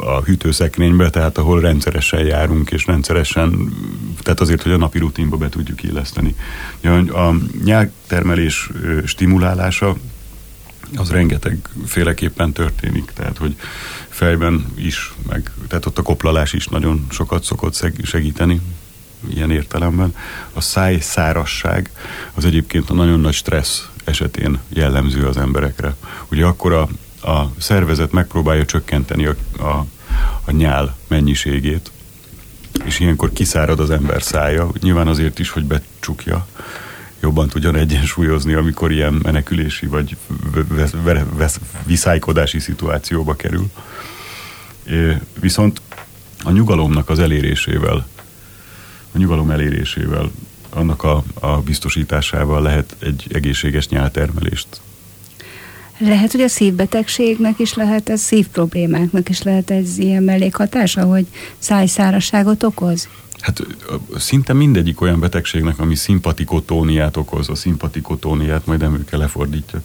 a 0.00 0.20
hűtőszekrénybe, 0.20 1.10
tehát 1.10 1.38
ahol 1.38 1.60
rendszeresen 1.60 2.24
járunk, 2.24 2.70
és 2.70 2.86
rendszeresen, 2.86 3.72
tehát 4.22 4.40
azért, 4.40 4.62
hogy 4.62 4.72
a 4.72 4.76
napi 4.76 4.98
rutinba 4.98 5.36
be 5.36 5.48
tudjuk 5.48 5.82
illeszteni. 5.82 6.36
A 7.08 7.34
nyeltermelés 7.64 8.70
stimulálása 9.04 9.96
az 10.96 11.10
rengeteg 11.10 11.68
féleképpen 11.86 12.52
történik, 12.52 13.10
tehát 13.14 13.38
hogy 13.38 13.56
fejben 14.08 14.66
is, 14.74 15.14
meg 15.28 15.50
tehát 15.68 15.86
ott 15.86 15.98
a 15.98 16.02
koplalás 16.02 16.52
is 16.52 16.66
nagyon 16.66 17.06
sokat 17.10 17.44
szokott 17.44 17.84
segíteni 18.02 18.60
ilyen 19.28 19.50
értelemben. 19.50 20.14
A 20.52 20.60
száj 20.60 20.98
szárasság 21.00 21.90
az 22.34 22.44
egyébként 22.44 22.90
a 22.90 22.94
nagyon 22.94 23.20
nagy 23.20 23.34
stressz 23.34 23.88
esetén 24.04 24.58
jellemző 24.68 25.26
az 25.26 25.36
emberekre. 25.36 25.94
Ugye 26.28 26.44
akkor 26.44 26.72
a, 26.72 26.88
a 27.30 27.52
szervezet 27.58 28.12
megpróbálja 28.12 28.64
csökkenteni 28.64 29.26
a, 29.26 29.34
a, 29.58 29.86
a 30.44 30.50
nyál 30.50 30.96
mennyiségét, 31.08 31.90
és 32.84 33.00
ilyenkor 33.00 33.32
kiszárad 33.32 33.80
az 33.80 33.90
ember 33.90 34.22
szája, 34.22 34.70
nyilván 34.80 35.08
azért 35.08 35.38
is, 35.38 35.50
hogy 35.50 35.64
becsukja, 35.64 36.46
jobban 37.26 37.48
tudjon 37.48 37.76
egyensúlyozni, 37.76 38.52
amikor 38.52 38.92
ilyen 38.92 39.20
menekülési 39.22 39.86
vagy 39.86 40.16
viszálykodási 41.84 42.58
szituációba 42.58 43.34
kerül. 43.34 43.70
Viszont 45.40 45.80
a 46.44 46.50
nyugalomnak 46.50 47.08
az 47.08 47.18
elérésével, 47.18 48.06
a 49.12 49.18
nyugalom 49.18 49.50
elérésével, 49.50 50.30
annak 50.70 51.02
a, 51.02 51.24
a 51.40 51.60
biztosításával 51.60 52.62
lehet 52.62 52.96
egy 52.98 53.26
egészséges 53.32 53.88
nyáltermelést 53.88 54.80
lehet, 55.98 56.32
hogy 56.32 56.40
a 56.40 56.48
szívbetegségnek 56.48 57.58
is 57.58 57.74
lehet 57.74 58.08
ez, 58.08 58.20
szívproblémáknak 58.20 59.28
is 59.28 59.42
lehet 59.42 59.70
ez 59.70 59.98
ilyen 59.98 60.22
mellékhatása, 60.22 61.04
hogy 61.04 61.26
szájszáraságot 61.58 62.62
okoz? 62.62 63.08
Hát 63.46 63.66
szinte 64.16 64.52
mindegyik 64.52 65.00
olyan 65.00 65.20
betegségnek, 65.20 65.78
ami 65.78 65.94
szimpatikotóniát 65.94 67.16
okoz, 67.16 67.48
a 67.48 67.54
szimpatikotóniát 67.54 68.66
majd 68.66 68.82
emőke 68.82 69.16
lefordítja. 69.16 69.82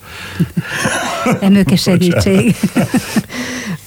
emőke 1.40 1.76
segítség. 1.76 2.56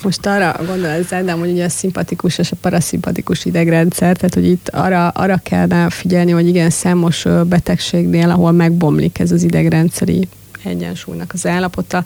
Most 0.03 0.27
arra 0.27 0.57
gondol 0.67 0.87
ez 0.87 1.07
de 1.09 1.33
hogy 1.33 1.51
ugye 1.51 1.65
a 1.65 1.69
szimpatikus 1.69 2.39
és 2.39 2.53
a 2.53 2.57
paraszimpatikus 2.61 3.45
idegrendszer, 3.45 4.17
tehát 4.17 4.35
hogy 4.35 4.47
itt 4.47 4.69
arra, 4.69 5.09
arra 5.09 5.41
kellene 5.43 5.91
figyelni, 5.91 6.31
hogy 6.31 6.49
igen, 6.49 6.71
számos 6.71 7.25
betegségnél, 7.47 8.31
ahol 8.31 8.53
megbomlik 8.53 9.19
ez 9.19 9.33
az 9.33 9.43
idegrendszeri 9.43 10.29
egyensúlynak 10.65 11.31
az 11.33 11.47
állapota, 11.47 12.05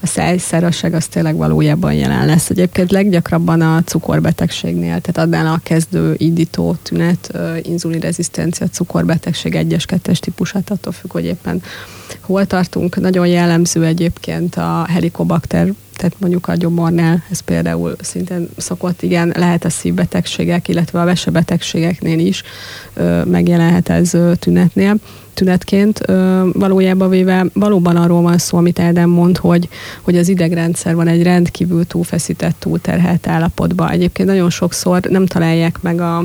a 0.00 0.06
szájszárazság 0.06 0.94
az 0.94 1.06
tényleg 1.06 1.36
valójában 1.36 1.92
jelen 1.92 2.26
lesz. 2.26 2.50
Egyébként 2.50 2.90
leggyakrabban 2.90 3.60
a 3.60 3.82
cukorbetegségnél, 3.84 5.00
tehát 5.00 5.18
adnál 5.18 5.46
a 5.46 5.60
kezdő 5.62 6.14
indító 6.16 6.76
tünet, 6.82 7.32
inzulinrezisztencia, 7.62 8.68
cukorbetegség 8.68 9.54
1-es, 9.56 9.84
2-es 9.86 10.18
típusát, 10.18 10.70
attól 10.70 10.92
függ, 10.92 11.12
hogy 11.12 11.24
éppen 11.24 11.62
hol 12.20 12.46
tartunk. 12.46 13.00
Nagyon 13.00 13.26
jellemző 13.26 13.84
egyébként 13.84 14.56
a 14.56 14.86
helikobakter 14.88 15.72
tehát 16.00 16.20
mondjuk 16.20 16.48
a 16.48 16.54
gyomornál 16.54 17.24
ez 17.30 17.40
például 17.40 17.96
szintén 18.00 18.48
szokott, 18.56 19.02
igen, 19.02 19.32
lehet 19.36 19.64
a 19.64 19.70
szívbetegségek, 19.70 20.68
illetve 20.68 21.00
a 21.00 21.04
vesebetegségeknél 21.04 22.18
is 22.18 22.42
ö, 22.94 23.24
megjelenhet 23.24 23.88
ez 23.88 24.14
ö, 24.14 24.32
tünetnél 24.34 24.96
tünetként. 25.40 25.98
Valójában 26.52 27.10
véve 27.10 27.46
valóban 27.52 27.96
arról 27.96 28.22
van 28.22 28.38
szó, 28.38 28.58
amit 28.58 28.78
Ádám 28.78 29.10
mond, 29.10 29.36
hogy, 29.36 29.68
hogy 30.02 30.16
az 30.16 30.28
idegrendszer 30.28 30.94
van 30.94 31.08
egy 31.08 31.22
rendkívül 31.22 31.86
túlfeszített, 31.86 32.56
túlterhelt 32.58 33.26
állapotban. 33.26 33.88
Egyébként 33.88 34.28
nagyon 34.28 34.50
sokszor 34.50 35.00
nem 35.00 35.26
találják 35.26 35.78
meg 35.82 36.00
a 36.00 36.24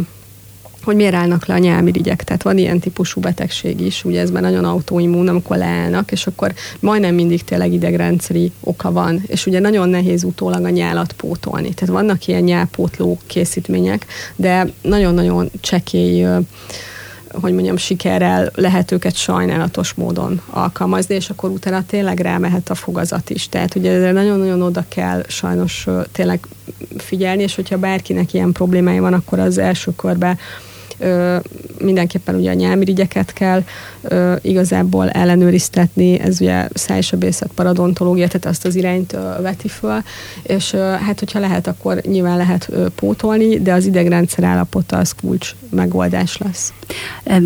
hogy 0.84 0.96
miért 0.96 1.14
állnak 1.14 1.46
le 1.46 1.54
a 1.54 1.58
nyálmirigyek. 1.58 2.24
Tehát 2.24 2.44
van 2.44 2.58
ilyen 2.58 2.80
típusú 2.80 3.22
betegség 3.22 3.82
is, 3.82 4.04
ugye 4.04 4.22
ez 4.22 4.30
már 4.30 4.42
nagyon 4.42 4.66
autoimmun, 4.66 5.28
amikor 5.28 5.58
leállnak, 5.58 6.12
és 6.12 6.28
akkor 6.28 6.54
majdnem 6.80 7.16
mindig 7.16 7.44
tényleg 7.44 7.74
idegrendszeri 7.74 8.52
oka 8.60 8.92
van, 8.92 9.24
és 9.28 9.46
ugye 9.46 9.60
nagyon 9.60 9.90
nehéz 9.90 10.24
utólag 10.24 10.64
a 10.64 10.70
nyálat 10.70 11.14
pótolni. 11.14 11.74
Tehát 11.74 11.96
vannak 11.96 12.28
ilyen 12.28 12.44
nyálpótló 12.44 13.18
készítmények, 13.26 14.06
de 14.36 14.72
nagyon-nagyon 14.82 15.50
csekély 15.60 16.28
hogy 17.42 17.54
mondjam, 17.54 17.78
sikerrel 17.78 18.52
lehet 18.56 18.92
őket 18.92 19.16
sajnálatos 19.16 19.94
módon 19.94 20.42
alkalmazni, 20.50 21.16
és 21.16 21.30
akkor 21.30 21.50
utána 21.50 21.86
tényleg 21.86 22.20
rámehet 22.20 22.70
a 22.70 22.76
fogazat 22.76 23.30
is. 23.30 23.50
Tehát 23.50 23.76
ugye 23.76 23.92
ezzel 23.92 24.14
nagyon-nagyon 24.14 24.62
oda 24.62 24.86
kell 24.88 25.24
sajnos 25.28 25.88
tényleg 26.12 26.48
figyelni, 26.98 27.44
és 27.44 27.56
hogyha 27.56 27.78
bárkinek 27.78 28.34
ilyen 28.34 28.52
problémája 28.52 29.02
van, 29.02 29.14
akkor 29.14 29.40
az 29.40 29.58
első 29.58 29.92
körben 29.96 30.38
ö, 30.98 31.38
mindenképpen 31.80 32.36
ugye 32.36 32.50
a 32.50 32.54
nyelmirigyeket 32.54 33.34
kell 33.34 33.64
ö, 34.02 34.36
igazából 34.42 35.10
ellenőriztetni, 35.10 36.20
ez 36.20 36.42
ugye 36.42 36.68
szájsebészet, 36.74 37.50
paradontológia, 37.56 38.28
tehát 38.28 38.46
azt 38.46 38.66
az 38.66 38.76
irányt 38.76 39.14
ö, 39.14 39.42
veti 39.42 39.68
föl, 39.68 40.02
és 40.44 40.74
ö, 40.74 40.78
hát 40.78 41.20
hogyha 41.20 41.40
lehet, 41.40 41.68
akkor 41.68 42.02
nyilván 42.02 42.38
lehet 42.38 42.68
ö, 42.70 42.86
pótolni, 42.96 43.62
de 43.62 43.74
az 43.74 43.86
idegrendszer 43.86 44.44
állapota 44.44 44.98
az 44.98 45.12
kulcs 45.12 45.56
megoldás 45.70 46.38
lesz. 46.38 46.74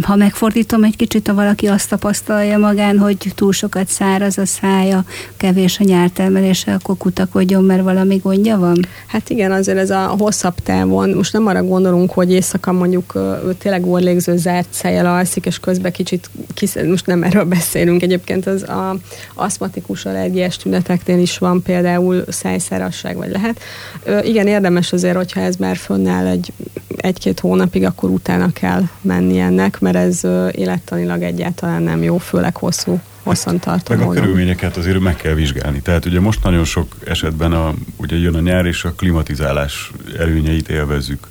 Ha 0.01 0.15
megfordítom 0.15 0.83
egy 0.83 0.95
kicsit, 0.95 1.27
ha 1.27 1.33
valaki 1.33 1.67
azt 1.67 1.89
tapasztalja 1.89 2.57
magán, 2.57 2.97
hogy 2.97 3.17
túl 3.35 3.51
sokat 3.51 3.87
száraz 3.87 4.37
a 4.37 4.45
szája, 4.45 5.03
kevés 5.37 5.79
a 5.79 5.83
nyártermelése, 5.83 6.73
akkor 6.73 6.97
kutakodjon, 6.97 7.63
mert 7.63 7.83
valami 7.83 8.15
gondja 8.15 8.57
van? 8.57 8.85
Hát 9.07 9.29
igen, 9.29 9.51
azért 9.51 9.77
ez 9.77 9.89
a 9.89 10.15
hosszabb 10.19 10.55
távon, 10.63 11.09
most 11.09 11.33
nem 11.33 11.47
arra 11.47 11.63
gondolunk, 11.63 12.11
hogy 12.11 12.31
éjszaka 12.31 12.71
mondjuk 12.71 13.13
ő 13.45 13.53
tényleg 13.53 13.87
orlégző 13.87 14.37
zárt 14.37 14.67
szájjal 14.69 15.05
alszik, 15.05 15.45
és 15.45 15.59
közben 15.59 15.91
kicsit, 15.91 16.29
kis, 16.53 16.73
most 16.73 17.05
nem 17.05 17.23
erről 17.23 17.43
beszélünk, 17.43 18.01
egyébként 18.01 18.47
az 18.47 18.63
a 18.63 18.95
aszmatikus 19.33 20.05
allergiás 20.05 20.57
tüneteknél 20.57 21.19
is 21.19 21.37
van 21.37 21.61
például 21.61 22.23
szájszárasság, 22.27 23.15
vagy 23.15 23.31
lehet. 23.31 23.59
Ö, 24.03 24.19
igen, 24.19 24.47
érdemes 24.47 24.93
azért, 24.93 25.15
hogyha 25.15 25.39
ez 25.39 25.55
már 25.55 25.77
fönnáll 25.77 26.25
egy, 26.25 26.53
egy-két 26.95 27.39
hónapig, 27.39 27.83
akkor 27.83 28.09
utána 28.09 28.51
kell 28.53 28.81
menni 29.01 29.39
ennek, 29.39 29.79
mert 29.79 29.95
ez 29.95 30.21
élettanilag 30.51 31.21
egyáltalán 31.21 31.81
nem 31.81 32.03
jó, 32.03 32.17
főleg 32.17 32.55
hosszú 32.55 32.99
hosszantartó 33.23 33.95
Meg 33.95 34.07
a 34.07 34.09
körülményeket 34.09 34.77
azért 34.77 34.99
meg 34.99 35.15
kell 35.15 35.33
vizsgálni. 35.33 35.81
Tehát 35.81 36.05
ugye 36.05 36.19
most 36.19 36.43
nagyon 36.43 36.63
sok 36.63 36.95
esetben 37.05 37.51
a, 37.51 37.73
ugye 37.95 38.17
jön 38.17 38.35
a 38.35 38.39
nyár, 38.39 38.65
és 38.65 38.83
a 38.83 38.91
klimatizálás 38.91 39.91
előnyeit 40.17 40.69
élvezzük. 40.69 41.27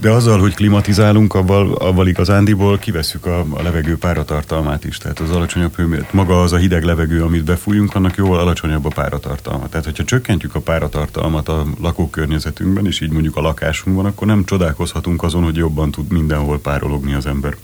De 0.00 0.10
azzal, 0.10 0.40
hogy 0.40 0.54
klimatizálunk, 0.54 1.34
avval, 1.34 1.74
avval 1.74 2.08
igazándiból 2.08 2.78
kiveszük 2.78 3.26
a, 3.26 3.38
a 3.50 3.62
levegő 3.62 3.98
páratartalmát 3.98 4.84
is. 4.84 4.98
Tehát 4.98 5.20
az 5.20 5.30
alacsonyabb 5.30 5.74
hőmérséklet, 5.74 6.12
maga 6.12 6.42
az 6.42 6.52
a 6.52 6.56
hideg 6.56 6.82
levegő, 6.82 7.22
amit 7.22 7.44
befújunk, 7.44 7.94
annak 7.94 8.16
jóval 8.16 8.38
alacsonyabb 8.38 8.84
a 8.84 8.88
páratartalma. 8.88 9.68
Tehát, 9.68 9.84
hogyha 9.84 10.04
csökkentjük 10.04 10.54
a 10.54 10.60
páratartalmat 10.60 11.48
a 11.48 11.66
lakókörnyezetünkben, 11.80 12.86
és 12.86 13.00
így 13.00 13.10
mondjuk 13.10 13.36
a 13.36 13.40
lakásunkban, 13.40 14.06
akkor 14.06 14.26
nem 14.26 14.44
csodálkozhatunk 14.44 15.22
azon, 15.22 15.42
hogy 15.42 15.56
jobban 15.56 15.90
tud 15.90 16.12
mindenhol 16.12 16.60
párologni 16.60 17.14
az 17.14 17.26
ember. 17.26 17.56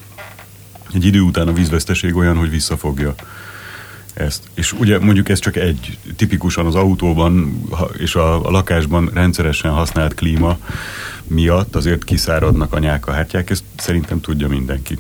Egy 0.94 1.05
idő 1.05 1.20
után 1.20 1.49
a 1.49 1.53
vízveszteség 1.53 2.16
olyan, 2.16 2.37
hogy 2.37 2.51
visszafogja 2.51 3.14
ezt. 4.16 4.42
És 4.55 4.72
ugye 4.72 4.98
mondjuk 4.98 5.29
ez 5.29 5.38
csak 5.38 5.57
egy, 5.57 5.98
tipikusan 6.16 6.66
az 6.66 6.74
autóban 6.74 7.62
és 7.98 8.14
a, 8.14 8.46
a 8.46 8.50
lakásban 8.50 9.11
rendszeresen 9.14 9.70
használt 9.70 10.14
klíma 10.14 10.59
miatt 11.26 11.76
azért 11.76 12.05
kiszáradnak 12.05 12.72
a 12.72 12.79
nyálkahártyák, 12.79 13.50
ezt 13.50 13.64
szerintem 13.76 14.20
tudja 14.20 14.48
mindenki. 14.48 14.98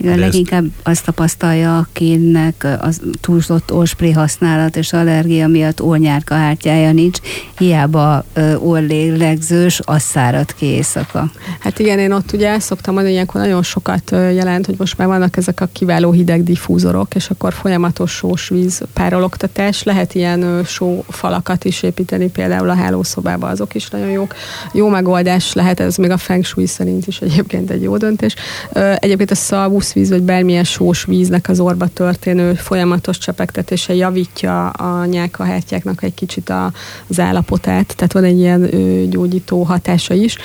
Igen, 0.00 0.18
leginkább 0.18 0.64
ezt... 0.64 0.72
azt 0.82 1.04
tapasztalja, 1.04 1.78
akinek 1.78 2.66
az 2.80 3.00
túlzott 3.20 3.72
orspray 3.72 4.12
használat 4.12 4.76
és 4.76 4.92
allergia 4.92 5.46
miatt 5.46 5.82
ornyárka 5.82 6.34
hártyája 6.34 6.92
nincs, 6.92 7.18
hiába 7.58 8.24
orlélegzős, 8.58 9.80
az 9.84 10.02
szárad 10.02 10.54
ki 10.54 10.66
éjszaka. 10.66 11.30
Hát 11.58 11.78
igen, 11.78 11.98
én 11.98 12.12
ott 12.12 12.32
ugye 12.32 12.58
szoktam 12.58 12.94
mondani, 12.94 13.06
hogy 13.06 13.14
ilyenkor 13.14 13.40
nagyon 13.40 13.62
sokat 13.62 14.10
jelent, 14.10 14.66
hogy 14.66 14.74
most 14.78 14.98
már 14.98 15.08
vannak 15.08 15.36
ezek 15.36 15.60
a 15.60 15.68
kiváló 15.72 16.12
hideg 16.12 16.42
diffúzorok, 16.42 17.14
és 17.14 17.30
akkor 17.30 17.52
folyamatos 17.52 18.12
sós 18.12 18.48
víz 18.48 18.82
párologtatás, 18.92 19.82
lehet 19.82 20.14
ilyen 20.14 20.64
só 20.64 21.04
falakat 21.08 21.64
is 21.64 21.82
építeni, 21.82 22.30
például 22.30 22.70
a 22.70 22.74
hálószobába, 22.74 23.46
azok 23.46 23.74
is 23.74 23.88
nagyon 23.88 24.10
jók. 24.10 24.34
Jó 24.72 24.88
megoldás 24.88 25.52
lehet, 25.52 25.80
ez 25.80 25.96
még 25.96 26.10
a 26.10 26.16
feng 26.16 26.44
shui 26.44 26.66
szerint 26.66 27.06
is 27.06 27.20
egyébként 27.20 27.70
egy 27.70 27.82
jó 27.82 27.96
döntés. 27.96 28.34
Egyébként 28.98 29.30
a 29.30 29.34
szalvusz 29.88 29.92
víz, 29.92 30.10
vagy 30.10 30.22
bármilyen 30.22 30.64
sós 30.64 31.04
víznek 31.04 31.48
az 31.48 31.60
orba 31.60 31.86
történő 31.86 32.54
folyamatos 32.54 33.18
csepegtetése 33.18 33.94
javítja 33.94 34.68
a 34.68 35.04
nyálkahártyáknak 35.04 36.02
egy 36.02 36.14
kicsit 36.14 36.48
a, 36.48 36.72
az 37.08 37.20
állapotát, 37.20 37.96
tehát 37.96 38.12
van 38.12 38.24
egy 38.24 38.38
ilyen 38.38 38.70
gyógyító 39.10 39.62
hatása 39.62 40.14
is 40.14 40.36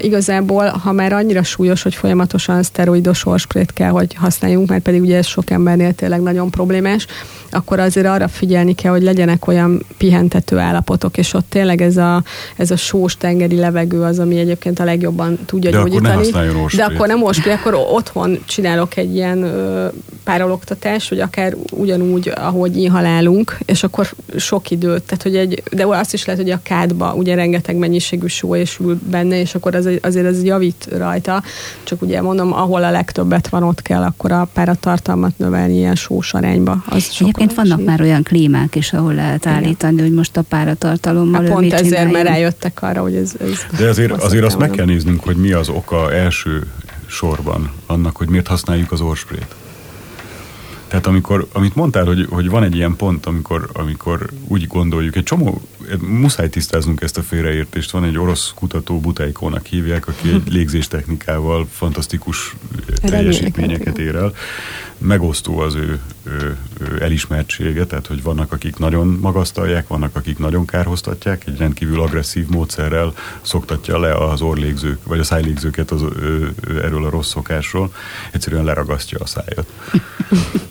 igazából, 0.00 0.66
ha 0.66 0.92
már 0.92 1.12
annyira 1.12 1.42
súlyos, 1.42 1.82
hogy 1.82 1.94
folyamatosan 1.94 2.62
szteroidos 2.62 3.26
orsprét 3.26 3.72
kell, 3.72 3.90
hogy 3.90 4.14
használjunk, 4.14 4.68
mert 4.68 4.82
pedig 4.82 5.00
ugye 5.00 5.16
ez 5.16 5.26
sok 5.26 5.50
embernél 5.50 5.92
tényleg 5.92 6.22
nagyon 6.22 6.50
problémás, 6.50 7.06
akkor 7.50 7.78
azért 7.78 8.06
arra 8.06 8.28
figyelni 8.28 8.74
kell, 8.74 8.92
hogy 8.92 9.02
legyenek 9.02 9.46
olyan 9.46 9.82
pihentető 9.98 10.58
állapotok, 10.58 11.16
és 11.16 11.32
ott 11.32 11.46
tényleg 11.48 11.80
ez 11.80 11.96
a, 11.96 12.22
ez 12.56 12.70
a 12.70 12.76
sós 12.76 13.16
tengeri 13.16 13.56
levegő 13.56 14.02
az, 14.02 14.18
ami 14.18 14.38
egyébként 14.38 14.78
a 14.78 14.84
legjobban 14.84 15.38
tudja 15.46 15.70
De 15.70 15.76
gyógyítani. 15.76 16.28
Akkor 16.28 16.70
De 16.76 16.84
akkor 16.84 17.06
nem 17.06 17.22
orspré, 17.22 17.52
akkor 17.52 17.74
otthon 17.74 18.38
csinálok 18.44 18.96
egy 18.96 19.14
ilyen 19.14 19.42
ö, 19.42 19.86
párologtatást, 20.24 21.08
hogy 21.08 21.20
akár 21.20 21.56
ugyanúgy, 21.70 22.32
ahogy 22.34 22.76
inhalálunk, 22.76 23.58
és 23.64 23.82
akkor 23.82 24.10
sok 24.36 24.70
időt, 24.70 25.02
tehát 25.02 25.22
hogy 25.22 25.36
egy, 25.36 25.62
de 25.72 25.86
azt 25.86 26.12
is 26.12 26.24
lehet, 26.24 26.42
hogy 26.42 26.50
a 26.50 26.60
kádba 26.62 27.14
ugye 27.14 27.34
rengeteg 27.34 27.76
mennyiségű 27.76 28.26
só 28.26 28.56
és 28.56 28.78
ül 28.80 28.98
benne, 29.10 29.40
és 29.40 29.54
akkor 29.54 29.74
az, 29.74 29.88
azért 30.00 30.26
ez 30.26 30.42
javít 30.42 30.88
rajta, 30.96 31.42
csak 31.82 32.02
ugye 32.02 32.22
mondom, 32.22 32.52
ahol 32.52 32.84
a 32.84 32.90
legtöbbet 32.90 33.48
van, 33.48 33.62
ott 33.62 33.82
kell 33.82 34.02
akkor 34.02 34.32
a 34.32 34.48
páratartalmat 34.52 35.38
növelni 35.38 35.76
ilyen 35.76 35.94
sós 35.94 36.34
arányba. 36.34 36.84
Az 36.88 37.08
Egyébként 37.20 37.54
vannak 37.54 37.78
így. 37.78 37.84
már 37.84 38.00
olyan 38.00 38.22
klímák 38.22 38.74
is, 38.74 38.92
ahol 38.92 39.14
lehet 39.14 39.46
állítani, 39.46 40.00
hogy 40.00 40.12
most 40.12 40.36
a 40.36 40.42
páratartalommal 40.42 41.42
hát 41.42 41.50
pont 41.50 41.72
ezért, 41.72 41.84
csináljon. 41.84 42.12
mert 42.12 42.28
rájöttek 42.28 42.82
arra, 42.82 43.00
hogy 43.00 43.14
ez... 43.14 43.32
ez 43.40 43.78
De 43.78 43.88
azért, 43.88 44.10
azért 44.10 44.44
azt 44.44 44.58
meg 44.58 44.70
kell 44.70 44.86
néznünk, 44.86 45.24
hogy 45.24 45.36
mi 45.36 45.52
az 45.52 45.68
oka 45.68 46.12
első 46.12 46.66
sorban 47.06 47.70
annak, 47.86 48.16
hogy 48.16 48.28
miért 48.28 48.46
használjuk 48.46 48.92
az 48.92 49.00
orsprét. 49.00 49.46
Tehát 50.94 51.08
amikor, 51.08 51.46
amit 51.52 51.74
mondtál, 51.74 52.04
hogy, 52.04 52.26
hogy 52.30 52.48
van 52.48 52.62
egy 52.62 52.74
ilyen 52.76 52.96
pont, 52.96 53.26
amikor, 53.26 53.70
amikor 53.72 54.26
úgy 54.48 54.66
gondoljuk, 54.66 55.16
egy 55.16 55.22
csomó, 55.22 55.60
muszáj 56.00 56.48
tisztáznunk 56.48 57.00
ezt 57.00 57.18
a 57.18 57.22
félreértést, 57.22 57.90
van 57.90 58.04
egy 58.04 58.18
orosz 58.18 58.52
kutató, 58.54 59.00
Butajkónak 59.00 59.66
hívják, 59.66 60.08
aki 60.08 60.28
egy 60.28 60.52
légzéstechnikával 60.56 61.66
fantasztikus 61.70 62.54
teljesítményeket 63.00 63.98
ér 63.98 64.14
el. 64.14 64.34
Megosztó 64.98 65.58
az 65.58 65.74
ő, 65.74 66.00
ő, 66.24 66.56
ő 66.80 67.02
elismertsége, 67.02 67.84
tehát 67.86 68.06
hogy 68.06 68.22
vannak, 68.22 68.52
akik 68.52 68.76
nagyon 68.76 69.06
magasztalják, 69.06 69.88
vannak, 69.88 70.16
akik 70.16 70.38
nagyon 70.38 70.66
kárhoztatják, 70.66 71.42
egy 71.46 71.56
rendkívül 71.56 72.00
agresszív 72.00 72.46
módszerrel 72.48 73.12
szoktatja 73.42 73.98
le 73.98 74.14
az 74.14 74.40
orlégzők, 74.40 75.04
vagy 75.04 75.18
a 75.18 75.24
szájlégzőket 75.24 75.90
az, 75.90 76.02
ő, 76.02 76.52
ő, 76.68 76.82
erről 76.82 77.04
a 77.04 77.10
rossz 77.10 77.28
szokásról, 77.28 77.94
egyszerűen 78.30 78.64
leragasztja 78.64 79.18
a 79.20 79.26
szájat. 79.26 79.66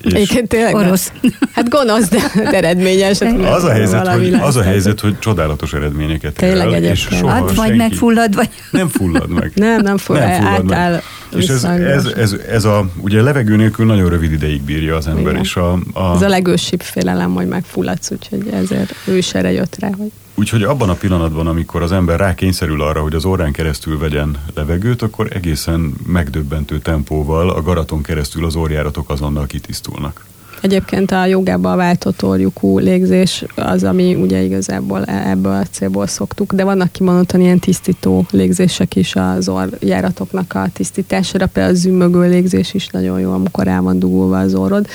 Egyébként 0.04 0.48
tényleg 0.48 0.76
orosz. 0.76 1.12
Hát 1.52 1.70
gonosz, 1.70 2.08
de 2.10 2.32
eredményes. 2.34 3.22
Az 3.22 3.64
a 3.64 3.72
helyzet, 3.72 4.08
hogy, 4.08 4.34
az 4.34 4.56
a 4.56 4.64
helyzet, 4.64 5.00
hogy 5.04 5.20
csodálatos 5.20 5.74
eredményeket 5.74 6.42
ér 6.42 6.58
el, 6.58 6.84
és 6.84 7.00
soha 7.00 7.32
hát, 7.32 7.56
vagy 7.56 7.76
megfullad, 7.76 8.36
vagy... 8.36 8.50
Nem 8.72 8.88
fullad 8.88 9.30
meg. 9.30 9.52
Nem, 9.56 9.82
nem 9.82 9.98
fullad, 9.98 10.24
nem 10.24 10.42
fullad 10.42 10.66
meg. 10.66 11.04
És 11.36 11.48
ez, 11.48 11.64
ez, 11.64 12.06
ez, 12.06 12.36
ez, 12.50 12.66
a, 12.66 12.88
ugye 12.98 13.22
levegő 13.22 13.56
nélkül 13.56 13.86
nagyon 13.86 14.10
rövid 14.10 14.32
ideig 14.32 14.62
bírja 14.62 14.96
az 14.96 15.08
ember. 15.08 15.36
És 15.36 15.56
a, 15.56 15.72
a... 15.94 16.16
Ez 16.16 16.22
a 16.22 16.28
legősibb 16.28 16.82
félelem, 16.82 17.34
hogy 17.34 17.48
megfulladsz, 17.48 18.12
úgyhogy 18.12 18.48
ezért 18.54 18.96
ő 19.06 19.18
is 19.18 19.34
erre 19.34 19.52
jött 19.52 19.76
rá, 19.80 19.90
hogy 19.98 20.12
Úgyhogy 20.36 20.64
abban 20.64 20.90
a 20.90 20.94
pillanatban, 20.94 21.48
amikor 21.48 21.82
az 21.82 21.92
ember 21.92 22.20
rákényszerül 22.20 22.82
arra, 22.82 23.02
hogy 23.02 23.14
az 23.14 23.26
órán 23.26 23.52
keresztül 23.52 23.98
vegyen 23.98 24.38
levegőt, 24.54 25.02
akkor 25.02 25.28
egészen 25.34 25.94
megdöbbentő 26.06 26.80
tempóval 26.80 27.50
a 27.50 27.62
garaton 27.62 28.02
keresztül 28.02 28.46
az 28.46 28.56
orjáratok 28.56 29.10
azonnal 29.10 29.46
kitisztulnak. 29.46 30.26
Egyébként 30.64 31.12
a 31.12 31.26
jogába 31.26 31.76
váltott 31.76 32.24
orjukú 32.24 32.78
légzés 32.78 33.46
az, 33.56 33.84
ami 33.84 34.16
ugye 34.16 34.42
igazából 34.42 35.04
e- 35.04 35.30
ebből 35.30 35.52
a 35.52 35.66
célból 35.72 36.08
szoktuk, 36.08 36.54
de 36.54 36.64
vannak 36.64 36.92
kimondottan 36.92 37.42
ilyen 37.42 37.60
tisztító 37.60 38.26
légzések 38.32 38.96
is 38.96 39.16
az 39.16 39.50
orjáratoknak 39.50 40.54
a 40.54 40.68
tisztítására, 40.74 41.46
például 41.46 41.76
a 41.76 41.78
zümmögő 41.78 42.30
légzés 42.30 42.74
is 42.74 42.88
nagyon 42.88 43.20
jó, 43.20 43.32
amikor 43.32 43.68
el 43.68 43.82
van 43.82 44.00
dugulva 44.00 44.40
az 44.40 44.56
orrod. 44.56 44.88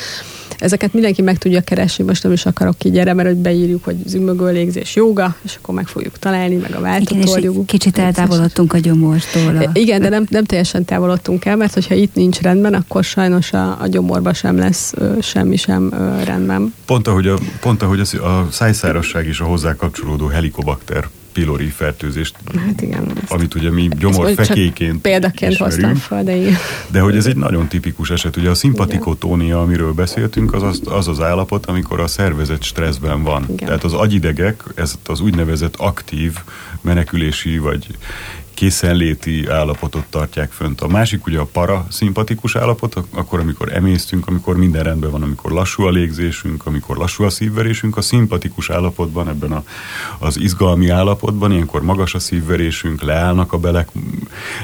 Ezeket 0.59 0.93
mindenki 0.93 1.23
meg 1.23 1.39
tudja 1.39 1.61
keresni, 1.61 2.05
most 2.05 2.23
nem 2.23 2.33
is 2.33 2.47
akarok 2.47 2.85
így 2.85 2.99
erre, 2.99 3.13
mert 3.13 3.29
hogy 3.29 3.37
beírjuk, 3.37 3.85
hogy 3.85 3.97
zümmögő 4.07 4.53
légzés 4.53 4.95
joga, 4.95 5.37
és 5.45 5.59
akkor 5.63 5.75
meg 5.75 5.87
fogjuk 5.87 6.19
találni, 6.19 6.57
meg 6.57 6.75
a 6.75 6.81
váltott 6.81 7.67
Kicsit 7.67 7.99
eltávolodtunk 7.99 8.73
a 8.73 8.79
gyomortól. 8.79 9.57
A... 9.57 9.71
Igen, 9.73 10.01
de 10.01 10.09
nem, 10.09 10.27
nem 10.31 10.45
teljesen 10.45 10.85
távolodtunk 10.85 11.45
el, 11.45 11.57
mert 11.57 11.75
hogyha 11.75 11.95
itt 11.95 12.15
nincs 12.15 12.41
rendben, 12.41 12.75
akkor 12.75 13.05
sajnos 13.05 13.53
a, 13.53 13.81
a 13.81 13.87
gyomorba 13.87 14.33
sem 14.33 14.59
lesz 14.59 14.93
ö, 14.97 15.13
semmi 15.23 15.57
sem 15.57 15.93
ö, 15.93 16.25
rendben. 16.25 16.75
Pont 16.87 17.09
ahogy, 17.09 17.27
a, 17.27 17.39
pont 17.61 17.83
ahogy 17.83 18.01
a, 18.01 18.27
a 18.27 18.49
szájszárasság 18.51 19.27
és 19.27 19.41
a 19.41 19.45
hozzá 19.45 19.77
kapcsolódó 19.77 20.27
helikobakter 20.27 21.09
pylori 21.39 21.67
fertőzést, 21.67 22.35
hát 22.67 22.81
igen, 22.81 23.13
amit 23.29 23.55
ugye 23.55 23.71
mi 23.71 23.89
gyomorfekéként 23.99 25.01
Példaként 25.01 25.57
hoztam 25.57 25.95
fel, 25.95 26.25
de 26.25 26.37
igen. 26.37 26.57
De 26.91 27.01
hogy 27.01 27.17
ez 27.17 27.27
egy 27.27 27.37
nagyon 27.37 27.69
tipikus 27.69 28.11
eset. 28.11 28.37
Ugye 28.37 28.51
a 28.51 28.55
szimpatikotónia, 28.55 29.61
amiről 29.61 29.93
beszéltünk, 29.93 30.55
az 30.55 30.63
az, 30.63 30.81
az 30.85 31.09
az 31.09 31.21
állapot, 31.21 31.67
amikor 31.67 32.01
a 32.01 32.07
szervezet 32.07 32.63
stresszben 32.63 33.23
van. 33.23 33.43
Igen. 33.43 33.67
Tehát 33.67 33.85
az 33.85 33.93
agyidegek, 33.93 34.63
ez 34.75 34.95
az 35.07 35.21
úgynevezett 35.21 35.75
aktív 35.77 36.33
menekülési 36.81 37.59
vagy 37.59 37.87
készenléti 38.59 39.47
állapotot 39.49 40.05
tartják 40.11 40.53
fönt. 40.53 40.81
A 40.81 40.89
másik 40.89 41.27
ugye 41.27 41.39
a 41.39 41.45
paraszimpatikus 41.45 42.57
állapot, 42.57 42.95
akkor 43.11 43.41
amikor 43.41 43.73
emésztünk, 43.73 44.29
amikor 44.29 44.57
minden 44.57 44.83
rendben 44.83 45.11
van, 45.11 45.23
amikor 45.23 45.51
lassú 45.51 45.83
a 45.83 45.91
légzésünk, 45.91 46.67
amikor 46.67 46.97
lassú 46.97 47.25
a 47.25 47.31
szívverésünk, 47.31 47.97
a 47.97 48.01
szimpatikus 48.01 48.71
állapotban, 48.71 49.29
ebben 49.29 49.53
a, 49.53 49.65
az 50.19 50.39
izgalmi 50.39 50.89
állapotban, 50.89 51.53
ilyenkor 51.53 51.83
magas 51.83 52.15
a 52.15 52.19
szívverésünk, 52.19 53.03
leállnak 53.03 53.53
a 53.53 53.59
belek, 53.59 53.89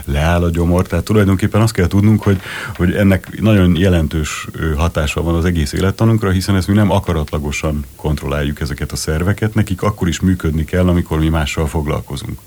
leáll 0.04 0.42
a 0.42 0.50
gyomor, 0.50 0.86
tehát 0.86 1.04
tulajdonképpen 1.04 1.60
azt 1.60 1.74
kell 1.74 1.86
tudnunk, 1.86 2.22
hogy, 2.22 2.40
hogy 2.76 2.94
ennek 2.94 3.40
nagyon 3.40 3.76
jelentős 3.76 4.48
hatása 4.76 5.22
van 5.22 5.34
az 5.34 5.44
egész 5.44 5.72
élettanunkra, 5.72 6.30
hiszen 6.30 6.56
ezt 6.56 6.68
mi 6.68 6.74
nem 6.74 6.90
akaratlagosan 6.90 7.84
kontrolláljuk 7.96 8.60
ezeket 8.60 8.92
a 8.92 8.96
szerveket, 8.96 9.54
nekik 9.54 9.82
akkor 9.82 10.08
is 10.08 10.20
működni 10.20 10.64
kell, 10.64 10.88
amikor 10.88 11.18
mi 11.18 11.28
mással 11.28 11.66
foglalkozunk. 11.66 12.38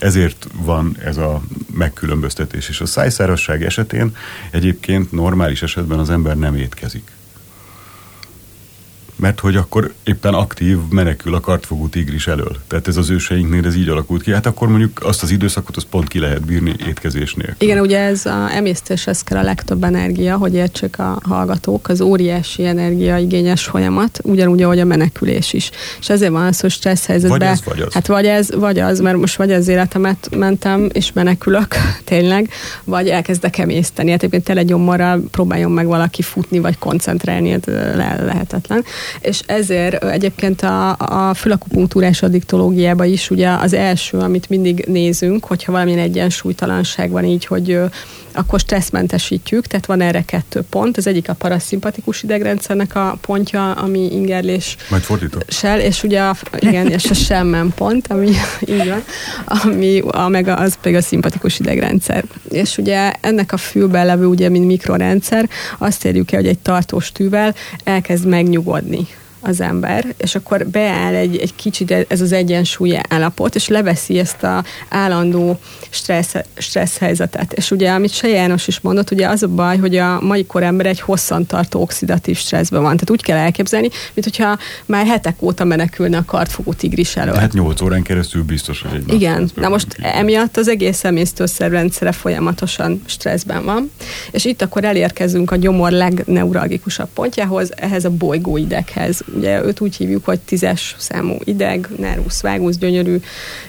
Ezért 0.00 0.46
van 0.52 0.96
ez 1.04 1.16
a 1.16 1.42
megkülönböztetés. 1.72 2.68
És 2.68 2.80
a 2.80 2.86
szájszárasság 2.86 3.64
esetén 3.64 4.16
egyébként 4.50 5.12
normális 5.12 5.62
esetben 5.62 5.98
az 5.98 6.10
ember 6.10 6.36
nem 6.36 6.54
étkezik 6.54 7.10
mert 9.20 9.40
hogy 9.40 9.56
akkor 9.56 9.92
éppen 10.04 10.34
aktív 10.34 10.78
menekül 10.90 11.34
a 11.34 11.40
kartfogú 11.40 11.88
tigris 11.88 12.26
elől. 12.26 12.56
Tehát 12.66 12.88
ez 12.88 12.96
az 12.96 13.10
őseinknél 13.10 13.66
ez 13.66 13.76
így 13.76 13.88
alakult 13.88 14.22
ki. 14.22 14.32
Hát 14.32 14.46
akkor 14.46 14.68
mondjuk 14.68 15.00
azt 15.02 15.22
az 15.22 15.30
időszakot 15.30 15.76
az 15.76 15.84
pont 15.90 16.08
ki 16.08 16.18
lehet 16.18 16.44
bírni 16.44 16.74
étkezés 16.88 17.34
nélkül. 17.34 17.54
Igen, 17.58 17.78
ugye 17.80 17.98
ez 17.98 18.26
a 18.26 18.48
emésztéshez 18.54 19.22
kell 19.22 19.38
a 19.38 19.42
legtöbb 19.42 19.84
energia, 19.84 20.36
hogy 20.36 20.54
értsék 20.54 20.98
a 20.98 21.18
hallgatók, 21.22 21.88
az 21.88 22.00
óriási 22.00 22.66
energiaigényes 22.66 23.64
folyamat, 23.64 24.20
ugyanúgy, 24.22 24.62
ahogy 24.62 24.78
a 24.78 24.84
menekülés 24.84 25.52
is. 25.52 25.70
És 26.00 26.08
ezért 26.08 26.32
van 26.32 26.46
az, 26.46 26.60
hogy 26.60 26.70
stressz 26.70 27.06
helyzetben. 27.06 27.38
Vagy 27.38 27.48
ez, 27.48 27.64
vagy 27.64 27.80
az. 27.80 27.92
Hát 27.92 28.06
vagy 28.06 28.26
ez, 28.26 28.54
vagy 28.54 28.78
az, 28.78 29.00
mert 29.00 29.16
most 29.16 29.36
vagy 29.36 29.52
az 29.52 29.68
életemet 29.68 30.28
mentem, 30.36 30.88
és 30.92 31.12
menekülök, 31.12 31.74
tényleg, 32.04 32.50
vagy 32.84 33.08
elkezdek 33.08 33.58
emészteni. 33.58 34.10
Hát 34.10 34.18
egyébként 34.18 34.44
tele 34.44 34.62
gyomorral 34.62 35.22
próbáljon 35.30 35.70
meg 35.70 35.86
valaki 35.86 36.22
futni, 36.22 36.58
vagy 36.58 36.78
koncentrálni, 36.78 37.50
ez 37.50 37.60
le- 37.64 38.22
lehetetlen. 38.24 38.84
És 39.20 39.40
ezért 39.46 40.04
egyébként 40.04 40.62
a, 40.62 40.96
a 40.98 41.34
fülakupunktúrás 41.34 42.22
addiktológiában 42.22 43.06
is 43.06 43.30
ugye 43.30 43.48
az 43.50 43.72
első, 43.72 44.18
amit 44.18 44.48
mindig 44.48 44.84
nézünk, 44.88 45.44
hogyha 45.44 45.72
valamilyen 45.72 45.98
egyensúlytalanság 45.98 47.10
van 47.10 47.24
így, 47.24 47.46
hogy 47.46 47.78
akkor 48.32 48.60
stresszmentesítjük, 48.60 49.66
tehát 49.66 49.86
van 49.86 50.00
erre 50.00 50.22
kettő 50.22 50.62
pont. 50.70 50.96
Az 50.96 51.06
egyik 51.06 51.28
a 51.28 51.34
paraszimpatikus 51.34 52.22
idegrendszernek 52.22 52.94
a 52.94 53.18
pontja, 53.20 53.72
ami 53.72 54.12
ingerlés. 54.12 54.76
Majd 54.90 55.02
fordítom. 55.02 55.40
Sel, 55.48 55.80
és 55.80 56.02
ugye 56.02 56.20
a, 56.20 56.36
igen, 56.58 56.86
és 56.86 57.10
a 57.10 57.14
semmen 57.14 57.72
pont, 57.74 58.06
ami 58.06 58.30
így 58.74 58.88
van, 58.88 59.04
ami 59.44 60.02
a, 60.06 60.28
meg 60.28 60.48
az 60.48 60.78
pedig 60.80 60.96
a 60.96 61.02
szimpatikus 61.02 61.58
idegrendszer. 61.58 62.24
És 62.50 62.78
ugye 62.78 63.12
ennek 63.20 63.52
a 63.52 63.56
fülben 63.56 64.06
levő, 64.06 64.26
ugye, 64.26 64.48
mint 64.48 64.66
mikrorendszer, 64.66 65.48
azt 65.78 66.04
érjük 66.04 66.32
el, 66.32 66.40
hogy 66.40 66.48
egy 66.48 66.58
tartós 66.58 67.12
tűvel 67.12 67.54
elkezd 67.84 68.26
megnyugodni 68.26 69.06
az 69.40 69.60
ember, 69.60 70.14
és 70.16 70.34
akkor 70.34 70.66
beáll 70.66 71.14
egy, 71.14 71.36
egy 71.36 71.54
kicsit 71.54 72.06
ez 72.08 72.20
az 72.20 72.32
egyensúly 72.32 72.98
állapot, 73.08 73.54
és 73.54 73.68
leveszi 73.68 74.18
ezt 74.18 74.42
a 74.42 74.64
állandó 74.88 75.60
stressz, 75.90 76.34
stressz 76.56 76.98
helyzetet. 76.98 77.52
És 77.52 77.70
ugye, 77.70 77.90
amit 77.90 78.12
Se 78.12 78.28
János 78.28 78.66
is 78.66 78.80
mondott, 78.80 79.10
ugye 79.10 79.28
az 79.28 79.42
a 79.42 79.48
baj, 79.48 79.78
hogy 79.78 79.96
a 79.96 80.20
mai 80.20 80.46
korember 80.46 80.86
egy 80.86 81.00
hosszantartó 81.00 81.80
oxidatív 81.80 82.36
stresszben 82.36 82.82
van. 82.82 82.92
Tehát 82.92 83.10
úgy 83.10 83.22
kell 83.22 83.38
elképzelni, 83.38 83.88
mint 84.14 84.26
hogyha 84.26 84.58
már 84.86 85.06
hetek 85.06 85.42
óta 85.42 85.64
menekülne 85.64 86.16
a 86.16 86.24
kartfogó 86.24 86.72
tigris 86.72 87.16
elől. 87.16 87.34
Tehát 87.34 87.52
8 87.52 87.80
órán 87.80 88.02
keresztül 88.02 88.42
biztos, 88.42 88.82
hogy 88.82 89.02
egy 89.06 89.14
Igen, 89.14 89.50
na 89.54 89.68
most 89.68 89.86
emiatt 90.02 90.56
az 90.56 90.68
egész 90.68 91.04
emésztőszerrendszere 91.04 92.12
folyamatosan 92.12 93.02
stresszben 93.06 93.64
van, 93.64 93.90
és 94.30 94.44
itt 94.44 94.62
akkor 94.62 94.84
elérkezünk 94.84 95.50
a 95.50 95.56
gyomor 95.56 95.90
legneuralgikusabb 95.90 97.08
pontjához, 97.14 97.70
ehhez 97.76 98.04
a 98.04 98.10
bolygóideghez 98.10 99.22
ugye 99.34 99.64
őt 99.64 99.80
úgy 99.80 99.96
hívjuk, 99.96 100.24
hogy 100.24 100.40
tízes 100.40 100.96
számú 100.98 101.36
ideg, 101.44 101.88
nervus 101.98 102.40
vagus, 102.40 102.76
gyönyörű, 102.76 103.16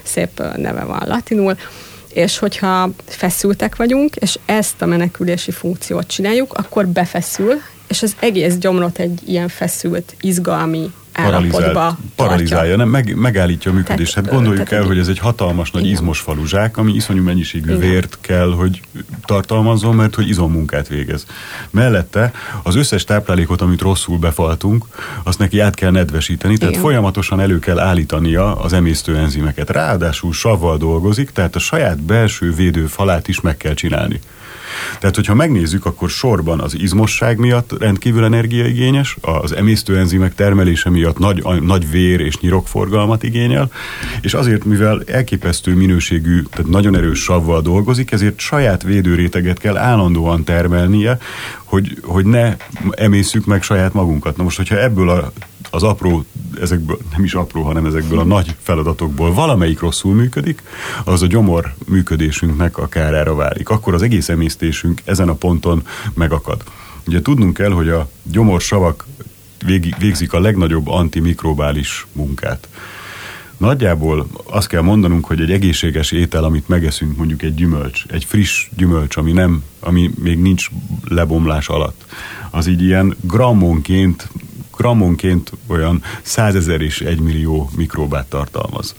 szép 0.02 0.42
neve 0.56 0.84
van 0.84 1.02
latinul, 1.06 1.56
és 2.12 2.38
hogyha 2.38 2.90
feszültek 3.06 3.76
vagyunk, 3.76 4.16
és 4.16 4.38
ezt 4.44 4.82
a 4.82 4.86
menekülési 4.86 5.50
funkciót 5.50 6.06
csináljuk, 6.06 6.52
akkor 6.52 6.86
befeszül, 6.86 7.54
és 7.88 8.02
az 8.02 8.16
egész 8.20 8.56
gyomrot 8.56 8.98
egy 8.98 9.20
ilyen 9.26 9.48
feszült, 9.48 10.16
izgalmi 10.20 10.92
állapotba 11.12 11.98
paralizálja, 12.16 12.76
nem, 12.76 12.88
meg, 12.88 13.16
megállítja 13.16 13.70
a 13.70 13.74
működést. 13.74 14.14
Tehát, 14.14 14.28
hát 14.28 14.34
gondoljuk 14.34 14.68
tehát, 14.68 14.82
el, 14.82 14.88
hogy 14.88 14.98
ez 14.98 15.08
egy 15.08 15.18
hatalmas 15.18 15.70
nagy 15.70 15.82
igen. 15.82 15.94
izmos 15.94 16.20
faluzsák, 16.20 16.76
ami 16.76 16.92
iszonyú 16.92 17.22
mennyiségű 17.22 17.68
igen. 17.68 17.80
vért 17.80 18.18
kell, 18.20 18.52
hogy 18.52 18.80
tartalmazzon, 19.24 19.94
mert 19.94 20.14
hogy 20.14 20.28
izommunkát 20.28 20.88
végez. 20.88 21.26
Mellette 21.70 22.32
az 22.62 22.74
összes 22.74 23.04
táplálékot, 23.04 23.60
amit 23.60 23.80
rosszul 23.80 24.18
befaltunk, 24.18 24.84
azt 25.22 25.38
neki 25.38 25.60
át 25.60 25.74
kell 25.74 25.90
nedvesíteni, 25.90 26.56
tehát 26.56 26.72
igen. 26.72 26.84
folyamatosan 26.84 27.40
elő 27.40 27.58
kell 27.58 27.78
állítania 27.78 28.54
az 28.54 28.72
emésztőenzimeket. 28.72 29.70
Ráadásul 29.70 30.32
savval 30.32 30.76
dolgozik, 30.76 31.30
tehát 31.30 31.56
a 31.56 31.58
saját 31.58 32.02
belső 32.02 32.54
védőfalát 32.54 33.28
is 33.28 33.40
meg 33.40 33.56
kell 33.56 33.74
csinálni. 33.74 34.20
Tehát, 34.98 35.14
hogyha 35.14 35.34
megnézzük, 35.34 35.86
akkor 35.86 36.10
sorban 36.10 36.60
az 36.60 36.78
izmosság 36.78 37.38
miatt 37.38 37.78
rendkívül 37.78 38.24
energiaigényes, 38.24 39.16
az 39.20 39.52
emésztőenzimek 39.52 40.34
termelése 40.34 40.90
miatt 40.90 41.18
nagy, 41.18 41.44
nagy 41.62 41.90
vér 41.90 42.20
és 42.20 42.38
nyirokforgalmat 42.38 43.22
igényel, 43.22 43.70
és 44.20 44.34
azért, 44.34 44.64
mivel 44.64 45.02
elképesztő 45.06 45.74
minőségű, 45.74 46.42
tehát 46.42 46.70
nagyon 46.70 46.96
erős 46.96 47.22
savval 47.22 47.62
dolgozik, 47.62 48.12
ezért 48.12 48.38
saját 48.38 48.82
védőréteget 48.82 49.58
kell 49.58 49.76
állandóan 49.76 50.44
termelnie, 50.44 51.18
hogy, 51.72 51.98
hogy 52.02 52.24
ne 52.24 52.56
emészük 52.90 53.44
meg 53.44 53.62
saját 53.62 53.92
magunkat. 53.92 54.36
Na 54.36 54.42
most, 54.42 54.56
hogyha 54.56 54.80
ebből 54.80 55.10
a 55.10 55.32
az 55.70 55.82
apró, 55.82 56.24
ezekből, 56.60 56.98
nem 57.12 57.24
is 57.24 57.34
apró, 57.34 57.62
hanem 57.62 57.86
ezekből 57.86 58.18
a 58.18 58.24
nagy 58.24 58.56
feladatokból 58.62 59.34
valamelyik 59.34 59.80
rosszul 59.80 60.14
működik, 60.14 60.62
az 61.04 61.22
a 61.22 61.26
gyomor 61.26 61.74
működésünknek 61.86 62.78
a 62.78 62.88
kárára 62.88 63.34
válik. 63.34 63.68
Akkor 63.68 63.94
az 63.94 64.02
egész 64.02 64.28
emésztésünk 64.28 65.02
ezen 65.04 65.28
a 65.28 65.34
ponton 65.34 65.86
megakad. 66.14 66.62
Ugye 67.06 67.22
tudnunk 67.22 67.56
kell, 67.56 67.70
hogy 67.70 67.88
a 67.88 68.08
gyomorsavak 68.22 69.06
végzik 69.98 70.32
a 70.32 70.40
legnagyobb 70.40 70.88
antimikrobális 70.88 72.06
munkát. 72.12 72.68
Nagyjából 73.62 74.26
azt 74.44 74.68
kell 74.68 74.80
mondanunk, 74.80 75.24
hogy 75.24 75.40
egy 75.40 75.50
egészséges 75.50 76.12
étel, 76.12 76.44
amit 76.44 76.68
megeszünk, 76.68 77.16
mondjuk 77.16 77.42
egy 77.42 77.54
gyümölcs, 77.54 78.04
egy 78.08 78.24
friss 78.24 78.68
gyümölcs, 78.76 79.16
ami, 79.16 79.32
nem, 79.32 79.64
ami 79.80 80.10
még 80.22 80.38
nincs 80.38 80.68
lebomlás 81.08 81.68
alatt, 81.68 82.04
az 82.50 82.66
így 82.66 82.82
ilyen 82.82 83.16
grammonként 83.20 84.28
grammonként 84.76 85.52
olyan 85.66 86.02
százezer 86.22 86.80
és 86.80 87.00
egy 87.00 87.20
millió 87.20 87.70
mikróbát 87.76 88.26
tartalmaz. 88.26 88.94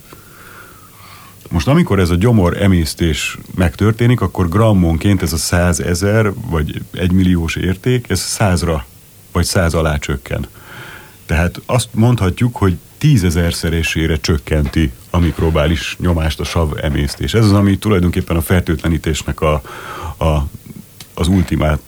Most 1.49 1.67
amikor 1.67 1.99
ez 1.99 2.09
a 2.09 2.15
gyomor 2.15 2.61
emésztés 2.61 3.37
megtörténik, 3.55 4.21
akkor 4.21 4.49
grammonként 4.49 5.21
ez 5.21 5.33
a 5.33 5.37
százezer 5.37 6.31
vagy 6.49 6.81
egymilliós 6.91 7.55
érték, 7.55 8.09
ez 8.09 8.19
százra 8.19 8.85
vagy 9.31 9.45
száz 9.45 9.73
alá 9.73 9.97
csökken. 9.97 10.47
Tehát 11.25 11.61
azt 11.65 11.87
mondhatjuk, 11.91 12.55
hogy 12.55 12.77
tízezerszeresére 12.97 14.17
csökkenti 14.17 14.91
a 15.09 15.19
mikrobális 15.19 15.95
nyomást 15.99 16.39
a 16.39 16.43
sav 16.43 16.71
emésztés. 16.81 17.33
Ez 17.33 17.45
az, 17.45 17.51
ami 17.51 17.77
tulajdonképpen 17.77 18.35
a 18.35 18.41
fertőtlenítésnek 18.41 19.41
a, 19.41 19.61
a, 20.17 20.47
az 21.13 21.27
ultimát, 21.27 21.79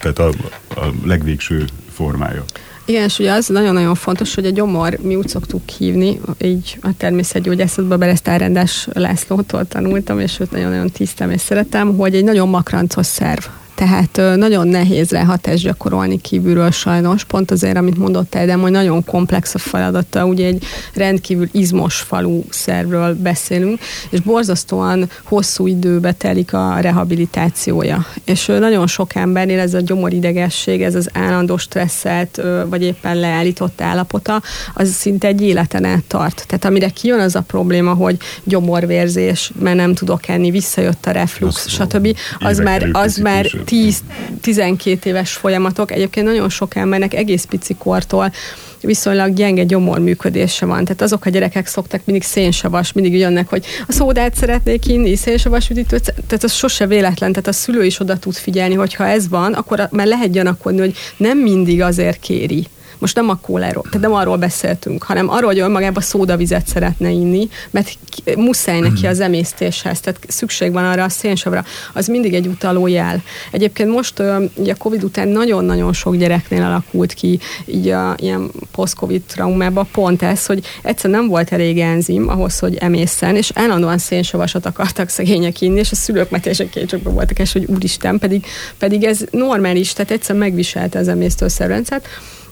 tehát 0.00 0.18
a, 0.18 0.28
a 0.68 0.86
legvégső 1.04 1.64
formája. 1.92 2.44
Igen, 2.84 3.04
és 3.04 3.18
ugye 3.18 3.32
az 3.32 3.46
nagyon-nagyon 3.46 3.94
fontos, 3.94 4.34
hogy 4.34 4.46
a 4.46 4.50
gyomor, 4.50 4.98
mi 5.02 5.14
úgy 5.14 5.28
szoktuk 5.28 5.68
hívni, 5.68 6.20
így 6.42 6.78
a 6.80 6.88
természetgyógyászatban 6.96 7.98
Beresztárendás 7.98 8.88
Lászlótól 8.92 9.66
tanultam, 9.68 10.20
és 10.20 10.40
őt 10.40 10.50
nagyon-nagyon 10.50 10.90
tisztem 10.90 11.30
és 11.30 11.40
szeretem, 11.40 11.96
hogy 11.96 12.14
egy 12.14 12.24
nagyon 12.24 12.48
makrancos 12.48 13.06
szerv 13.06 13.42
tehát 13.80 14.36
nagyon 14.36 14.68
nehéz 14.68 15.10
rá 15.10 15.24
hatást 15.24 15.62
gyakorolni 15.62 16.20
kívülről 16.20 16.70
sajnos, 16.70 17.24
pont 17.24 17.50
azért, 17.50 17.76
amit 17.76 17.98
mondott 17.98 18.30
de 18.30 18.52
hogy 18.52 18.70
nagyon 18.70 19.04
komplex 19.04 19.54
a 19.54 19.58
feladata, 19.58 20.26
ugye 20.26 20.46
egy 20.46 20.64
rendkívül 20.94 21.48
izmos 21.52 21.96
falu 21.96 22.42
szervről 22.50 23.14
beszélünk, 23.14 23.78
és 24.10 24.20
borzasztóan 24.20 25.10
hosszú 25.22 25.66
időbe 25.66 26.12
telik 26.12 26.52
a 26.52 26.76
rehabilitációja. 26.80 28.06
És 28.24 28.46
nagyon 28.46 28.86
sok 28.86 29.14
embernél 29.14 29.58
ez 29.58 29.74
a 29.74 29.80
gyomoridegesség, 29.80 30.82
ez 30.82 30.94
az 30.94 31.08
állandó 31.12 31.56
stresszelt, 31.56 32.40
vagy 32.66 32.82
éppen 32.82 33.16
leállított 33.16 33.80
állapota, 33.80 34.42
az 34.74 34.88
szinte 34.88 35.26
egy 35.26 35.42
életen 35.42 35.84
át 35.84 36.04
tart. 36.06 36.44
Tehát 36.46 36.64
amire 36.64 36.88
kijön 36.88 37.20
az 37.20 37.34
a 37.34 37.40
probléma, 37.46 37.94
hogy 37.94 38.16
gyomorvérzés, 38.44 39.52
mert 39.58 39.76
nem 39.76 39.94
tudok 39.94 40.28
enni, 40.28 40.50
visszajött 40.50 41.06
a 41.06 41.10
reflux, 41.10 41.68
stb. 41.68 42.16
Az 42.38 42.58
már, 42.58 42.88
az 42.92 43.16
már 43.16 43.46
10-12 43.70 45.04
éves 45.04 45.32
folyamatok. 45.32 45.92
Egyébként 45.92 46.26
nagyon 46.26 46.48
sok 46.48 46.74
embernek 46.74 47.14
egész 47.14 47.44
pici 47.44 47.74
kortól 47.74 48.32
viszonylag 48.80 49.34
gyenge 49.34 49.64
gyomor 49.64 49.98
működése 49.98 50.66
van. 50.66 50.84
Tehát 50.84 51.02
azok 51.02 51.24
a 51.24 51.30
gyerekek 51.30 51.66
szoktak 51.66 52.00
mindig 52.04 52.22
szénsavas, 52.24 52.92
mindig 52.92 53.14
jönnek, 53.14 53.48
hogy 53.48 53.64
a 53.86 53.92
szódát 53.92 54.34
szeretnék 54.34 54.86
inni, 54.86 55.16
szénsavas 55.16 55.70
üdítőt, 55.70 56.14
tehát 56.26 56.44
az 56.44 56.52
sose 56.52 56.86
véletlen, 56.86 57.30
tehát 57.30 57.46
a 57.46 57.52
szülő 57.52 57.84
is 57.84 58.00
oda 58.00 58.18
tud 58.18 58.34
figyelni, 58.34 58.74
hogy 58.74 58.94
ha 58.94 59.06
ez 59.06 59.28
van, 59.28 59.52
akkor 59.52 59.88
már 59.90 60.06
lehet 60.06 60.30
gyanakodni, 60.30 60.80
hogy 60.80 60.94
nem 61.16 61.38
mindig 61.38 61.82
azért 61.82 62.20
kéri 62.20 62.66
most 63.00 63.16
nem 63.16 63.28
a 63.28 63.36
kóláról, 63.36 63.82
tehát 63.82 64.00
nem 64.00 64.12
arról 64.12 64.36
beszéltünk, 64.36 65.02
hanem 65.02 65.28
arról, 65.28 65.50
hogy 65.50 65.58
önmagában 65.58 66.02
szódavizet 66.02 66.66
szeretne 66.66 67.10
inni, 67.10 67.48
mert 67.70 67.98
muszáj 68.36 68.80
neki 68.80 69.06
az 69.06 69.20
emésztéshez, 69.20 70.00
tehát 70.00 70.18
szükség 70.28 70.72
van 70.72 70.84
arra 70.84 71.04
a 71.04 71.08
szénsavra. 71.08 71.64
Az 71.92 72.06
mindig 72.06 72.34
egy 72.34 72.46
utaló 72.46 72.86
jel. 72.86 73.22
Egyébként 73.50 73.90
most 73.90 74.22
ugye 74.54 74.72
a 74.72 74.76
Covid 74.76 75.04
után 75.04 75.28
nagyon-nagyon 75.28 75.92
sok 75.92 76.16
gyereknél 76.16 76.62
alakult 76.62 77.12
ki 77.12 77.38
így 77.64 77.88
a 77.88 78.14
ilyen 78.16 78.50
post-Covid 78.72 79.22
traumában 79.22 79.88
pont 79.92 80.22
ez, 80.22 80.46
hogy 80.46 80.64
egyszer 80.82 81.10
nem 81.10 81.26
volt 81.26 81.52
elég 81.52 81.78
enzim 81.78 82.28
ahhoz, 82.28 82.58
hogy 82.58 82.76
emészen, 82.76 83.36
és 83.36 83.50
állandóan 83.54 83.98
szénsavasat 83.98 84.66
akartak 84.66 85.08
szegények 85.08 85.60
inni, 85.60 85.78
és 85.78 85.90
a 85.90 85.94
szülők 85.94 86.30
metések 86.30 86.70
kétségbe 86.70 87.10
voltak, 87.10 87.38
és 87.38 87.52
hogy 87.52 87.64
úristen, 87.64 88.18
pedig, 88.18 88.44
pedig 88.78 89.04
ez 89.04 89.20
normális, 89.30 89.92
tehát 89.92 90.10
egyszer 90.10 90.36
megviselte 90.36 90.98
az 90.98 91.08
emésztőszerrendszert, 91.08 92.06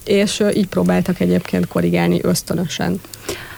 és 0.09 0.43
így 0.55 0.67
próbáltak 0.67 1.21
egyébként 1.21 1.67
korrigálni 1.67 2.21
ösztönösen 2.23 3.01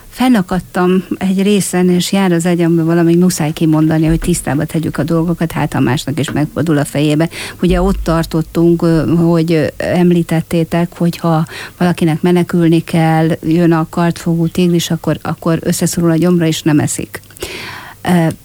fennakadtam 0.09 1.05
egy 1.17 1.41
részen, 1.41 1.89
és 1.89 2.11
jár 2.11 2.31
az 2.31 2.45
agyamban 2.45 2.85
valami 2.85 3.15
muszáj 3.15 3.51
kimondani, 3.51 4.05
hogy 4.05 4.19
tisztába 4.19 4.65
tegyük 4.65 4.97
a 4.97 5.03
dolgokat, 5.03 5.51
hát 5.51 5.73
a 5.73 5.79
másnak 5.79 6.19
is 6.19 6.31
megfordul 6.31 6.77
a 6.77 6.85
fejébe. 6.85 7.29
Ugye 7.61 7.81
ott 7.81 8.03
tartottunk, 8.03 8.81
hogy 9.17 9.73
említettétek, 9.77 10.97
hogy 10.97 11.17
ha 11.17 11.45
valakinek 11.77 12.21
menekülni 12.21 12.83
kell, 12.83 13.29
jön 13.41 13.71
a 13.71 13.87
kartfogú 13.89 14.47
tigris, 14.47 14.91
akkor, 14.91 15.17
akkor 15.21 15.59
összeszorul 15.61 16.11
a 16.11 16.15
gyomra, 16.15 16.45
és 16.45 16.61
nem 16.61 16.79
eszik 16.79 17.21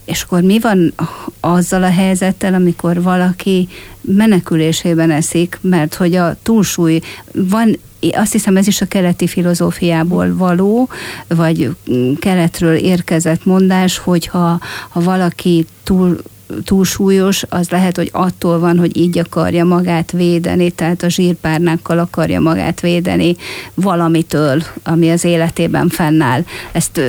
És 0.04 0.22
akkor 0.22 0.42
mi 0.42 0.58
van 0.58 0.94
azzal 1.40 1.82
a 1.82 1.90
helyzettel, 1.90 2.54
amikor 2.54 3.02
valaki 3.02 3.68
menekülésében 4.00 5.10
eszik, 5.10 5.58
mert 5.60 5.94
hogy 5.94 6.14
a 6.14 6.36
túlsúly 6.42 7.00
van 7.32 7.78
azt 8.14 8.32
hiszem 8.32 8.56
ez 8.56 8.66
is 8.66 8.80
a 8.80 8.86
keleti 8.86 9.26
filozófiából 9.26 10.36
való, 10.36 10.88
vagy 11.28 11.76
keletről 12.18 12.74
érkezett 12.74 13.44
mondás, 13.44 13.98
hogyha 13.98 14.60
ha 14.88 15.00
valaki 15.00 15.66
túl 15.82 16.18
túlsúlyos, 16.64 17.44
az 17.48 17.68
lehet, 17.68 17.96
hogy 17.96 18.08
attól 18.12 18.58
van, 18.58 18.78
hogy 18.78 18.96
így 18.96 19.18
akarja 19.18 19.64
magát 19.64 20.12
védeni, 20.12 20.70
tehát 20.70 21.02
a 21.02 21.08
zsírpárnákkal 21.08 21.98
akarja 21.98 22.40
magát 22.40 22.80
védeni 22.80 23.36
valamitől, 23.74 24.62
ami 24.82 25.10
az 25.10 25.24
életében 25.24 25.88
fennáll. 25.88 26.44
Ezt 26.72 27.00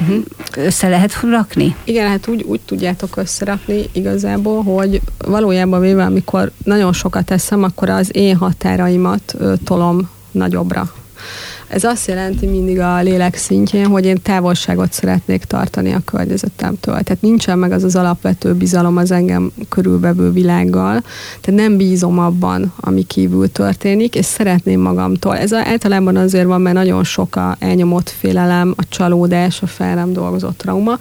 uh-huh. 0.00 0.24
össze 0.56 0.88
lehet 0.88 1.20
rakni? 1.20 1.76
Igen, 1.84 2.08
hát 2.08 2.28
úgy, 2.28 2.42
úgy 2.42 2.60
tudjátok 2.60 3.16
összerakni 3.16 3.82
igazából, 3.92 4.62
hogy 4.62 5.00
valójában 5.18 5.80
véve, 5.80 6.04
amikor 6.04 6.50
nagyon 6.64 6.92
sokat 6.92 7.30
eszem, 7.30 7.62
akkor 7.62 7.88
az 7.88 8.16
én 8.16 8.36
határaimat 8.36 9.34
ö, 9.38 9.54
tolom 9.64 10.10
nagyobbra. 10.30 10.92
Ez 11.68 11.84
azt 11.84 12.08
jelenti 12.08 12.46
mindig 12.46 12.78
a 12.80 13.00
lélek 13.00 13.36
szintjén, 13.36 13.86
hogy 13.86 14.04
én 14.04 14.22
távolságot 14.22 14.92
szeretnék 14.92 15.44
tartani 15.44 15.92
a 15.92 16.02
környezetemtől. 16.04 17.00
Tehát 17.00 17.20
nincsen 17.20 17.58
meg 17.58 17.72
az 17.72 17.84
az 17.84 17.96
alapvető 17.96 18.54
bizalom 18.54 18.96
az 18.96 19.10
engem 19.10 19.52
körülvevő 19.68 20.30
világgal, 20.30 21.02
tehát 21.40 21.60
nem 21.60 21.76
bízom 21.76 22.18
abban, 22.18 22.72
ami 22.80 23.02
kívül 23.02 23.52
történik, 23.52 24.14
és 24.14 24.24
szeretném 24.24 24.80
magamtól. 24.80 25.36
Ez 25.36 25.52
általában 25.52 26.16
azért 26.16 26.46
van, 26.46 26.60
mert 26.60 26.74
nagyon 26.74 27.04
sok 27.04 27.36
a 27.36 27.56
elnyomott 27.58 28.08
félelem, 28.08 28.74
a 28.76 28.82
csalódás, 28.88 29.62
a 29.62 29.66
fel 29.66 29.94
nem 29.94 30.12
dolgozott 30.12 30.58
trauma, 30.58 30.98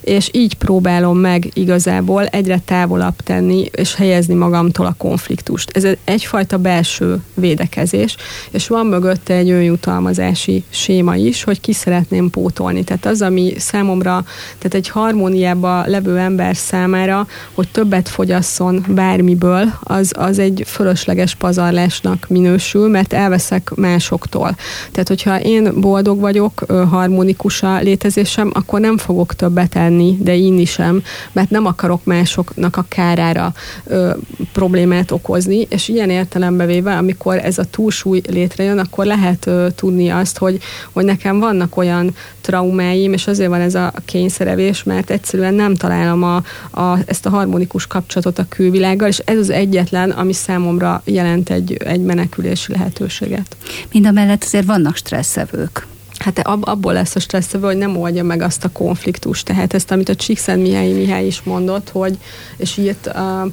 és 0.00 0.28
így 0.32 0.54
próbálom 0.54 1.18
meg 1.18 1.50
igazából 1.52 2.26
egyre 2.26 2.60
távolabb 2.64 3.16
tenni, 3.16 3.68
és 3.72 3.94
helyezni 3.94 4.34
magamtól 4.34 4.86
a 4.86 4.94
konfliktust. 4.98 5.70
Ez 5.76 5.86
egyfajta 6.04 6.58
belső 6.58 7.22
védekezés, 7.34 8.16
és 8.50 8.68
van 8.68 8.86
mögötte 8.86 9.34
egy 9.34 9.50
önjutalmazás 9.50 10.02
alkalmazási 10.04 10.64
séma 10.70 11.16
is, 11.16 11.44
hogy 11.44 11.60
ki 11.60 11.72
szeretném 11.72 12.30
pótolni. 12.30 12.84
Tehát 12.84 13.06
az, 13.06 13.22
ami 13.22 13.54
számomra, 13.58 14.24
tehát 14.58 14.74
egy 14.74 14.88
harmóniában 14.88 15.88
levő 15.88 16.18
ember 16.18 16.56
számára, 16.56 17.26
hogy 17.54 17.68
többet 17.68 18.08
fogyasszon 18.08 18.84
bármiből, 18.88 19.72
az, 19.80 20.12
az 20.16 20.38
egy 20.38 20.62
fölösleges 20.66 21.34
pazarlásnak 21.34 22.26
minősül, 22.28 22.88
mert 22.88 23.12
elveszek 23.12 23.70
másoktól. 23.74 24.56
Tehát, 24.92 25.08
hogyha 25.08 25.40
én 25.40 25.80
boldog 25.80 26.20
vagyok, 26.20 26.64
harmonikus 26.90 27.62
a 27.62 27.78
létezésem, 27.78 28.50
akkor 28.54 28.80
nem 28.80 28.98
fogok 28.98 29.34
többet 29.34 29.74
enni, 29.74 30.16
de 30.20 30.34
inni 30.34 30.64
sem, 30.64 31.02
mert 31.32 31.50
nem 31.50 31.66
akarok 31.66 32.04
másoknak 32.04 32.76
a 32.76 32.84
kárára 32.88 33.52
ö, 33.84 34.10
problémát 34.52 35.10
okozni, 35.10 35.66
és 35.68 35.88
ilyen 35.88 36.10
értelembe 36.10 36.66
véve, 36.66 36.96
amikor 36.96 37.36
ez 37.36 37.58
a 37.58 37.64
túlsúly 37.64 38.20
létrejön, 38.28 38.78
akkor 38.78 39.04
lehet 39.06 39.46
ö, 39.46 39.66
tudni 39.74 39.93
tudni 39.94 40.10
azt, 40.10 40.38
hogy, 40.38 40.58
hogy 40.92 41.04
nekem 41.04 41.38
vannak 41.38 41.76
olyan 41.76 42.14
traumáim, 42.40 43.12
és 43.12 43.26
azért 43.26 43.48
van 43.48 43.60
ez 43.60 43.74
a 43.74 43.92
kényszerevés, 44.04 44.82
mert 44.82 45.10
egyszerűen 45.10 45.54
nem 45.54 45.74
találom 45.74 46.22
a, 46.22 46.36
a, 46.80 46.98
ezt 47.06 47.26
a 47.26 47.30
harmonikus 47.30 47.86
kapcsolatot 47.86 48.38
a 48.38 48.46
külvilággal, 48.48 49.08
és 49.08 49.18
ez 49.18 49.38
az 49.38 49.50
egyetlen, 49.50 50.10
ami 50.10 50.32
számomra 50.32 51.02
jelent 51.04 51.50
egy, 51.50 51.72
egy 51.72 52.00
menekülési 52.00 52.72
lehetőséget. 52.72 53.56
Mind 53.92 54.06
a 54.06 54.10
mellett 54.10 54.44
azért 54.44 54.66
vannak 54.66 54.96
stresszevők. 54.96 55.86
Hát 56.18 56.38
ab, 56.38 56.68
abból 56.68 56.92
lesz 56.92 57.16
a 57.16 57.20
stresszevő, 57.20 57.66
hogy 57.66 57.76
nem 57.76 57.96
oldja 57.96 58.24
meg 58.24 58.42
azt 58.42 58.64
a 58.64 58.72
konfliktust. 58.72 59.44
Tehát 59.44 59.74
ezt, 59.74 59.90
amit 59.90 60.08
a 60.08 60.14
Csíkszent 60.14 60.62
Mihály 60.62 60.92
Mihály 60.92 61.26
is 61.26 61.42
mondott, 61.42 61.90
hogy, 61.90 62.18
és 62.56 62.76
írt 62.76 63.06
a, 63.06 63.48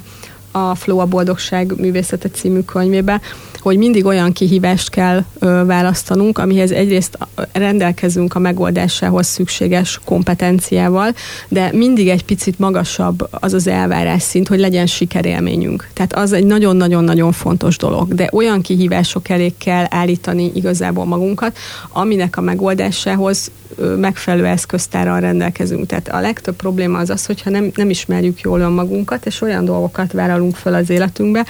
a 0.52 0.74
Flow 0.74 0.98
a 0.98 1.06
Boldogság 1.06 1.72
művészete 1.76 2.28
című 2.28 2.60
könyvébe, 2.60 3.20
hogy 3.62 3.76
mindig 3.78 4.04
olyan 4.04 4.32
kihívást 4.32 4.90
kell 4.90 5.24
ö, 5.38 5.62
választanunk, 5.66 6.38
amihez 6.38 6.70
egyrészt 6.70 7.18
rendelkezünk 7.52 8.34
a 8.34 8.38
megoldásához 8.38 9.26
szükséges 9.26 10.00
kompetenciával, 10.04 11.14
de 11.48 11.70
mindig 11.72 12.08
egy 12.08 12.24
picit 12.24 12.58
magasabb 12.58 13.28
az 13.30 13.52
az 13.52 13.66
elvárás 13.66 14.22
szint, 14.22 14.48
hogy 14.48 14.58
legyen 14.58 14.86
sikerélményünk. 14.86 15.88
Tehát 15.92 16.12
az 16.14 16.32
egy 16.32 16.46
nagyon-nagyon-nagyon 16.46 17.32
fontos 17.32 17.76
dolog, 17.76 18.14
de 18.14 18.28
olyan 18.32 18.60
kihívások 18.60 19.28
elé 19.28 19.54
kell 19.58 19.84
állítani 19.88 20.50
igazából 20.54 21.04
magunkat, 21.04 21.56
aminek 21.92 22.36
a 22.36 22.40
megoldásához 22.40 23.50
megfelelő 23.96 24.46
eszköztárral 24.46 25.20
rendelkezünk. 25.20 25.86
Tehát 25.86 26.08
a 26.08 26.20
legtöbb 26.20 26.56
probléma 26.56 26.98
az 26.98 27.10
az, 27.10 27.26
hogyha 27.26 27.50
nem, 27.50 27.70
nem 27.74 27.90
ismerjük 27.90 28.40
jól 28.40 28.68
magunkat, 28.68 29.26
és 29.26 29.40
olyan 29.40 29.64
dolgokat 29.64 30.12
vállalunk 30.12 30.56
fel 30.56 30.74
az 30.74 30.90
életünkbe, 30.90 31.46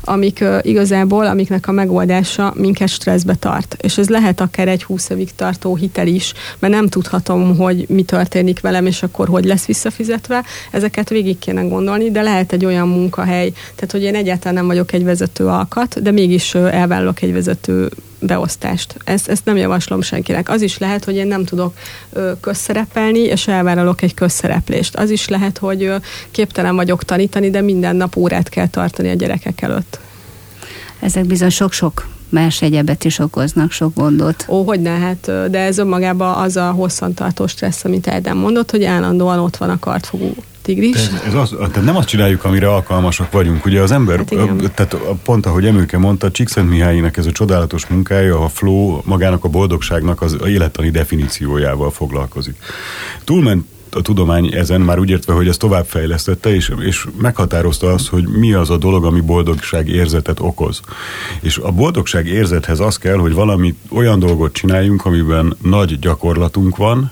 amik 0.00 0.44
igazából, 0.62 1.26
amiknek 1.26 1.68
a 1.68 1.72
megoldása 1.72 2.52
minket 2.56 2.88
stresszbe 2.88 3.34
tart. 3.34 3.76
És 3.80 3.98
ez 3.98 4.08
lehet 4.08 4.40
akár 4.40 4.68
egy 4.68 4.84
20 4.84 5.08
évig 5.08 5.34
tartó 5.34 5.76
hitel 5.76 6.06
is, 6.06 6.32
mert 6.58 6.72
nem 6.72 6.88
tudhatom, 6.88 7.56
hogy 7.56 7.84
mi 7.88 8.02
történik 8.02 8.60
velem, 8.60 8.86
és 8.86 9.02
akkor 9.02 9.28
hogy 9.28 9.44
lesz 9.44 9.64
visszafizetve. 9.64 10.44
Ezeket 10.70 11.08
végig 11.08 11.38
kéne 11.38 11.62
gondolni, 11.62 12.10
de 12.10 12.22
lehet 12.22 12.52
egy 12.52 12.64
olyan 12.64 12.88
munkahely, 12.88 13.52
tehát 13.74 13.92
hogy 13.92 14.02
én 14.02 14.14
egyáltalán 14.14 14.54
nem 14.54 14.66
vagyok 14.66 14.92
egy 14.92 15.04
vezető 15.04 15.46
alkat, 15.46 16.02
de 16.02 16.10
mégis 16.10 16.54
elvállalok 16.54 17.22
egy 17.22 17.32
vezető 17.32 17.90
beosztást. 18.26 18.96
Ezt, 19.04 19.28
ezt 19.28 19.44
nem 19.44 19.56
javaslom 19.56 20.00
senkinek. 20.00 20.48
Az 20.48 20.62
is 20.62 20.78
lehet, 20.78 21.04
hogy 21.04 21.14
én 21.14 21.26
nem 21.26 21.44
tudok 21.44 21.74
ö, 22.12 22.32
közszerepelni, 22.40 23.18
és 23.18 23.46
elvállalok 23.46 24.02
egy 24.02 24.14
közszereplést. 24.14 24.96
Az 24.96 25.10
is 25.10 25.28
lehet, 25.28 25.58
hogy 25.58 25.82
ö, 25.82 25.96
képtelen 26.30 26.76
vagyok 26.76 27.04
tanítani, 27.04 27.50
de 27.50 27.60
minden 27.60 27.96
nap 27.96 28.16
órát 28.16 28.48
kell 28.48 28.68
tartani 28.68 29.10
a 29.10 29.14
gyerekek 29.14 29.62
előtt. 29.62 30.00
Ezek 31.00 31.24
bizony 31.24 31.50
sok-sok 31.50 32.06
más 32.28 32.62
egyebet 32.62 33.04
is 33.04 33.18
okoznak, 33.18 33.70
sok 33.70 33.94
gondot. 33.94 34.44
Ó, 34.48 34.64
hogy 34.64 34.80
ne, 34.80 34.90
hát, 34.90 35.50
de 35.50 35.58
ez 35.58 35.78
önmagában 35.78 36.34
az 36.34 36.56
a 36.56 36.70
hosszantartó 36.70 37.46
stressz, 37.46 37.84
amit 37.84 38.06
Erdem 38.06 38.36
mondott, 38.36 38.70
hogy 38.70 38.84
állandóan 38.84 39.38
ott 39.38 39.56
van 39.56 39.70
a 39.70 39.78
kartfogó 39.78 40.34
tigris. 40.62 40.96
Ez, 40.96 41.22
ez 41.26 41.34
az, 41.34 41.54
tehát 41.58 41.84
nem 41.84 41.96
azt 41.96 42.08
csináljuk, 42.08 42.44
amire 42.44 42.68
alkalmasak 42.68 43.32
vagyunk. 43.32 43.64
Ugye 43.64 43.80
az 43.80 43.92
ember, 43.92 44.16
hát 44.16 44.72
tehát 44.74 44.96
pont 45.24 45.46
ahogy 45.46 45.66
Emőke 45.66 45.98
mondta, 45.98 46.30
Csíkszent 46.30 46.70
Mihálynak 46.70 47.16
ez 47.16 47.26
a 47.26 47.32
csodálatos 47.32 47.86
munkája, 47.86 48.44
a 48.44 48.48
flow 48.48 49.00
magának 49.04 49.44
a 49.44 49.48
boldogságnak 49.48 50.22
az 50.22 50.36
élettani 50.46 50.90
definíciójával 50.90 51.90
foglalkozik. 51.90 52.56
Túlment 53.24 53.64
a 53.94 54.02
tudomány 54.02 54.54
ezen, 54.54 54.80
már 54.80 54.98
úgy 54.98 55.10
értve, 55.10 55.32
hogy 55.32 55.48
ezt 55.48 55.58
továbbfejlesztette, 55.58 56.54
és, 56.54 56.72
és 56.80 57.06
meghatározta 57.20 57.92
azt, 57.92 58.08
hogy 58.08 58.28
mi 58.28 58.52
az 58.52 58.70
a 58.70 58.76
dolog, 58.76 59.04
ami 59.04 59.20
boldogság 59.20 59.88
érzetet 59.88 60.40
okoz. 60.40 60.80
És 61.40 61.58
a 61.58 61.70
boldogság 61.70 62.26
érzethez 62.26 62.80
az 62.80 62.98
kell, 62.98 63.16
hogy 63.16 63.32
valami 63.32 63.74
olyan 63.90 64.18
dolgot 64.18 64.52
csináljunk, 64.52 65.04
amiben 65.04 65.56
nagy 65.62 65.98
gyakorlatunk 65.98 66.76
van, 66.76 67.10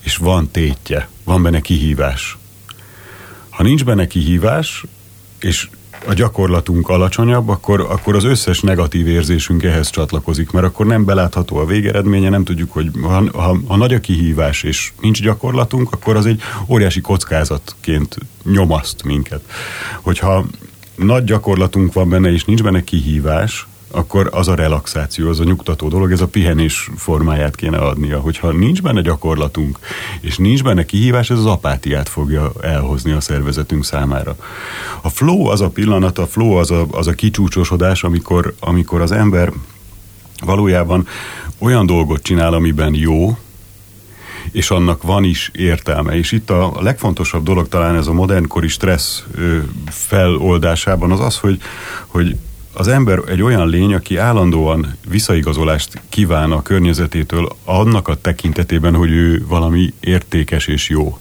és 0.00 0.16
van 0.16 0.50
tétje, 0.50 1.08
van 1.24 1.42
benne 1.42 1.60
kihívás. 1.60 2.36
Ha 3.52 3.62
nincs 3.62 3.84
benne 3.84 4.06
kihívás, 4.06 4.84
és 5.40 5.68
a 6.06 6.12
gyakorlatunk 6.12 6.88
alacsonyabb, 6.88 7.48
akkor, 7.48 7.80
akkor 7.80 8.16
az 8.16 8.24
összes 8.24 8.60
negatív 8.60 9.06
érzésünk 9.08 9.62
ehhez 9.62 9.90
csatlakozik, 9.90 10.50
mert 10.50 10.66
akkor 10.66 10.86
nem 10.86 11.04
belátható 11.04 11.56
a 11.56 11.66
végeredménye, 11.66 12.28
nem 12.28 12.44
tudjuk, 12.44 12.72
hogy 12.72 12.90
ha, 13.02 13.30
ha, 13.32 13.58
ha 13.66 13.76
nagy 13.76 13.94
a 13.94 14.00
kihívás 14.00 14.62
és 14.62 14.92
nincs 15.00 15.22
gyakorlatunk, 15.22 15.92
akkor 15.92 16.16
az 16.16 16.26
egy 16.26 16.40
óriási 16.66 17.00
kockázatként 17.00 18.16
nyomaszt 18.44 19.04
minket. 19.04 19.40
Hogyha 20.00 20.44
nagy 20.94 21.24
gyakorlatunk 21.24 21.92
van 21.92 22.08
benne, 22.08 22.32
és 22.32 22.44
nincs 22.44 22.62
benne 22.62 22.84
kihívás, 22.84 23.66
akkor 23.92 24.28
az 24.32 24.48
a 24.48 24.54
relaxáció, 24.54 25.28
az 25.28 25.40
a 25.40 25.44
nyugtató 25.44 25.88
dolog, 25.88 26.12
ez 26.12 26.20
a 26.20 26.26
pihenés 26.26 26.90
formáját 26.96 27.56
kéne 27.56 27.78
adnia. 27.78 28.20
Hogyha 28.20 28.52
nincs 28.52 28.82
benne 28.82 29.00
gyakorlatunk, 29.00 29.78
és 30.20 30.36
nincs 30.36 30.62
benne 30.62 30.84
kihívás, 30.84 31.30
ez 31.30 31.38
az 31.38 31.46
apátiát 31.46 32.08
fogja 32.08 32.52
elhozni 32.62 33.10
a 33.10 33.20
szervezetünk 33.20 33.84
számára. 33.84 34.36
A 35.00 35.08
flow 35.08 35.46
az 35.46 35.60
a 35.60 35.68
pillanat, 35.68 36.18
a 36.18 36.26
flow 36.26 36.52
az 36.52 36.70
a, 36.70 36.86
az 36.90 37.06
a 37.06 37.12
kicsúcsosodás, 37.12 38.04
amikor, 38.04 38.54
amikor 38.60 39.00
az 39.00 39.12
ember 39.12 39.52
valójában 40.44 41.06
olyan 41.58 41.86
dolgot 41.86 42.22
csinál, 42.22 42.54
amiben 42.54 42.94
jó, 42.94 43.38
és 44.52 44.70
annak 44.70 45.02
van 45.02 45.24
is 45.24 45.50
értelme. 45.54 46.16
És 46.16 46.32
itt 46.32 46.50
a 46.50 46.72
legfontosabb 46.80 47.44
dolog 47.44 47.68
talán 47.68 47.96
ez 47.96 48.06
a 48.06 48.12
modernkori 48.12 48.68
stressz 48.68 49.24
feloldásában 49.90 51.10
az 51.10 51.20
az, 51.20 51.38
hogy, 51.38 51.60
hogy 52.06 52.36
az 52.72 52.88
ember 52.88 53.20
egy 53.26 53.42
olyan 53.42 53.68
lény, 53.68 53.94
aki 53.94 54.16
állandóan 54.16 54.96
visszaigazolást 55.08 56.02
kíván 56.08 56.52
a 56.52 56.62
környezetétől 56.62 57.48
annak 57.64 58.08
a 58.08 58.20
tekintetében, 58.20 58.94
hogy 58.94 59.10
ő 59.10 59.44
valami 59.46 59.92
értékes 60.00 60.66
és 60.66 60.88
jó. 60.88 61.18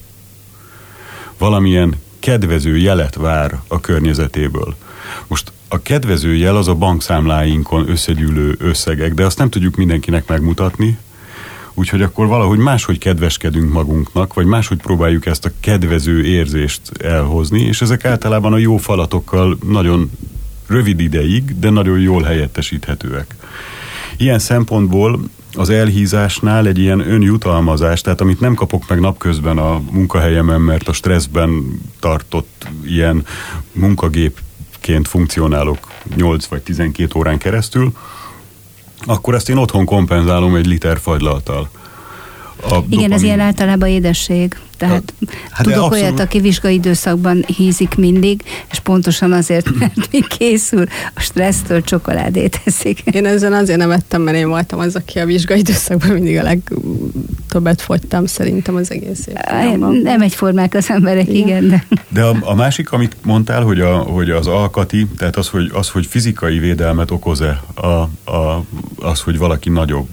Valamilyen 1.37 1.95
kedvező 2.19 2.77
jelet 2.77 3.15
vár 3.15 3.59
a 3.67 3.79
környezetéből. 3.79 4.75
Most 5.27 5.51
a 5.67 5.81
kedvező 5.81 6.35
jel 6.35 6.55
az 6.55 6.67
a 6.67 6.75
bankszámláinkon 6.75 7.89
összegyűlő 7.89 8.55
összegek, 8.59 9.13
de 9.13 9.25
azt 9.25 9.37
nem 9.37 9.49
tudjuk 9.49 9.75
mindenkinek 9.75 10.27
megmutatni, 10.27 10.97
Úgyhogy 11.73 12.01
akkor 12.01 12.27
valahogy 12.27 12.57
máshogy 12.57 12.97
kedveskedünk 12.97 13.73
magunknak, 13.73 14.33
vagy 14.33 14.45
máshogy 14.45 14.77
próbáljuk 14.77 15.25
ezt 15.25 15.45
a 15.45 15.51
kedvező 15.59 16.25
érzést 16.25 16.81
elhozni, 16.97 17.61
és 17.61 17.81
ezek 17.81 18.05
általában 18.05 18.53
a 18.53 18.57
jó 18.57 18.77
falatokkal 18.77 19.57
nagyon 19.67 20.11
rövid 20.72 20.99
ideig, 20.99 21.59
de 21.59 21.69
nagyon 21.69 21.99
jól 21.99 22.24
helyettesíthetőek. 22.24 23.36
Ilyen 24.17 24.39
szempontból 24.39 25.19
az 25.53 25.69
elhízásnál 25.69 26.67
egy 26.67 26.78
ilyen 26.80 27.11
önjutalmazás, 27.11 28.01
tehát 28.01 28.22
amit 28.22 28.39
nem 28.39 28.53
kapok 28.53 28.88
meg 28.88 28.99
napközben 28.99 29.57
a 29.57 29.82
munkahelyemen, 29.91 30.61
mert 30.61 30.88
a 30.88 30.93
stresszben 30.93 31.82
tartott 31.99 32.67
ilyen 32.86 33.26
munkagépként 33.72 35.07
funkcionálok 35.07 35.91
8 36.15 36.45
vagy 36.45 36.61
12 36.61 37.19
órán 37.19 37.38
keresztül, 37.38 37.91
akkor 39.05 39.34
ezt 39.36 39.49
én 39.49 39.57
otthon 39.57 39.86
kompenzálom 39.86 40.55
egy 40.55 40.67
liter 40.67 40.99
fagylaltal. 40.99 41.69
A 42.62 42.68
Igen, 42.68 42.84
dopamin... 42.89 43.12
ez 43.12 43.22
ilyen 43.22 43.39
általában 43.39 43.89
édesség. 43.89 44.57
Tehát 44.78 45.14
hát 45.49 45.66
tudok 45.66 45.84
abszolút... 45.84 46.03
olyat, 46.03 46.20
aki 46.20 46.39
vizsgai 46.39 46.74
időszakban 46.74 47.43
hízik 47.57 47.95
mindig, 47.95 48.43
és 48.72 48.80
pontosan 48.80 49.32
azért, 49.32 49.70
mert 49.80 50.12
még 50.12 50.28
készül 50.28 50.86
a 51.14 51.20
stressztől 51.20 51.82
csokoládét 51.82 52.62
eszik. 52.64 52.99
Én 52.99 53.26
ezen 53.26 53.53
azért 53.53 53.78
nem 53.78 53.91
ettem, 53.91 54.22
mert 54.22 54.38
én 54.38 54.49
voltam 54.49 54.80
az, 54.80 54.95
aki 54.95 55.20
a 55.20 55.26
vizsgai 55.26 55.59
időszakban 55.59 56.09
mindig 56.09 56.38
a 56.38 56.43
legtöbbet 56.43 57.82
fogytam 57.82 58.26
szerintem 58.26 58.76
az 58.76 58.91
egész 58.91 59.28
évben. 59.28 59.93
Nem 60.03 60.22
egyformák 60.22 60.74
az 60.74 60.89
emberek, 60.89 61.28
igen. 61.28 61.47
igen 61.47 61.68
de 61.68 61.86
de 62.09 62.24
a, 62.24 62.36
a 62.41 62.55
másik, 62.55 62.91
amit 62.91 63.16
mondtál, 63.24 63.64
hogy, 63.64 63.80
a, 63.80 63.97
hogy 63.97 64.30
az 64.30 64.47
alkati, 64.47 65.07
tehát 65.18 65.36
az, 65.36 65.47
hogy, 65.47 65.72
az, 65.74 65.89
hogy 65.89 66.05
fizikai 66.05 66.59
védelmet 66.59 67.12
okoz-e 67.12 67.62
a, 67.74 67.88
a, 68.32 68.64
az, 68.95 69.20
hogy 69.20 69.38
valaki 69.38 69.70
nagyobb 69.70 70.07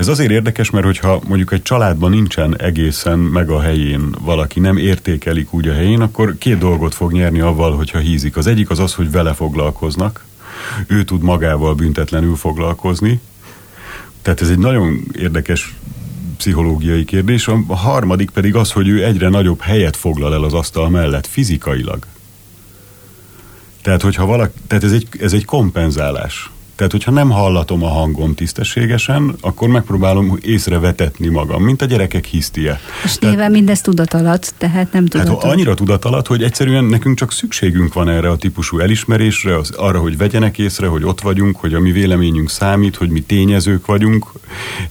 ez 0.00 0.08
azért 0.08 0.30
érdekes, 0.30 0.70
mert 0.70 0.84
hogyha 0.84 1.20
mondjuk 1.26 1.52
egy 1.52 1.62
családban 1.62 2.10
nincsen 2.10 2.60
egészen 2.60 3.18
meg 3.18 3.50
a 3.50 3.60
helyén 3.60 4.14
valaki, 4.20 4.60
nem 4.60 4.76
értékelik 4.76 5.52
úgy 5.52 5.68
a 5.68 5.72
helyén, 5.72 6.00
akkor 6.00 6.38
két 6.38 6.58
dolgot 6.58 6.94
fog 6.94 7.12
nyerni 7.12 7.40
avval, 7.40 7.76
hogyha 7.76 7.98
hízik. 7.98 8.36
Az 8.36 8.46
egyik 8.46 8.70
az 8.70 8.78
az, 8.78 8.94
hogy 8.94 9.10
vele 9.10 9.32
foglalkoznak, 9.32 10.24
ő 10.86 11.04
tud 11.04 11.22
magával 11.22 11.74
büntetlenül 11.74 12.36
foglalkozni, 12.36 13.20
tehát 14.22 14.40
ez 14.40 14.50
egy 14.50 14.58
nagyon 14.58 15.04
érdekes 15.18 15.74
pszichológiai 16.36 17.04
kérdés. 17.04 17.48
A 17.48 17.76
harmadik 17.76 18.30
pedig 18.30 18.54
az, 18.54 18.72
hogy 18.72 18.88
ő 18.88 19.04
egyre 19.04 19.28
nagyobb 19.28 19.60
helyet 19.60 19.96
foglal 19.96 20.34
el 20.34 20.44
az 20.44 20.54
asztal 20.54 20.88
mellett 20.88 21.26
fizikailag. 21.26 22.06
Tehát, 23.82 24.02
hogyha 24.02 24.26
valaki, 24.26 24.58
tehát 24.66 24.84
ez 24.84 24.92
egy, 24.92 25.08
ez 25.20 25.32
egy 25.32 25.44
kompenzálás. 25.44 26.50
Tehát, 26.80 26.94
hogyha 26.94 27.10
nem 27.10 27.30
hallatom 27.30 27.84
a 27.84 27.88
hangom 27.88 28.34
tisztességesen, 28.34 29.34
akkor 29.40 29.68
megpróbálom 29.68 30.38
észrevetetni 30.42 31.28
magam, 31.28 31.62
mint 31.62 31.82
a 31.82 31.84
gyerekek 31.84 32.24
hisztie. 32.24 32.80
És 33.04 33.14
tehát, 33.14 33.34
nyilván 33.34 33.50
mindez 33.50 33.80
tudat 33.80 34.14
alatt, 34.14 34.54
tehát 34.58 34.92
nem 34.92 35.06
tudat 35.06 35.28
hát, 35.28 35.44
annyira 35.44 35.74
tudat 35.74 36.04
alatt, 36.04 36.26
hogy 36.26 36.42
egyszerűen 36.42 36.84
nekünk 36.84 37.18
csak 37.18 37.32
szükségünk 37.32 37.92
van 37.92 38.08
erre 38.08 38.30
a 38.30 38.36
típusú 38.36 38.78
elismerésre, 38.78 39.56
az, 39.56 39.70
arra, 39.70 40.00
hogy 40.00 40.16
vegyenek 40.16 40.58
észre, 40.58 40.86
hogy 40.86 41.04
ott 41.04 41.20
vagyunk, 41.20 41.56
hogy 41.56 41.74
a 41.74 41.80
mi 41.80 41.92
véleményünk 41.92 42.50
számít, 42.50 42.96
hogy 42.96 43.10
mi 43.10 43.20
tényezők 43.20 43.86
vagyunk. 43.86 44.26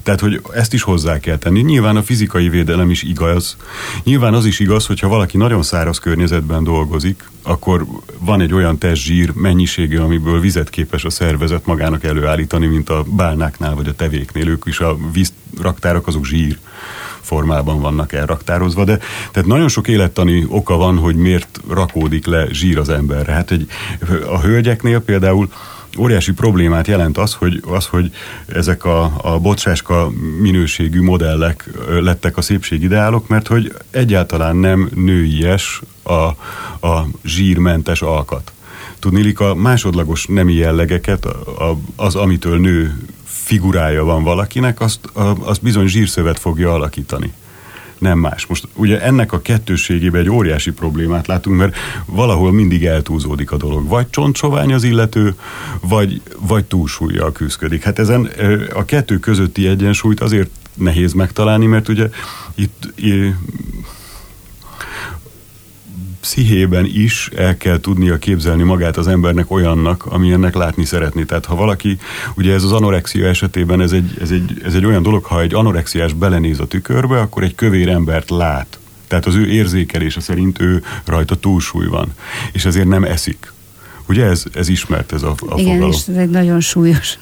Tehát, 0.04 0.20
hogy 0.20 0.42
ezt 0.54 0.74
is 0.74 0.82
hozzá 0.82 1.20
kell 1.20 1.38
tenni. 1.38 1.62
Nyilván 1.62 1.96
a 1.96 2.04
fizikai 2.04 2.50
védelem 2.50 2.90
is 2.90 3.04
igaz. 3.04 3.58
Nyilván 4.04 4.34
az 4.34 4.46
is 4.46 4.60
igaz, 4.60 4.86
hogyha 4.86 5.08
valaki 5.08 5.38
nagyon 5.38 5.64
száraz 5.64 6.00
környezetben 6.00 6.64
dolgozik, 6.64 7.30
akkor 7.44 7.86
van 8.20 8.42
egy 8.42 8.54
olyan 8.54 8.78
testzsír 8.78 9.32
mennyisége, 9.34 10.02
amiből 10.02 10.40
vizet 10.40 10.70
képes 10.70 11.04
a 11.04 11.10
szervezet 11.10 11.66
magának 11.80 12.04
előállítani, 12.04 12.66
mint 12.66 12.90
a 12.90 13.04
bálnáknál 13.04 13.76
vagy 13.76 13.88
a 13.88 13.96
tevéknél. 13.96 14.48
Ők 14.48 14.64
is 14.66 14.80
a 14.80 14.98
vízraktárak 15.12 16.08
azok 16.08 16.26
zsír 16.26 16.58
formában 17.22 17.82
vannak 17.82 18.14
elraktározva, 18.14 18.84
de 18.84 19.00
tehát 19.32 19.48
nagyon 19.48 19.68
sok 19.68 19.88
élettani 19.88 20.46
oka 20.50 20.76
van, 20.76 20.98
hogy 20.98 21.16
miért 21.16 21.62
rakódik 21.70 22.26
le 22.26 22.48
zsír 22.52 22.78
az 22.78 22.90
emberre. 22.90 23.32
Hát 23.32 23.52
egy, 23.52 23.68
a 24.30 24.40
hölgyeknél 24.40 25.00
például 25.00 25.52
óriási 25.98 26.32
problémát 26.34 26.88
jelent 26.88 27.18
az, 27.18 27.34
hogy, 27.34 27.64
az, 27.68 27.86
hogy 27.86 28.12
ezek 28.48 28.86
a, 28.86 29.12
a 29.22 29.40
bocsáska 29.40 30.10
minőségű 30.40 31.02
modellek 31.02 31.70
lettek 31.88 32.38
a 32.38 32.42
szépségideálok, 32.42 33.28
mert 33.28 33.48
hogy 33.48 33.74
egyáltalán 33.92 34.56
nem 34.56 34.90
nőies 34.96 35.82
a, 36.04 36.14
a 36.88 37.08
zsírmentes 37.24 38.02
alkat. 38.02 38.52
Tudnélik 39.00 39.40
a 39.40 39.56
másodlagos 39.56 40.26
nemi 40.26 40.54
jellegeket, 40.54 41.28
az, 41.96 42.16
amitől 42.16 42.60
nő 42.60 43.08
figurája 43.24 44.04
van 44.04 44.24
valakinek, 44.24 44.82
azt, 44.82 45.00
azt 45.40 45.62
bizony 45.62 45.88
zsírszövet 45.88 46.40
fogja 46.40 46.74
alakítani 46.74 47.34
nem 48.00 48.20
más. 48.20 48.46
Most 48.46 48.68
ugye 48.74 49.02
ennek 49.02 49.34
a 49.34 49.42
kettőségében 49.42 50.22
egy 50.22 50.30
óriási 50.30 50.72
problémát 50.72 51.28
látunk, 51.28 51.58
mert 51.58 51.76
valahol 52.06 52.52
mindig 52.52 52.86
eltúzódik 52.86 53.52
a 53.52 53.58
dolog. 53.58 53.88
Vagy 53.88 54.10
csontsovány 54.10 54.74
az 54.74 54.84
illető, 54.84 55.36
vagy, 55.82 56.22
vagy 56.40 56.66
túlsúlyjal 56.66 57.32
küzdik. 57.32 57.84
Hát 57.84 58.00
ezen 58.00 58.30
a 58.74 58.86
kettő 58.86 59.20
közötti 59.20 59.68
egyensúlyt 59.68 60.20
azért 60.20 60.50
nehéz 60.74 61.14
megtalálni, 61.14 61.66
mert 61.66 61.88
ugye 61.88 62.10
itt 62.56 62.94
pszichében 66.22 66.86
is 66.86 67.30
el 67.36 67.58
kell 67.58 67.80
tudnia 67.80 68.18
képzelni 68.18 68.64
magát 68.64 68.98
az 68.98 69.08
embernek 69.08 69.52
olyannak, 69.52 70.06
amilyennek 70.06 70.56
látni 70.56 70.86
szeretni. 70.86 71.26
Tehát 71.26 71.46
ha 71.46 71.56
valaki, 71.56 71.98
ugye 72.36 72.54
ez 72.54 72.64
az 72.64 72.72
anorexia 72.72 73.28
esetében 73.28 73.82
ez 73.82 73.92
egy, 73.92 74.18
ez 74.22 74.32
egy, 74.32 74.62
ez 74.66 74.74
egy 74.74 74.86
olyan 74.86 75.04
dolog, 75.04 75.24
ha 75.24 75.42
egy 75.42 75.54
anorexiás 75.54 76.14
belenéz 76.14 76.60
a 76.60 76.68
tükörbe, 76.68 77.20
akkor 77.20 77.44
egy 77.44 77.56
kövér 77.56 77.90
embert 77.90 78.30
lát. 78.30 78.80
Tehát 79.08 79.26
az 79.26 79.36
ő 79.36 79.48
érzékelése 79.48 80.20
szerint 80.20 80.60
ő 80.60 80.84
rajta 81.06 81.36
túlsúly 81.36 81.88
van. 81.88 82.14
És 82.52 82.66
ezért 82.66 82.88
nem 82.88 83.04
eszik. 83.04 83.54
Ugye 84.08 84.26
ez, 84.26 84.44
ez 84.54 84.70
ismert 84.70 85.14
ez 85.14 85.24
a, 85.24 85.36
a 85.40 85.60
Igen, 85.60 85.74
fogalom. 85.74 85.92
és 85.92 86.08
ez 86.08 86.16
egy 86.16 86.30
nagyon 86.30 86.60
súlyos. 86.60 87.18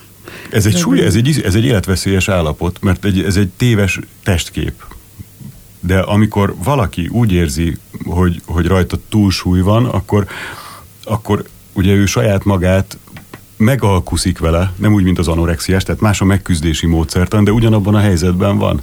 Ez 0.49 0.65
egy, 0.65 0.77
súly, 0.77 1.01
ez, 1.01 1.15
egy, 1.15 1.41
ez 1.45 1.55
egy 1.55 1.65
életveszélyes 1.65 2.29
állapot, 2.29 2.81
mert 2.81 3.05
egy, 3.05 3.19
ez 3.19 3.35
egy 3.35 3.49
téves 3.57 3.99
testkép 4.23 4.73
de 5.87 5.99
amikor 5.99 6.55
valaki 6.63 7.07
úgy 7.07 7.31
érzi, 7.31 7.77
hogy, 8.05 8.41
hogy 8.45 8.65
rajta 8.65 8.97
túlsúly 9.09 9.61
van, 9.61 9.85
akkor, 9.85 10.27
akkor 11.03 11.43
ugye 11.73 11.93
ő 11.93 12.05
saját 12.05 12.43
magát 12.43 12.97
megalkuszik 13.57 14.39
vele, 14.39 14.73
nem 14.75 14.93
úgy, 14.93 15.03
mint 15.03 15.19
az 15.19 15.27
anorexiás, 15.27 15.83
tehát 15.83 16.01
más 16.01 16.21
a 16.21 16.25
megküzdési 16.25 16.87
módszertan, 16.87 17.43
de 17.43 17.51
ugyanabban 17.51 17.95
a 17.95 17.99
helyzetben 17.99 18.57
van. 18.57 18.81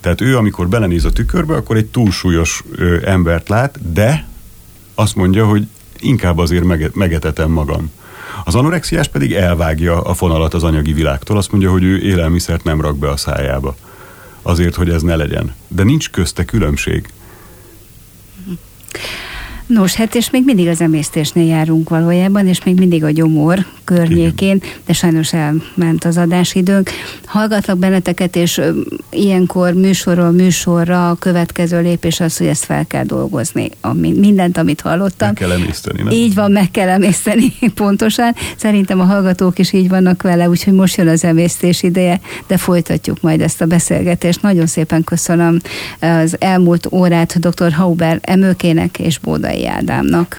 Tehát 0.00 0.20
ő, 0.20 0.36
amikor 0.36 0.68
belenéz 0.68 1.04
a 1.04 1.12
tükörbe, 1.12 1.54
akkor 1.54 1.76
egy 1.76 1.86
túlsúlyos 1.86 2.62
ö, 2.72 2.96
embert 3.04 3.48
lát, 3.48 3.92
de 3.92 4.28
azt 4.94 5.16
mondja, 5.16 5.46
hogy 5.46 5.66
inkább 6.00 6.38
azért 6.38 6.64
mege- 6.64 6.94
megetetem 6.94 7.50
magam. 7.50 7.90
Az 8.44 8.54
anorexiás 8.54 9.08
pedig 9.08 9.32
elvágja 9.32 10.00
a 10.00 10.14
fonalat 10.14 10.54
az 10.54 10.62
anyagi 10.62 10.92
világtól, 10.92 11.36
azt 11.36 11.50
mondja, 11.50 11.70
hogy 11.70 11.82
ő 11.82 11.98
élelmiszert 11.98 12.64
nem 12.64 12.80
rak 12.80 12.98
be 12.98 13.10
a 13.10 13.16
szájába 13.16 13.76
azért, 14.44 14.74
hogy 14.74 14.90
ez 14.90 15.02
ne 15.02 15.16
legyen. 15.16 15.54
De 15.68 15.82
nincs 15.82 16.10
közte 16.10 16.44
különbség. 16.44 17.08
Nos, 19.66 19.94
hát 19.94 20.14
és 20.14 20.30
még 20.30 20.44
mindig 20.44 20.68
az 20.68 20.80
emésztésnél 20.80 21.46
járunk 21.46 21.88
valójában, 21.88 22.46
és 22.46 22.64
még 22.64 22.78
mindig 22.78 23.04
a 23.04 23.10
gyomor 23.10 23.66
környékén, 23.84 24.62
de 24.86 24.92
sajnos 24.92 25.32
elment 25.32 26.04
az 26.04 26.16
adásidőnk. 26.16 26.90
Hallgatlak 27.24 27.78
benneteket, 27.78 28.36
és 28.36 28.60
ilyenkor 29.10 29.72
műsorról 29.72 30.30
műsorra 30.30 31.10
a 31.10 31.14
következő 31.14 31.80
lépés 31.80 32.20
az, 32.20 32.36
hogy 32.36 32.46
ezt 32.46 32.64
fel 32.64 32.86
kell 32.86 33.04
dolgozni. 33.04 33.70
Ami, 33.80 34.12
mindent, 34.12 34.58
amit 34.58 34.80
hallottam. 34.80 35.28
Meg 35.28 35.36
kell 35.36 35.50
emészteni, 35.50 36.02
nem? 36.02 36.12
Így 36.12 36.34
van, 36.34 36.50
meg 36.50 36.70
kell 36.70 36.88
emészteni, 36.88 37.52
pontosan. 37.74 38.34
Szerintem 38.56 39.00
a 39.00 39.04
hallgatók 39.04 39.58
is 39.58 39.72
így 39.72 39.88
vannak 39.88 40.22
vele, 40.22 40.48
úgyhogy 40.48 40.72
most 40.72 40.96
jön 40.96 41.08
az 41.08 41.24
emésztés 41.24 41.82
ideje, 41.82 42.20
de 42.46 42.56
folytatjuk 42.56 43.20
majd 43.20 43.40
ezt 43.40 43.60
a 43.60 43.66
beszélgetést. 43.66 44.42
Nagyon 44.42 44.66
szépen 44.66 45.04
köszönöm 45.04 45.60
az 46.00 46.36
elmúlt 46.38 46.86
órát 46.92 47.38
dr. 47.38 47.72
Hauber 47.72 48.18
Emőkének 48.22 48.98
és 48.98 49.18
Bódai 49.54 49.66
Ádámnak. 49.66 50.28